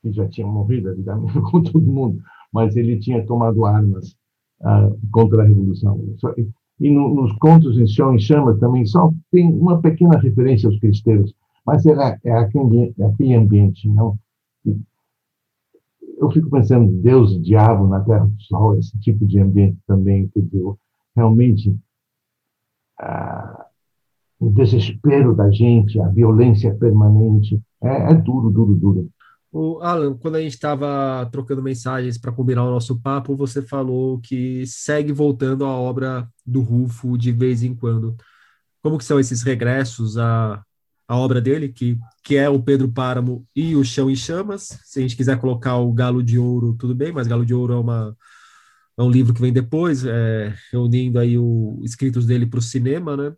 que 0.02 0.12
já 0.12 0.28
tinha 0.28 0.46
morrido, 0.46 0.90
evidentemente, 0.90 1.40
com 1.52 1.62
todo 1.62 1.82
mundo, 1.82 2.22
mas 2.52 2.76
ele 2.76 3.00
tinha 3.00 3.26
tomado 3.26 3.66
armas 3.66 4.16
ah, 4.62 4.90
contra 5.12 5.44
a 5.44 5.46
Revolução. 5.46 6.00
E 6.80 6.92
no, 6.92 7.14
nos 7.14 7.34
contos 7.38 7.78
em 7.78 7.88
Chão 7.88 8.14
em 8.14 8.20
Chamas 8.20 8.60
também 8.60 8.86
só 8.86 9.12
tem 9.32 9.52
uma 9.52 9.82
pequena 9.82 10.18
referência 10.18 10.68
aos 10.68 10.80
cristeiros, 10.80 11.34
mas 11.66 11.86
é, 11.86 12.20
é, 12.24 12.32
aquele, 12.32 12.94
é 12.98 13.06
aquele 13.06 13.34
ambiente, 13.34 13.90
não? 13.90 14.18
Eu 16.20 16.32
fico 16.32 16.50
pensando, 16.50 16.92
Deus 17.02 17.34
e 17.34 17.40
diabo 17.40 17.88
na 17.88 18.00
Terra 18.00 18.26
do 18.26 18.42
Sol, 18.42 18.78
esse 18.78 18.98
tipo 19.00 19.26
de 19.26 19.40
ambiente 19.40 19.78
também, 19.86 20.28
que 20.28 20.42
realmente 21.18 21.76
ah, 23.00 23.66
o 24.40 24.52
desespero 24.52 25.36
da 25.36 25.50
gente, 25.52 26.00
a 26.00 26.08
violência 26.08 26.74
permanente, 26.76 27.60
é, 27.84 28.12
é 28.12 28.14
duro, 28.14 28.52
duro, 28.52 28.76
duro. 28.76 29.10
O 29.52 29.80
Alan, 29.82 30.16
quando 30.16 30.36
a 30.36 30.42
gente 30.42 30.54
estava 30.54 31.28
trocando 31.32 31.64
mensagens 31.64 32.18
para 32.18 32.32
combinar 32.32 32.64
o 32.64 32.72
nosso 32.72 33.00
papo, 33.02 33.36
você 33.36 33.62
falou 33.62 34.20
que 34.20 34.64
segue 34.68 35.12
voltando 35.12 35.66
à 35.66 35.70
obra 35.70 36.28
do 36.46 36.62
Rufo 36.62 37.18
de 37.18 37.32
vez 37.32 37.64
em 37.64 37.74
quando. 37.74 38.16
Como 38.84 38.98
que 38.98 39.06
são 39.06 39.20
esses 39.20 39.42
regressos 39.42 40.18
à, 40.18 40.62
à 41.08 41.18
obra 41.18 41.42
dele, 41.42 41.70
que, 41.70 41.98
que 42.24 42.36
é 42.36 42.48
o 42.48 42.62
Pedro 42.62 42.92
Páramo 42.92 43.46
e 43.56 43.76
o 43.76 43.84
Chão 43.84 44.12
em 44.12 44.16
Chamas? 44.16 44.80
Se 44.84 45.00
a 45.00 45.02
gente 45.02 45.18
quiser 45.18 45.40
colocar 45.40 45.78
o 45.78 45.92
Galo 45.92 46.22
de 46.22 46.38
Ouro, 46.38 46.76
tudo 46.78 46.94
bem, 46.94 47.12
mas 47.12 47.26
Galo 47.26 47.46
de 47.46 47.54
Ouro 47.54 47.74
é, 47.74 47.80
uma, 47.80 48.16
é 48.98 49.04
um 49.04 49.12
livro 49.12 49.34
que 49.34 49.42
vem 49.42 49.54
depois, 49.54 50.04
é, 50.06 50.54
reunindo 50.72 51.20
aí 51.20 51.38
os 51.38 51.84
escritos 51.84 52.26
dele 52.26 52.48
para 52.48 52.60
o 52.60 52.62
cinema, 52.62 53.16
né? 53.16 53.34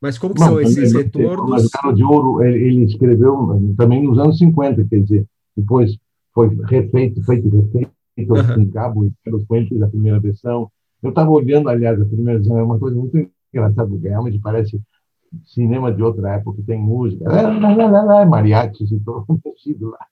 Mas 0.00 0.18
como 0.18 0.34
que 0.34 0.40
Não, 0.40 0.48
são 0.48 0.60
esses 0.60 0.92
retornos? 0.92 1.50
Mas 1.50 1.64
o 1.66 1.70
Galo 1.70 1.94
de 1.94 2.04
Ouro, 2.04 2.42
ele 2.42 2.84
escreveu 2.84 3.74
também 3.76 4.02
nos 4.02 4.18
anos 4.18 4.38
50, 4.38 4.84
quer 4.84 5.00
dizer, 5.00 5.26
depois 5.56 5.96
foi 6.32 6.48
refeito, 6.64 7.22
feito 7.24 7.48
refeito, 7.48 7.90
uhum. 8.18 8.66
com 8.66 8.70
cabo 8.72 9.06
e 9.06 9.12
pelos 9.24 9.44
puentes 9.46 9.78
da 9.78 9.88
primeira 9.88 10.20
versão. 10.20 10.70
Eu 11.02 11.10
estava 11.10 11.30
olhando, 11.30 11.68
aliás, 11.68 12.00
a 12.00 12.04
primeira 12.04 12.38
versão, 12.38 12.58
é 12.58 12.62
uma 12.62 12.78
coisa 12.78 12.96
muito 12.96 13.16
engraçada, 13.52 13.88
porque 13.88 14.08
realmente 14.08 14.38
parece 14.38 14.80
cinema 15.44 15.92
de 15.92 16.02
outra 16.02 16.34
época, 16.34 16.62
tem 16.66 16.78
música, 16.78 17.24
lá, 17.24 17.42
lá, 17.42 17.86
lá, 17.86 18.02
lá, 18.02 18.26
e 18.26 18.54
mexido 19.44 19.90
lá. 19.90 20.06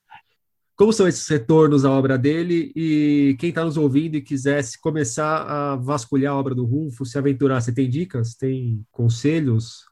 Como 0.76 0.92
são 0.92 1.06
esses 1.06 1.28
retornos 1.28 1.84
à 1.84 1.90
obra 1.90 2.18
dele? 2.18 2.72
E 2.74 3.36
quem 3.38 3.50
está 3.50 3.64
nos 3.64 3.76
ouvindo 3.76 4.16
e 4.16 4.22
quisesse 4.22 4.80
começar 4.80 5.42
a 5.42 5.76
vasculhar 5.76 6.32
a 6.32 6.36
obra 6.36 6.54
do 6.54 6.64
Rufo, 6.64 7.04
se 7.04 7.16
aventurar, 7.16 7.60
você 7.60 7.72
tem 7.72 7.88
dicas? 7.88 8.34
Tem 8.34 8.84
conselhos? 8.90 9.84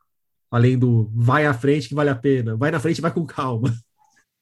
Além 0.50 0.76
do 0.76 1.08
vai 1.14 1.46
à 1.46 1.54
frente 1.54 1.88
que 1.88 1.94
vale 1.94 2.10
a 2.10 2.16
pena, 2.16 2.56
vai 2.56 2.70
na 2.70 2.80
frente 2.80 3.00
vai 3.00 3.12
com 3.12 3.24
calma. 3.24 3.72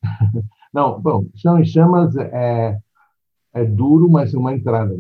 Não, 0.73 1.01
bom, 1.01 1.27
Chão 1.37 1.59
em 1.59 1.65
Chamas 1.65 2.17
é, 2.17 2.79
é 3.53 3.65
duro, 3.65 4.09
mas 4.09 4.33
é 4.33 4.39
uma 4.39 4.55
entrada. 4.55 4.97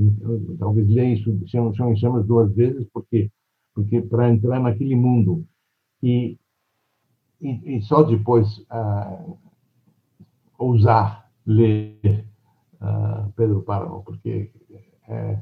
Talvez 0.59 0.89
leia 0.89 1.15
isso, 1.15 1.41
Chão, 1.47 1.73
Chão 1.75 1.93
em 1.93 1.97
Chamas 1.97 2.27
duas 2.27 2.55
vezes, 2.55 2.87
porque 2.93 3.31
porque 3.75 4.03
para 4.03 4.31
entrar 4.31 4.61
naquele 4.61 4.95
mundo 4.95 5.47
e, 6.03 6.37
e, 7.41 7.77
e 7.77 7.83
só 7.83 8.03
depois 8.03 8.65
ah, 8.69 9.25
ousar 10.59 11.30
ler 11.51 12.25
ah, 12.81 13.29
Pedro 13.37 13.63
Páramo, 13.63 14.03
porque 14.05 14.51
é, 15.09 15.39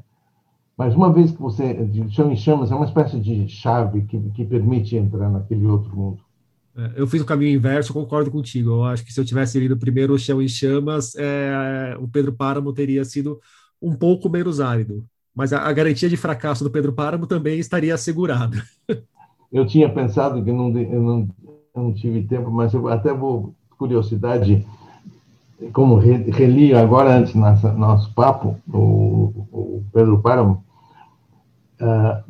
mas 0.77 0.95
uma 0.95 1.11
vez 1.11 1.31
que 1.31 1.41
você 1.41 1.77
Chão 2.09 2.31
em 2.31 2.37
Chamas 2.37 2.71
é 2.71 2.75
uma 2.75 2.85
espécie 2.85 3.19
de 3.19 3.47
chave 3.47 4.01
que, 4.03 4.17
que 4.31 4.45
permite 4.45 4.95
entrar 4.95 5.29
naquele 5.29 5.65
outro 5.65 5.95
mundo. 5.95 6.21
É, 6.75 6.93
eu 6.95 7.05
fiz 7.05 7.21
o 7.21 7.25
caminho 7.25 7.55
inverso, 7.55 7.93
concordo 7.93 8.31
contigo. 8.31 8.71
Eu 8.71 8.83
acho 8.85 9.05
que 9.05 9.11
se 9.11 9.19
eu 9.19 9.25
tivesse 9.25 9.59
lido 9.59 9.77
primeiro 9.77 10.13
O 10.13 10.17
Chão 10.17 10.41
em 10.41 10.47
Chamas, 10.47 11.13
é, 11.15 11.97
o 11.99 12.07
Pedro 12.07 12.33
Páramo 12.33 12.73
teria 12.73 13.03
sido 13.03 13.39
um 13.81 13.93
pouco 13.93 14.29
menos 14.29 14.59
árido. 14.59 15.05
Mas 15.35 15.53
a, 15.53 15.59
a, 15.59 15.73
garantia 15.73 16.09
de 16.09 16.17
fracasso 16.17 16.63
do 16.63 16.71
Pedro 16.71 16.93
Páramo 16.93 17.27
também 17.27 17.59
estaria 17.59 17.93
assegurada. 17.93 18.63
Eu 19.51 19.65
tinha 19.65 19.91
pensado 19.91 20.43
que 20.43 20.51
não, 20.51 20.69
eu 20.77 21.01
não, 21.01 21.27
eu 21.75 21.83
não 21.83 21.91
tive 21.91 22.21
tempo, 22.21 22.51
mas 22.51 22.71
eu 22.71 22.87
até 22.87 23.11
vou, 23.11 23.55
curiosidade, 23.79 24.63
como 25.73 25.97
reli 25.97 26.73
agora 26.73 27.17
antes 27.17 27.35
nosso, 27.35 27.67
nosso 27.73 28.13
papo, 28.13 28.55
o, 28.71 29.47
o 29.51 29.83
Pedro 29.93 30.19
Páramo, 30.21 30.63
uh, 31.81 32.23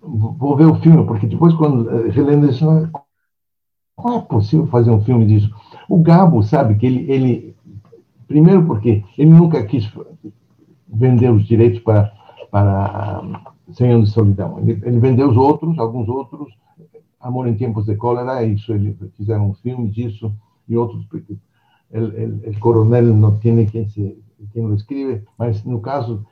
vou 0.00 0.56
ver 0.56 0.66
o 0.66 0.76
filme, 0.76 1.04
porque 1.04 1.26
depois, 1.26 1.52
quando 1.54 2.08
relendo 2.08 2.48
isso, 2.48 2.64
como 3.96 4.18
é 4.18 4.20
possível 4.20 4.66
fazer 4.68 4.90
um 4.90 5.02
filme 5.02 5.26
disso? 5.26 5.50
O 5.88 5.98
Gabo, 6.00 6.42
sabe, 6.42 6.76
que 6.76 6.86
ele, 6.86 7.10
ele 7.10 7.56
primeiro 8.28 8.64
porque 8.66 9.04
ele 9.18 9.30
nunca 9.30 9.64
quis 9.64 9.90
vender 10.86 11.30
os 11.30 11.44
direitos 11.44 11.80
para, 11.80 12.12
para 12.50 13.22
100 13.72 13.92
anos 13.92 14.08
de 14.08 14.14
solidão. 14.14 14.58
Ele, 14.60 14.72
ele 14.84 14.98
vendeu 14.98 15.28
os 15.28 15.36
outros, 15.36 15.78
alguns 15.78 16.08
outros, 16.08 16.52
Amor 17.20 17.48
em 17.48 17.56
Tempos 17.56 17.86
de 17.86 17.96
Cólera, 17.96 18.44
isso, 18.44 18.72
ele 18.72 18.96
fizeram 19.16 19.50
um 19.50 19.54
filme 19.54 19.88
disso, 19.90 20.32
e 20.68 20.76
outros, 20.76 21.04
porque 22.00 22.56
o 22.56 22.60
coronel 22.60 23.04
não 23.14 23.36
tem 23.36 23.66
quem, 23.66 23.88
se, 23.88 24.18
o 24.54 24.74
escreve, 24.74 25.22
mas 25.38 25.64
no 25.64 25.80
caso 25.80 26.24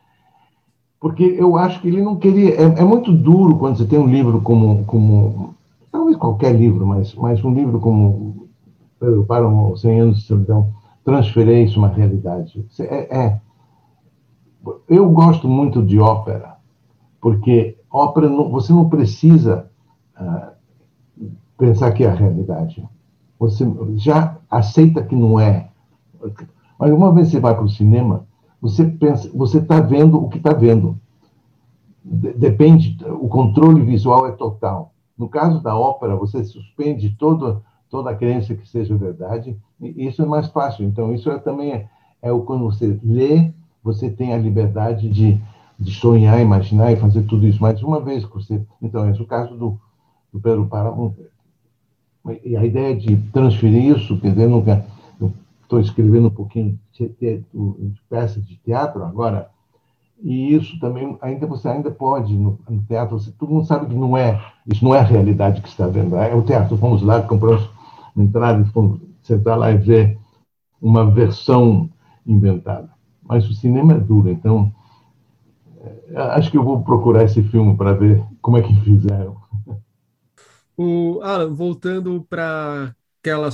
porque 1.05 1.23
eu 1.39 1.59
acho 1.59 1.83
que 1.83 1.89
ele 1.89 2.01
não 2.01 2.17
queria. 2.17 2.55
É, 2.55 2.63
é, 2.63 2.83
muito 2.83 3.13
duro 3.13 3.59
quando 3.59 3.77
você 3.77 3.85
tem 3.85 3.99
um 3.99 4.07
livro 4.07 4.41
como, 4.41 4.85
como 4.87 5.55
talvez 5.93 6.17
qualquer 6.17 6.55
livro, 6.55 6.87
mas, 6.87 7.15
mas 7.15 7.45
um 7.45 7.53
livro 7.53 7.79
como 7.79 8.49
Pedro 8.99 9.23
Páramo, 9.27 9.77
100 9.77 10.01
anos 10.01 10.17
de 10.17 10.23
solidão, 10.23 10.73
transferir 11.05 11.59
isso 11.59 11.79
uma 11.79 11.89
realidade. 11.89 12.65
É, 12.81 13.19
é, 13.19 13.41
eu 14.89 15.11
gosto 15.11 15.47
muito 15.47 15.83
de 15.83 16.01
ópera, 16.01 16.57
porque 17.21 17.77
ópera 17.91 18.27
não, 18.31 18.49
você 18.49 18.73
não 18.73 18.89
precisa 18.89 19.71
uh, 20.19 20.53
pensar 21.59 21.93
que 21.93 22.05
é 22.05 22.09
a 22.09 22.15
realidade. 22.15 22.83
Você 23.51 23.67
já 23.97 24.39
aceita 24.51 25.03
que 25.03 25.15
não 25.15 25.39
é. 25.39 25.69
Mas 26.79 26.93
uma 26.93 27.13
vez 27.13 27.29
você 27.29 27.41
vai 27.41 27.55
para 27.55 27.65
o 27.65 27.69
cinema, 27.69 28.27
você 28.61 28.85
pensa, 28.85 29.31
você 29.35 29.59
está 29.59 29.81
vendo 29.81 30.17
o 30.17 30.29
que 30.29 30.39
está 30.39 30.53
vendo. 30.53 30.99
Depende, 32.03 32.99
o 33.07 33.29
controle 33.29 33.83
visual 33.83 34.27
é 34.27 34.33
total. 34.33 34.93
No 35.17 35.29
caso 35.29 35.63
da 35.63 35.77
ópera, 35.77 36.17
você 36.17 36.45
suspende 36.45 37.11
todo, 37.19 37.63
toda 37.89 38.11
a 38.11 38.17
crença 38.17 38.55
que 38.55 38.69
seja 38.69 38.97
verdade, 38.97 39.57
e 39.81 40.07
isso 40.07 40.23
é 40.23 40.27
mais 40.27 40.49
fácil. 40.49 40.85
Então, 40.85 41.15
isso 41.15 41.31
é, 41.31 41.39
também 41.39 41.73
é, 41.73 41.89
é 42.21 42.33
o 42.33 42.43
quando 42.43 42.65
você 42.65 42.99
lê, 43.03 43.53
você 43.83 44.11
tem 44.11 44.33
a 44.33 44.39
liberdade 44.39 45.09
de, 45.09 45.41
de 45.79 45.93
sonhar, 45.93 46.41
imaginar 46.41 46.91
e 46.91 46.97
fazer 46.97 47.23
tudo 47.25 47.47
isso. 47.47 47.63
Mas 47.63 47.83
uma 47.83 48.01
vez 48.01 48.25
você. 48.25 48.61
Então, 48.83 49.09
esse 49.09 49.21
é 49.21 49.23
o 49.23 49.27
caso 49.27 49.55
do, 49.57 49.79
do 50.33 50.41
Pedro 50.41 50.67
Paramo. 50.67 51.15
E 52.45 52.57
a 52.57 52.65
ideia 52.65 52.97
de 52.97 53.17
transferir 53.33 53.97
isso, 53.97 54.19
quer 54.19 54.31
dizer, 54.31 54.49
nunca. 54.49 54.87
Estou 55.63 55.81
escrevendo 55.81 56.29
um 56.29 56.31
pouquinho 56.31 56.79
de, 56.93 57.43
peça 58.09 58.41
de 58.41 58.57
teatro 58.59 59.03
agora, 59.03 59.51
e 60.23 60.55
isso 60.55 60.79
também 60.79 61.19
ainda 61.21 61.47
você 61.47 61.69
ainda 61.69 61.91
pode 61.91 62.33
no, 62.35 62.59
no, 62.69 62.83
teatro 62.83 63.19
você 63.19 63.33
todo 63.33 63.53
mundo 63.53 63.67
sabe 63.67 63.87
que 63.87 63.95
não 63.95 64.17
é 64.17 64.41
isso 64.67 64.85
não 64.85 64.95
é 64.95 65.01
a 65.01 65.05
realidade 65.05 65.61
que 65.61 65.69
está 65.69 65.87
vendo 65.87 66.17
é 66.17 66.35
o 66.35 66.43
teatro 66.43 66.77
vamos 66.77 67.03
lá 67.03 67.21
compramos 67.23 67.69
entrada 68.17 68.65
fomos 68.67 69.01
sentar 69.23 69.59
lá 69.59 69.73
e 69.73 69.77
ver 69.77 70.19
uma 70.81 71.11
versão 71.11 71.91
inventada 72.27 72.89
mas 73.23 73.49
o 73.49 73.55
cinema 73.55 73.95
é 73.95 73.99
duro 73.99 74.31
então 74.31 74.73
é, 76.11 76.17
acho 76.17 76.51
que 76.51 76.57
eu 76.57 76.65
vou 76.65 76.83
procurar 76.83 77.25
esse 77.25 77.43
filme 77.43 77.77
para 77.77 77.93
ver 77.93 78.23
como 78.41 78.57
é 78.57 78.63
que 78.63 78.75
fizeram 78.83 79.37
o 80.77 81.21
Alan 81.23 81.55
voltando 81.55 82.27
para 82.29 82.95
aquela 83.21 83.49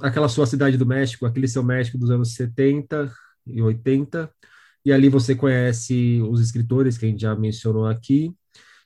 aquela 0.00 0.28
sua 0.28 0.46
cidade 0.46 0.76
do 0.76 0.86
México 0.86 1.26
aquele 1.26 1.48
seu 1.48 1.62
México 1.62 1.98
dos 1.98 2.10
anos 2.10 2.34
70 2.34 3.12
e 3.46 3.60
80 3.62 4.30
e 4.86 4.92
ali 4.92 5.08
você 5.08 5.34
conhece 5.34 6.22
os 6.30 6.40
escritores 6.40 6.96
que 6.96 7.04
a 7.06 7.08
gente 7.08 7.20
já 7.20 7.34
mencionou 7.34 7.86
aqui, 7.86 8.32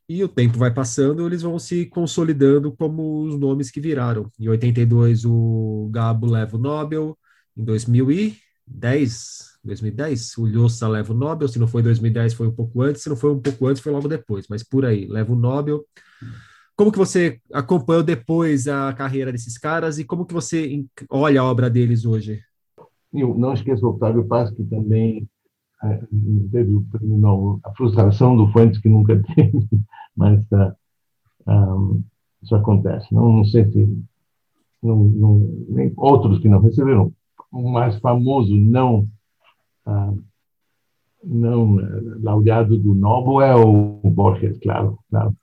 e 0.09 0.24
o 0.24 0.28
tempo 0.28 0.59
vai 0.59 0.72
passando, 0.72 1.26
eles 1.26 1.43
vão 1.43 1.59
se 1.59 1.84
consolidando 1.86 2.72
como 2.72 3.22
os 3.22 3.38
nomes 3.38 3.70
que 3.70 3.82
viraram. 3.82 4.32
Em 4.41 4.49
82, 4.49 5.26
o 5.26 5.91
Gabo 5.93 6.26
leva 6.26 6.57
o 6.57 6.59
Nobel, 6.59 7.18
em 7.55 7.62
2010, 7.62 9.59
2010, 9.62 10.38
o 10.38 10.47
Lhosa 10.47 10.88
leva 10.88 11.12
o 11.12 11.16
Nobel, 11.16 11.47
se 11.49 11.59
não 11.59 11.68
foi 11.68 11.82
em 11.82 11.84
2010 11.84 12.32
foi 12.32 12.47
um 12.49 12.55
pouco 12.55 12.80
antes, 12.80 13.03
se 13.03 13.11
não 13.11 13.16
foi 13.16 13.30
um 13.32 13.38
pouco 13.38 13.66
antes 13.66 13.82
foi 13.82 13.93
logo 13.93 14.09
depois, 14.09 14.47
mas 14.49 14.62
por 14.62 14.86
aí, 14.86 15.07
leva 15.07 15.30
o 15.34 15.36
Nobel. 15.36 15.84
Como 16.81 16.91
que 16.91 16.97
você 16.97 17.39
acompanhou 17.53 18.03
depois 18.03 18.66
a 18.66 18.91
carreira 18.95 19.31
desses 19.31 19.59
caras 19.59 19.99
e 19.99 20.05
como 20.07 20.24
que 20.24 20.33
você 20.33 20.83
olha 21.11 21.43
a 21.43 21.45
obra 21.45 21.68
deles 21.68 22.07
hoje? 22.07 22.41
E 23.12 23.22
não 23.22 23.53
esqueça 23.53 23.85
o 23.85 23.91
Octávio 23.91 24.26
Paz, 24.26 24.51
que 24.51 24.64
também 24.64 25.28
é, 25.85 26.01
teve 26.51 26.74
o 26.74 26.83
prêmio 26.91 27.61
a 27.62 27.74
frustração 27.74 28.35
do 28.35 28.51
Fuentes, 28.51 28.81
que 28.81 28.89
nunca 28.89 29.20
teve, 29.37 29.68
mas 30.16 30.41
uh, 30.53 30.74
um, 31.47 32.03
isso 32.43 32.57
acontece. 32.57 33.14
Não, 33.14 33.31
não 33.31 33.45
sei 33.45 33.70
se 33.70 33.87
não, 34.83 35.05
não, 35.05 35.39
nem 35.68 35.93
outros 35.99 36.39
que 36.39 36.49
não 36.49 36.62
receberam. 36.62 37.12
O 37.53 37.70
mais 37.70 37.99
famoso 37.99 38.57
não 38.57 39.07
uh, 39.87 40.18
não 41.22 41.76
laureado 42.22 42.78
do 42.78 42.95
Nobel 42.95 43.43
é 43.43 43.55
o 43.55 44.01
Borges, 44.03 44.59
claro, 44.61 44.99
claro. 45.11 45.37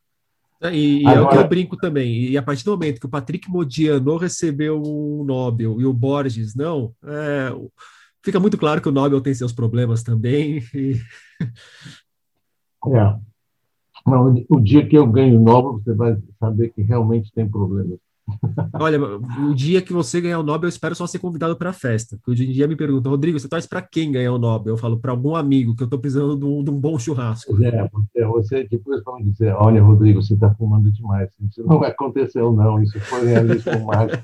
É, 0.62 0.76
e, 0.76 1.06
Agora, 1.06 1.20
é 1.20 1.22
o 1.22 1.30
que 1.30 1.38
eu 1.38 1.48
brinco 1.48 1.78
também. 1.78 2.30
E 2.30 2.38
a 2.38 2.42
partir 2.42 2.64
do 2.64 2.72
momento 2.72 3.00
que 3.00 3.06
o 3.06 3.10
Patrick 3.10 3.50
Modiano 3.50 4.18
recebeu 4.18 4.82
o 4.82 5.24
Nobel 5.24 5.80
e 5.80 5.86
o 5.86 5.94
Borges 5.94 6.56
não, 6.56 6.94
é, 7.04 7.50
fica 8.24 8.40
muito 8.40 8.58
claro 8.58 8.82
que 8.82 8.90
o 8.90 8.92
Nobel 8.92 9.22
tem 9.22 9.34
seus 9.34 9.54
problemas 9.54 10.04
também. 10.04 10.64
E... 10.74 11.00
É. 12.88 13.16
Não, 14.06 14.46
o 14.50 14.60
dia 14.60 14.88
que 14.88 14.98
eu 14.98 15.06
ganho 15.06 15.40
o 15.40 15.44
Nobel, 15.44 15.74
você 15.74 15.94
vai 15.94 16.18
saber 16.40 16.70
que 16.70 16.82
realmente 16.82 17.32
tem 17.34 17.48
problemas. 17.48 18.00
Olha, 18.74 19.00
o 19.50 19.54
dia 19.54 19.82
que 19.82 19.94
você 19.94 20.20
ganhar 20.20 20.40
o 20.40 20.44
Nobel, 20.44 20.68
eu 20.68 20.70
espero 20.70 20.96
só 20.96 21.08
ser 21.08 21.20
convidado 21.20 21.56
para 21.56 21.70
a 21.70 21.74
festa. 21.74 22.18
Porque 22.18 22.32
hoje 22.32 22.46
em 22.46 22.52
dia 22.52 22.68
me 22.68 22.76
perguntam, 22.76 23.12
Rodrigo, 23.12 23.40
você 23.40 23.48
torce 23.48 23.68
para 23.68 23.82
quem 23.82 24.12
ganhar 24.12 24.34
o 24.34 24.38
Nobel? 24.38 24.74
Eu 24.74 24.78
falo, 24.78 25.00
para 25.00 25.12
algum 25.12 25.36
amigo, 25.36 25.76
que 25.76 25.84
eu 25.84 25.86
estou 25.86 26.00
precisando 26.00 26.38
de 26.38 26.46
um, 26.46 26.64
de 26.64 26.70
um, 26.70 26.80
bom 26.80 27.00
churrasco. 27.00 27.62
É, 27.64 27.88
porque 27.88 28.26
você 28.26 28.68
depois 28.68 29.04
vão 29.04 29.22
dizer, 29.22 29.54
olha, 29.54 29.82
Rodrigo, 29.82 30.22
você 30.22 30.34
está 30.34 30.54
fumando 30.54 30.92
demais. 30.92 31.30
Isso 31.50 31.64
não 31.66 31.82
aconteceu, 31.84 32.52
não. 32.52 32.82
Isso 32.82 33.00
foi 33.00 33.26
realismo 33.26 33.72
mágico. 33.88 34.24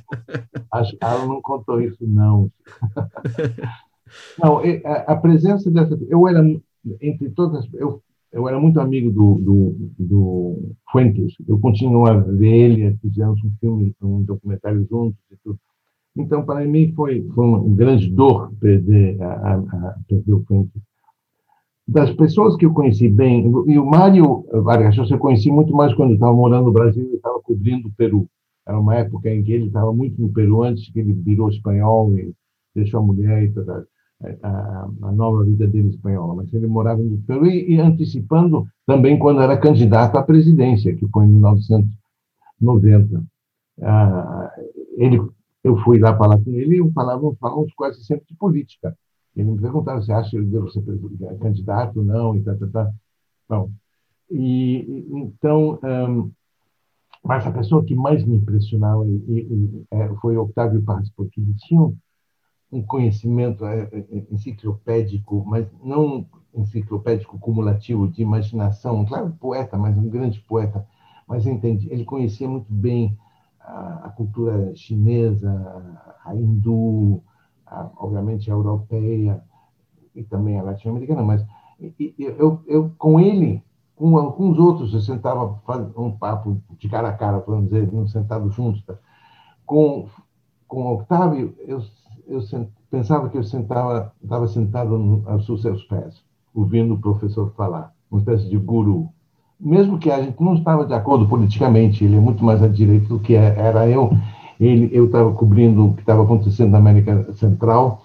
Acho 0.72 0.92
que 0.92 0.98
ela 1.02 1.26
não 1.26 1.42
contou 1.42 1.82
isso, 1.82 2.06
não. 2.06 2.52
não, 4.38 4.62
a 5.08 5.16
presença 5.16 5.72
dessa... 5.72 5.98
Eu 6.10 6.28
era, 6.28 6.44
entre 7.02 7.30
todas... 7.30 7.68
Eu 7.74 8.02
eu 8.34 8.50
era 8.50 8.60
muito 8.60 8.80
amigo 8.80 9.12
do, 9.12 9.36
do, 9.36 9.76
do 10.00 10.76
Fuentes, 10.92 11.36
eu 11.48 11.60
continuo 11.60 12.08
a 12.08 12.18
ver 12.18 12.52
ele, 12.52 12.98
fizemos 12.98 13.40
um 13.44 13.52
filme, 13.60 13.96
um 14.02 14.24
documentário 14.24 14.86
juntos 14.90 15.20
e 15.32 15.38
tudo. 15.44 15.60
Então, 16.18 16.44
para 16.44 16.66
mim, 16.66 16.92
foi, 16.94 17.28
foi 17.34 17.46
uma 17.46 17.64
grande 17.76 18.10
dor 18.10 18.52
perder, 18.60 19.22
a, 19.22 19.56
a, 19.56 19.96
perder 20.08 20.34
o 20.34 20.44
Fuentes. 20.46 20.82
Das 21.88 22.12
pessoas 22.16 22.56
que 22.56 22.66
eu 22.66 22.74
conheci 22.74 23.08
bem, 23.08 23.46
e 23.68 23.78
o 23.78 23.86
Mário 23.86 24.46
Vargas 24.64 24.98
eu 25.12 25.20
conheci 25.20 25.52
muito 25.52 25.74
mais 25.74 25.94
quando 25.94 26.10
eu 26.12 26.16
estava 26.16 26.34
morando 26.34 26.66
no 26.66 26.72
Brasil 26.72 27.08
e 27.12 27.16
estava 27.16 27.40
cobrindo 27.40 27.88
o 27.88 27.92
Peru. 27.92 28.28
Era 28.66 28.80
uma 28.80 28.96
época 28.96 29.30
em 29.30 29.44
que 29.44 29.52
ele 29.52 29.68
estava 29.68 29.94
muito 29.94 30.20
no 30.20 30.30
Peru 30.30 30.64
antes 30.64 30.92
que 30.92 31.00
ele 31.00 31.14
virou 31.14 31.50
espanhol 31.50 32.18
e 32.18 32.34
deixou 32.74 33.00
a 33.00 33.04
mulher 33.04 33.44
e 33.44 33.52
tudo 33.52 33.86
a, 34.42 34.88
a, 35.04 35.12
nova 35.12 35.44
vida 35.44 35.68
dele 35.68 35.90
espanhola, 35.90 36.36
mas 36.36 36.54
ele 36.54 36.68
morava 36.68 37.02
no 37.02 37.18
Peru 37.24 37.46
e, 37.46 37.74
e, 37.74 37.80
antecipando 37.80 38.68
também 38.86 39.18
quando 39.20 39.42
era 39.42 39.58
candidato 39.58 40.18
à 40.18 40.24
presidência, 40.24 40.96
que 40.96 41.08
foi 41.08 41.26
em 41.26 41.30
1990. 41.30 43.24
Ah, 43.82 44.52
ele, 44.98 45.20
eu 45.64 45.78
fui 45.78 46.00
lá 46.00 46.16
falar 46.18 46.38
com 46.38 46.52
ele 46.52 46.82
e 46.82 46.92
falávamos, 46.92 47.38
falávamos 47.40 47.74
quase 47.74 48.04
sempre 48.04 48.26
de 48.28 48.36
política. 48.36 48.96
Ele 49.36 49.52
me 49.52 49.60
perguntava 49.60 50.02
se 50.02 50.12
acha 50.12 50.30
que 50.30 50.38
ele 50.38 50.46
deve 50.46 50.70
ser 50.70 50.84
candidato, 51.40 52.02
não, 52.04 52.36
e 52.36 52.44
tal, 52.44 52.58
tal, 52.58 52.70
tal. 52.70 52.94
Bom, 53.50 53.72
e, 54.32 55.06
então, 55.12 55.80
mas 57.24 57.48
a 57.48 57.52
pessoa 57.52 57.84
que 57.84 57.96
mais 57.96 58.26
me 58.26 58.36
impressionava 58.36 59.06
e, 59.08 59.16
e, 59.28 59.86
é, 59.92 60.10
foi 60.22 60.38
Octávio 60.38 60.84
Paz, 60.84 61.10
porque 61.16 61.40
ele 61.40 61.54
tinha 61.56 61.92
um 62.74 62.82
conhecimento 62.82 63.66
é, 63.66 63.82
é, 63.92 64.00
é, 64.00 64.26
enciclopédico, 64.32 65.44
mas 65.46 65.68
não 65.84 66.26
enciclopédico 66.56 67.38
cumulativo 67.38 68.08
de 68.08 68.22
imaginação, 68.22 69.06
claro, 69.06 69.36
poeta, 69.40 69.78
mas 69.78 69.98
um 69.98 70.10
grande 70.10 70.40
poeta, 70.42 70.86
mas 71.28 71.46
entendi, 71.46 71.88
ele 71.92 72.04
conhecia 72.04 72.50
muito 72.50 72.72
bem 72.72 73.18
a, 73.60 74.12
cultura 74.16 74.76
chinesa, 74.76 75.52
a 76.26 76.36
hindu, 76.36 77.24
a, 77.66 77.90
obviamente 77.98 78.50
a 78.50 78.54
europeia 78.54 79.42
e 80.16 80.24
também 80.24 80.60
a 80.60 80.64
latino-americana, 80.64 81.24
mas 81.24 81.46
eu, 82.18 82.62
eu 82.68 82.92
com 82.98 83.20
ele, 83.20 83.64
com 83.96 84.18
alguns 84.18 84.58
outros, 84.58 84.94
eu 84.94 85.02
sentava 85.02 85.62
um 85.98 86.12
papo 86.12 86.62
de 86.78 86.90
cara 86.90 87.10
a 87.10 87.14
cara, 87.14 87.44
vamos 87.46 87.70
dizer, 87.70 87.90
sentados 88.08 88.54
juntos, 88.54 88.84
tá? 88.84 88.98
com 89.66 90.08
com 90.74 90.92
Octávio, 90.92 91.56
eu 91.60 91.84
eu 92.28 92.42
pensava 92.90 93.30
que 93.30 93.38
eu 93.38 93.44
sentava, 93.44 94.14
estava 94.24 94.48
sentado 94.48 94.98
no, 94.98 95.24
aos 95.28 95.46
seus 95.46 95.84
pés, 95.84 96.24
ouvindo 96.54 96.94
o 96.94 97.00
professor 97.00 97.52
falar, 97.56 97.94
uma 98.10 98.20
espécie 98.20 98.50
de 98.50 98.58
guru. 98.58 99.10
Mesmo 99.60 99.98
que 99.98 100.12
a 100.12 100.22
gente 100.22 100.42
não 100.42 100.56
estava 100.56 100.86
de 100.86 100.94
acordo 100.94 101.28
politicamente, 101.28 102.04
ele 102.04 102.16
é 102.16 102.20
muito 102.20 102.44
mais 102.44 102.62
à 102.62 102.68
direita 102.68 103.08
do 103.08 103.20
que 103.20 103.36
era 103.36 103.88
eu. 103.88 104.12
Ele, 104.60 104.90
eu 104.92 105.06
estava 105.06 105.32
cobrindo 105.34 105.88
o 105.88 105.94
que 105.94 106.02
estava 106.02 106.24
acontecendo 106.24 106.72
na 106.72 106.78
América 106.78 107.32
Central. 107.34 108.04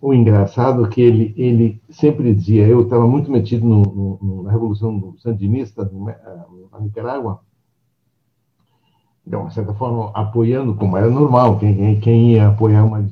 O 0.00 0.12
engraçado 0.12 0.84
é 0.84 0.88
que 0.88 1.00
ele, 1.00 1.34
ele 1.36 1.80
sempre 1.88 2.34
dizia, 2.34 2.66
eu 2.66 2.82
estava 2.82 3.06
muito 3.06 3.30
metido 3.30 3.66
no, 3.66 4.18
no, 4.22 4.42
na 4.42 4.50
Revolução 4.52 5.14
Sandinista 5.18 5.90
na 6.72 6.80
Nicarágua, 6.80 7.40
de 9.26 9.34
uma 9.34 9.50
certa 9.50 9.74
forma, 9.74 10.12
apoiando, 10.14 10.74
como 10.76 10.96
era 10.96 11.10
normal, 11.10 11.58
quem, 11.58 11.98
quem 11.98 12.32
ia 12.32 12.48
apoiar 12.48 12.84
uma 12.84 13.04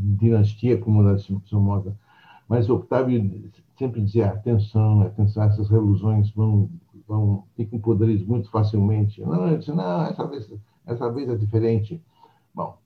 dinastia 0.00 0.76
como 0.76 1.00
a 1.00 1.12
da 1.12 1.18
Somoza. 1.18 1.96
Mas 2.48 2.68
Octávio 2.68 3.50
sempre 3.78 4.00
dizia: 4.00 4.26
atenção, 4.26 5.02
atenção, 5.02 5.44
essas 5.44 5.70
revoluções 5.70 6.30
vão, 6.32 6.68
vão 7.06 7.44
ficam 7.56 7.78
poderes 7.78 8.26
muito 8.26 8.50
facilmente. 8.50 9.20
Não, 9.20 9.46
ele 9.46 9.58
disse: 9.58 9.70
não, 9.70 10.02
essa 10.02 10.26
vez, 10.26 10.52
essa 10.84 11.10
vez 11.10 11.28
é 11.28 11.36
diferente. 11.36 12.02
Bom, 12.52 12.76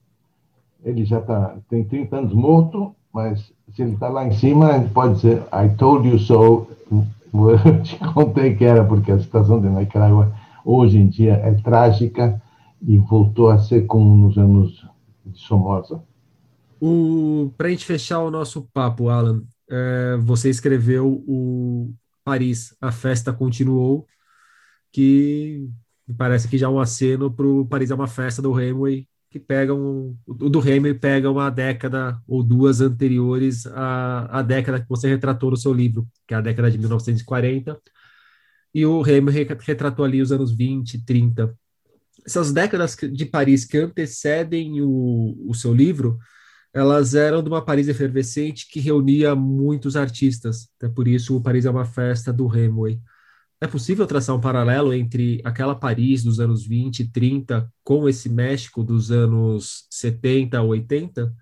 ele 0.83 1.03
já 1.03 1.19
tá, 1.19 1.57
tem 1.67 1.83
30 1.83 2.15
anos 2.15 2.33
morto, 2.33 2.95
mas 3.11 3.51
se 3.73 3.81
ele 3.81 3.93
está 3.93 4.07
lá 4.07 4.27
em 4.27 4.33
cima, 4.33 4.79
pode 4.93 5.15
dizer: 5.15 5.41
I 5.51 5.75
told 5.77 6.07
you 6.07 6.19
so. 6.19 6.67
Eu 7.33 7.83
te 7.83 7.99
contei 8.13 8.55
que 8.55 8.63
era, 8.63 8.85
porque 8.85 9.11
a 9.11 9.19
situação 9.19 9.59
de 9.59 9.67
Nicarágua 9.67 10.31
hoje 10.63 10.97
em 10.97 11.07
dia 11.07 11.33
é 11.33 11.53
trágica 11.55 12.41
e 12.81 12.97
voltou 12.97 13.49
a 13.49 13.57
ser 13.57 13.85
como 13.85 14.15
nos 14.15 14.37
anos 14.37 14.85
de 15.25 15.39
Somoza. 15.39 16.03
Para 17.57 17.67
a 17.67 17.71
gente 17.71 17.85
fechar 17.85 18.19
o 18.19 18.31
nosso 18.31 18.69
papo, 18.73 19.09
Alan, 19.09 19.43
é, 19.69 20.17
você 20.17 20.49
escreveu 20.49 21.23
o 21.27 21.93
Paris, 22.23 22.75
a 22.79 22.91
festa 22.91 23.33
continuou, 23.33 24.05
que 24.91 25.67
parece 26.17 26.47
que 26.47 26.57
já 26.57 26.67
é 26.67 26.69
um 26.69 26.79
aceno 26.79 27.31
para 27.33 27.45
o 27.45 27.65
Paris 27.65 27.91
é 27.91 27.95
uma 27.95 28.07
festa 28.07 28.41
do 28.41 28.59
Hemingway, 28.59 29.07
que 29.29 29.39
pega 29.39 29.73
um, 29.73 30.15
o 30.25 30.49
do 30.49 30.59
Hemingway 30.59 30.93
pega 30.93 31.29
uma 31.29 31.49
década 31.49 32.21
ou 32.27 32.41
duas 32.43 32.79
anteriores 32.79 33.65
à, 33.67 34.39
à 34.39 34.41
década 34.41 34.79
que 34.79 34.87
você 34.87 35.07
retratou 35.09 35.51
no 35.51 35.57
seu 35.57 35.73
livro, 35.73 36.07
que 36.27 36.33
é 36.33 36.37
a 36.37 36.41
década 36.41 36.71
de 36.71 36.77
1940, 36.77 37.79
e 38.73 38.85
o 38.85 39.05
Hemingway 39.05 39.47
retratou 39.61 40.05
ali 40.05 40.21
os 40.21 40.31
anos 40.31 40.51
20, 40.55 41.03
30 41.03 41.57
essas 42.27 42.51
décadas 42.51 42.95
de 42.95 43.25
Paris 43.25 43.63
que 43.63 43.77
antecedem 43.77 44.81
o, 44.81 45.37
o 45.47 45.53
seu 45.53 45.73
livro, 45.73 46.19
elas 46.73 47.15
eram 47.15 47.41
de 47.41 47.47
uma 47.47 47.63
Paris 47.63 47.87
efervescente 47.87 48.67
que 48.69 48.81
reunia 48.81 49.33
muitos 49.33 49.95
artistas. 49.95 50.67
Até 50.77 50.93
por 50.93 51.07
isso, 51.07 51.37
o 51.37 51.41
Paris 51.41 51.65
é 51.65 51.69
uma 51.71 51.85
festa 51.85 52.33
do 52.33 52.53
Hemingway. 52.53 52.99
É 53.61 53.65
possível 53.65 54.05
traçar 54.05 54.35
um 54.35 54.41
paralelo 54.41 54.93
entre 54.93 55.41
aquela 55.43 55.73
Paris 55.73 56.21
dos 56.21 56.39
anos 56.41 56.67
20 56.67 56.99
e 56.99 57.07
30 57.07 57.71
com 57.81 58.09
esse 58.09 58.27
México 58.29 58.83
dos 58.83 59.09
anos 59.09 59.87
70 59.89 60.61
ou 60.61 60.69
80? 60.71 61.33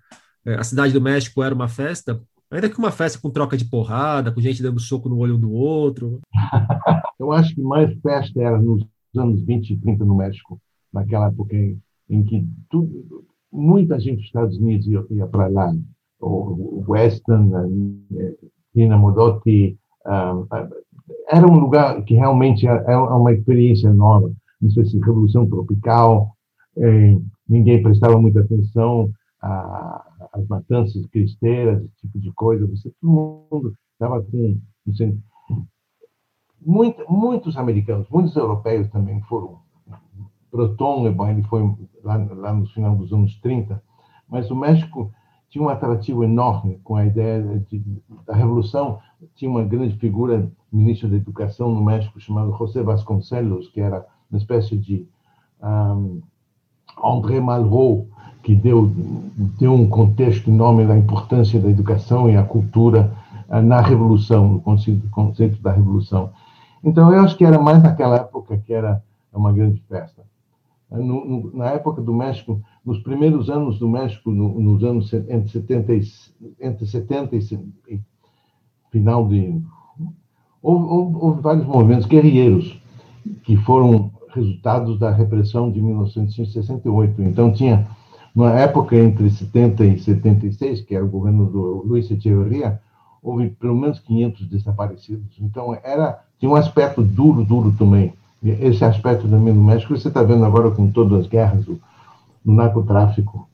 É, 0.46 0.54
a 0.54 0.62
cidade 0.62 0.92
do 0.92 1.00
México 1.00 1.42
era 1.42 1.54
uma 1.54 1.68
festa, 1.68 2.22
ainda 2.48 2.70
que 2.70 2.78
uma 2.78 2.92
festa 2.92 3.18
com 3.18 3.28
troca 3.28 3.56
de 3.56 3.64
porrada, 3.64 4.30
com 4.30 4.40
gente 4.40 4.62
dando 4.62 4.78
soco 4.78 5.08
no 5.08 5.18
olho 5.18 5.34
um 5.34 5.40
do 5.40 5.50
outro. 5.50 6.20
Eu 7.18 7.32
acho 7.32 7.54
que 7.54 7.60
mais 7.60 7.92
festa 8.00 8.40
era 8.40 8.62
nos 8.62 8.86
anos 9.16 9.42
20 9.42 9.70
e 9.70 9.76
30 9.78 10.04
no 10.04 10.16
México 10.16 10.60
naquela 10.96 11.28
época 11.28 11.54
em, 11.54 11.80
em 12.08 12.24
que 12.24 12.46
tudo, 12.70 13.24
muita 13.52 13.98
gente 14.00 14.16
dos 14.16 14.26
Estados 14.26 14.56
Unidos 14.58 14.86
ia, 14.86 15.04
ia 15.10 15.26
para 15.26 15.46
lá. 15.48 15.74
O 16.20 16.82
Weston, 16.88 17.50
Nina 18.74 18.96
Modotti, 18.96 19.78
um, 20.06 20.46
era 21.28 21.46
um 21.46 21.58
lugar 21.58 22.02
que 22.04 22.14
realmente 22.14 22.66
é, 22.66 22.70
é 22.70 22.96
uma 22.96 23.32
experiência 23.32 23.92
nova. 23.92 24.32
Não 24.60 24.70
sei 24.70 24.86
se 24.86 24.98
Revolução 24.98 25.46
Tropical, 25.46 26.34
eh, 26.78 27.16
ninguém 27.48 27.82
prestava 27.82 28.18
muita 28.18 28.40
atenção 28.40 29.10
às 29.40 30.46
matanças 30.48 31.04
cristeiras, 31.06 31.82
esse 31.82 31.96
tipo 32.00 32.18
de 32.18 32.32
coisa. 32.32 32.66
Você, 32.66 32.90
todo 33.00 33.10
mundo 33.50 33.74
estava 33.92 34.22
com. 34.22 34.58
Muito, 36.60 37.04
muitos 37.08 37.56
americanos, 37.56 38.08
muitos 38.08 38.34
europeus 38.34 38.88
também 38.88 39.20
foram 39.22 39.60
Proton, 40.56 41.06
ele 41.28 41.42
foi 41.42 41.70
lá, 42.02 42.16
lá 42.16 42.54
no 42.54 42.66
final 42.66 42.96
dos 42.96 43.12
anos 43.12 43.36
30, 43.40 43.82
mas 44.28 44.50
o 44.50 44.56
México 44.56 45.12
tinha 45.50 45.62
um 45.62 45.68
atrativo 45.68 46.24
enorme 46.24 46.80
com 46.82 46.96
a 46.96 47.04
ideia 47.04 47.42
de, 47.70 47.82
da 48.26 48.34
revolução. 48.34 48.98
Tinha 49.34 49.50
uma 49.50 49.62
grande 49.62 49.96
figura, 49.96 50.50
ministro 50.72 51.08
da 51.08 51.16
Educação 51.16 51.70
no 51.70 51.84
México, 51.84 52.18
chamado 52.18 52.56
José 52.56 52.82
Vasconcelos, 52.82 53.68
que 53.68 53.80
era 53.80 54.04
uma 54.30 54.38
espécie 54.38 54.76
de 54.76 55.06
um, 55.62 56.20
André 57.02 57.40
Malraux, 57.40 58.06
que 58.42 58.54
deu, 58.54 58.90
deu 59.58 59.74
um 59.74 59.88
contexto 59.88 60.48
enorme 60.48 60.86
da 60.86 60.96
importância 60.96 61.60
da 61.60 61.68
educação 61.68 62.30
e 62.30 62.36
a 62.36 62.42
cultura 62.42 63.12
uh, 63.48 63.60
na 63.60 63.80
revolução, 63.80 64.48
no 64.48 64.60
conceito, 64.60 65.08
conceito 65.10 65.60
da 65.60 65.72
revolução. 65.72 66.30
Então, 66.82 67.12
eu 67.12 67.20
acho 67.20 67.36
que 67.36 67.44
era 67.44 67.60
mais 67.60 67.82
naquela 67.82 68.16
época 68.16 68.56
que 68.58 68.72
era 68.72 69.02
uma 69.32 69.52
grande 69.52 69.82
festa. 69.88 70.22
No, 70.90 71.24
no, 71.24 71.50
na 71.52 71.70
época 71.70 72.00
do 72.00 72.14
México, 72.14 72.62
nos 72.84 72.98
primeiros 73.00 73.50
anos 73.50 73.78
do 73.78 73.88
México, 73.88 74.30
no, 74.30 74.60
nos 74.60 74.84
anos 74.84 75.12
entre 75.12 75.48
70 75.48 75.94
e, 75.94 76.02
entre 76.60 76.86
70 76.86 77.36
e 77.36 78.00
final 78.90 79.26
de. 79.26 79.60
Houve, 80.62 80.84
houve, 80.84 81.16
houve, 81.16 81.40
vários 81.40 81.66
movimentos 81.66 82.06
guerrilheiros 82.06 82.80
que 83.42 83.56
foram 83.56 84.12
resultados 84.28 84.98
da 84.98 85.10
repressão 85.10 85.70
de 85.70 85.80
1968. 85.80 87.22
Então, 87.22 87.52
tinha, 87.52 87.86
na 88.34 88.52
época 88.52 88.96
entre 88.96 89.28
70 89.28 89.84
e 89.84 89.98
76, 89.98 90.82
que 90.82 90.94
era 90.94 91.04
o 91.04 91.10
governo 91.10 91.46
do 91.46 91.82
Luiz 91.84 92.10
Echeverría, 92.10 92.80
houve 93.22 93.50
pelo 93.50 93.74
menos 93.74 93.98
500 93.98 94.46
desaparecidos. 94.46 95.36
Então, 95.40 95.76
era, 95.82 96.20
tinha 96.38 96.50
um 96.50 96.56
aspecto 96.56 97.02
duro, 97.02 97.44
duro 97.44 97.72
também. 97.72 98.12
Esse 98.50 98.84
aspecto 98.84 99.28
também 99.28 99.52
do 99.52 99.60
México, 99.60 99.96
você 99.96 100.08
está 100.08 100.22
vendo 100.22 100.44
agora 100.44 100.70
com 100.70 100.90
todas 100.90 101.20
as 101.20 101.26
guerras, 101.26 101.64
do, 101.64 101.80
do 102.44 102.52
narcotráfico. 102.52 103.48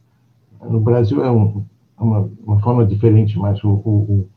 No 0.62 0.80
Brasil 0.80 1.24
é 1.24 1.30
um, 1.30 1.64
uma, 1.99 2.30
uma, 2.45 2.61
forma 2.61 2.86
diferente, 2.86 3.38
mas 3.38 3.62
o, 3.64 3.70
o, 3.70 3.90
o 3.90 4.28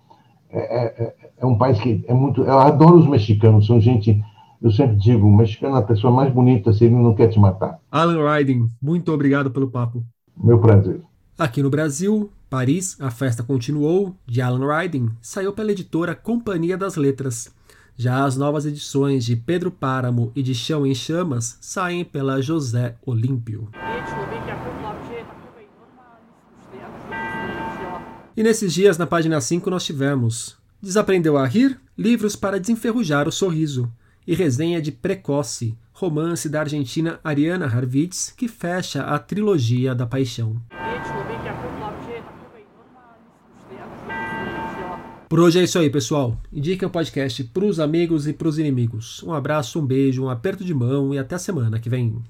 é, 0.50 1.04
é, 1.04 1.16
é, 1.38 1.46
um 1.46 1.58
país 1.58 1.80
que 1.80 2.04
é 2.08 2.14
muito. 2.14 2.42
Eu 2.42 2.60
adoro 2.60 2.98
os 2.98 3.08
mexicanos, 3.08 3.66
são 3.66 3.80
gente. 3.80 4.24
Eu 4.62 4.72
sempre 4.72 4.96
digo, 4.96 5.28
o 5.28 5.36
mexicano 5.36 5.76
é 5.76 5.80
a 5.80 5.84
pessoa 5.84 6.12
mais 6.12 6.34
bonita 6.34 6.74
se 6.74 6.86
ele 6.86 6.96
não 6.96 7.14
quer 7.14 7.28
te 7.28 7.40
matar. 7.40 7.78
Alan 7.92 8.34
Riding, 8.34 8.68
muito 8.82 9.12
obrigado 9.12 9.52
pelo 9.52 9.70
papo. 9.70 10.04
Meu 10.42 10.60
prazer. 10.60 11.02
Aqui 11.38 11.62
no 11.62 11.70
Brasil, 11.70 12.32
Paris, 12.50 13.00
A 13.02 13.12
Festa 13.12 13.44
Continuou, 13.44 14.16
de 14.26 14.42
Alan 14.42 14.66
Riding, 14.66 15.10
saiu 15.22 15.52
pela 15.52 15.72
editora 15.72 16.16
Companhia 16.16 16.78
das 16.78 16.96
Letras. 16.96 17.54
Já 17.98 18.26
as 18.26 18.36
novas 18.36 18.66
edições 18.66 19.24
de 19.24 19.38
Pedro 19.38 19.72
Páramo 19.72 20.30
e 20.36 20.44
de 20.44 20.54
Chão 20.54 20.86
em 20.86 20.94
Chamas 20.94 21.58
saem 21.62 22.04
pela 22.04 22.42
José 22.42 22.98
Olímpio. 23.06 23.70
E 28.36 28.44
nesses 28.44 28.74
dias, 28.74 28.98
na 28.98 29.08
página 29.08 29.40
5, 29.40 29.70
nós 29.70 29.86
tivemos 29.86 30.58
Desaprendeu 30.82 31.38
a 31.38 31.48
rir? 31.48 31.80
Livros 31.98 32.36
para 32.36 32.60
desenferrujar 32.60 33.30
o 33.30 33.32
sorriso. 33.32 33.90
E 34.28 34.36
resenha 34.36 34.82
de 34.82 34.92
Precoce, 34.92 35.78
romance 35.94 36.50
da 36.50 36.60
argentina 36.60 37.18
Ariana 37.24 37.66
Harvitz, 37.66 38.34
que 38.36 38.50
fecha 38.50 39.04
a 39.04 39.18
trilogia 39.18 39.96
da 39.96 40.06
paixão. 40.06 40.62
Por 45.28 45.40
hoje 45.40 45.60
é 45.60 45.64
isso 45.64 45.80
aí, 45.80 45.90
pessoal. 45.90 46.38
Indique 46.54 46.86
o 46.86 46.90
podcast 46.90 47.44
para 47.46 47.66
os 47.66 47.80
amigos 47.80 48.28
e 48.28 48.34
para 48.34 48.48
os 48.48 48.60
inimigos. 48.60 49.24
Um 49.24 49.34
abraço, 49.34 49.80
um 49.80 49.86
beijo, 49.86 50.24
um 50.24 50.30
aperto 50.30 50.64
de 50.64 50.74
mão 50.74 51.14
e 51.14 51.18
até 51.18 51.36
a 51.36 51.40
semana 51.40 51.80
que 51.80 51.90
vem. 51.90 52.22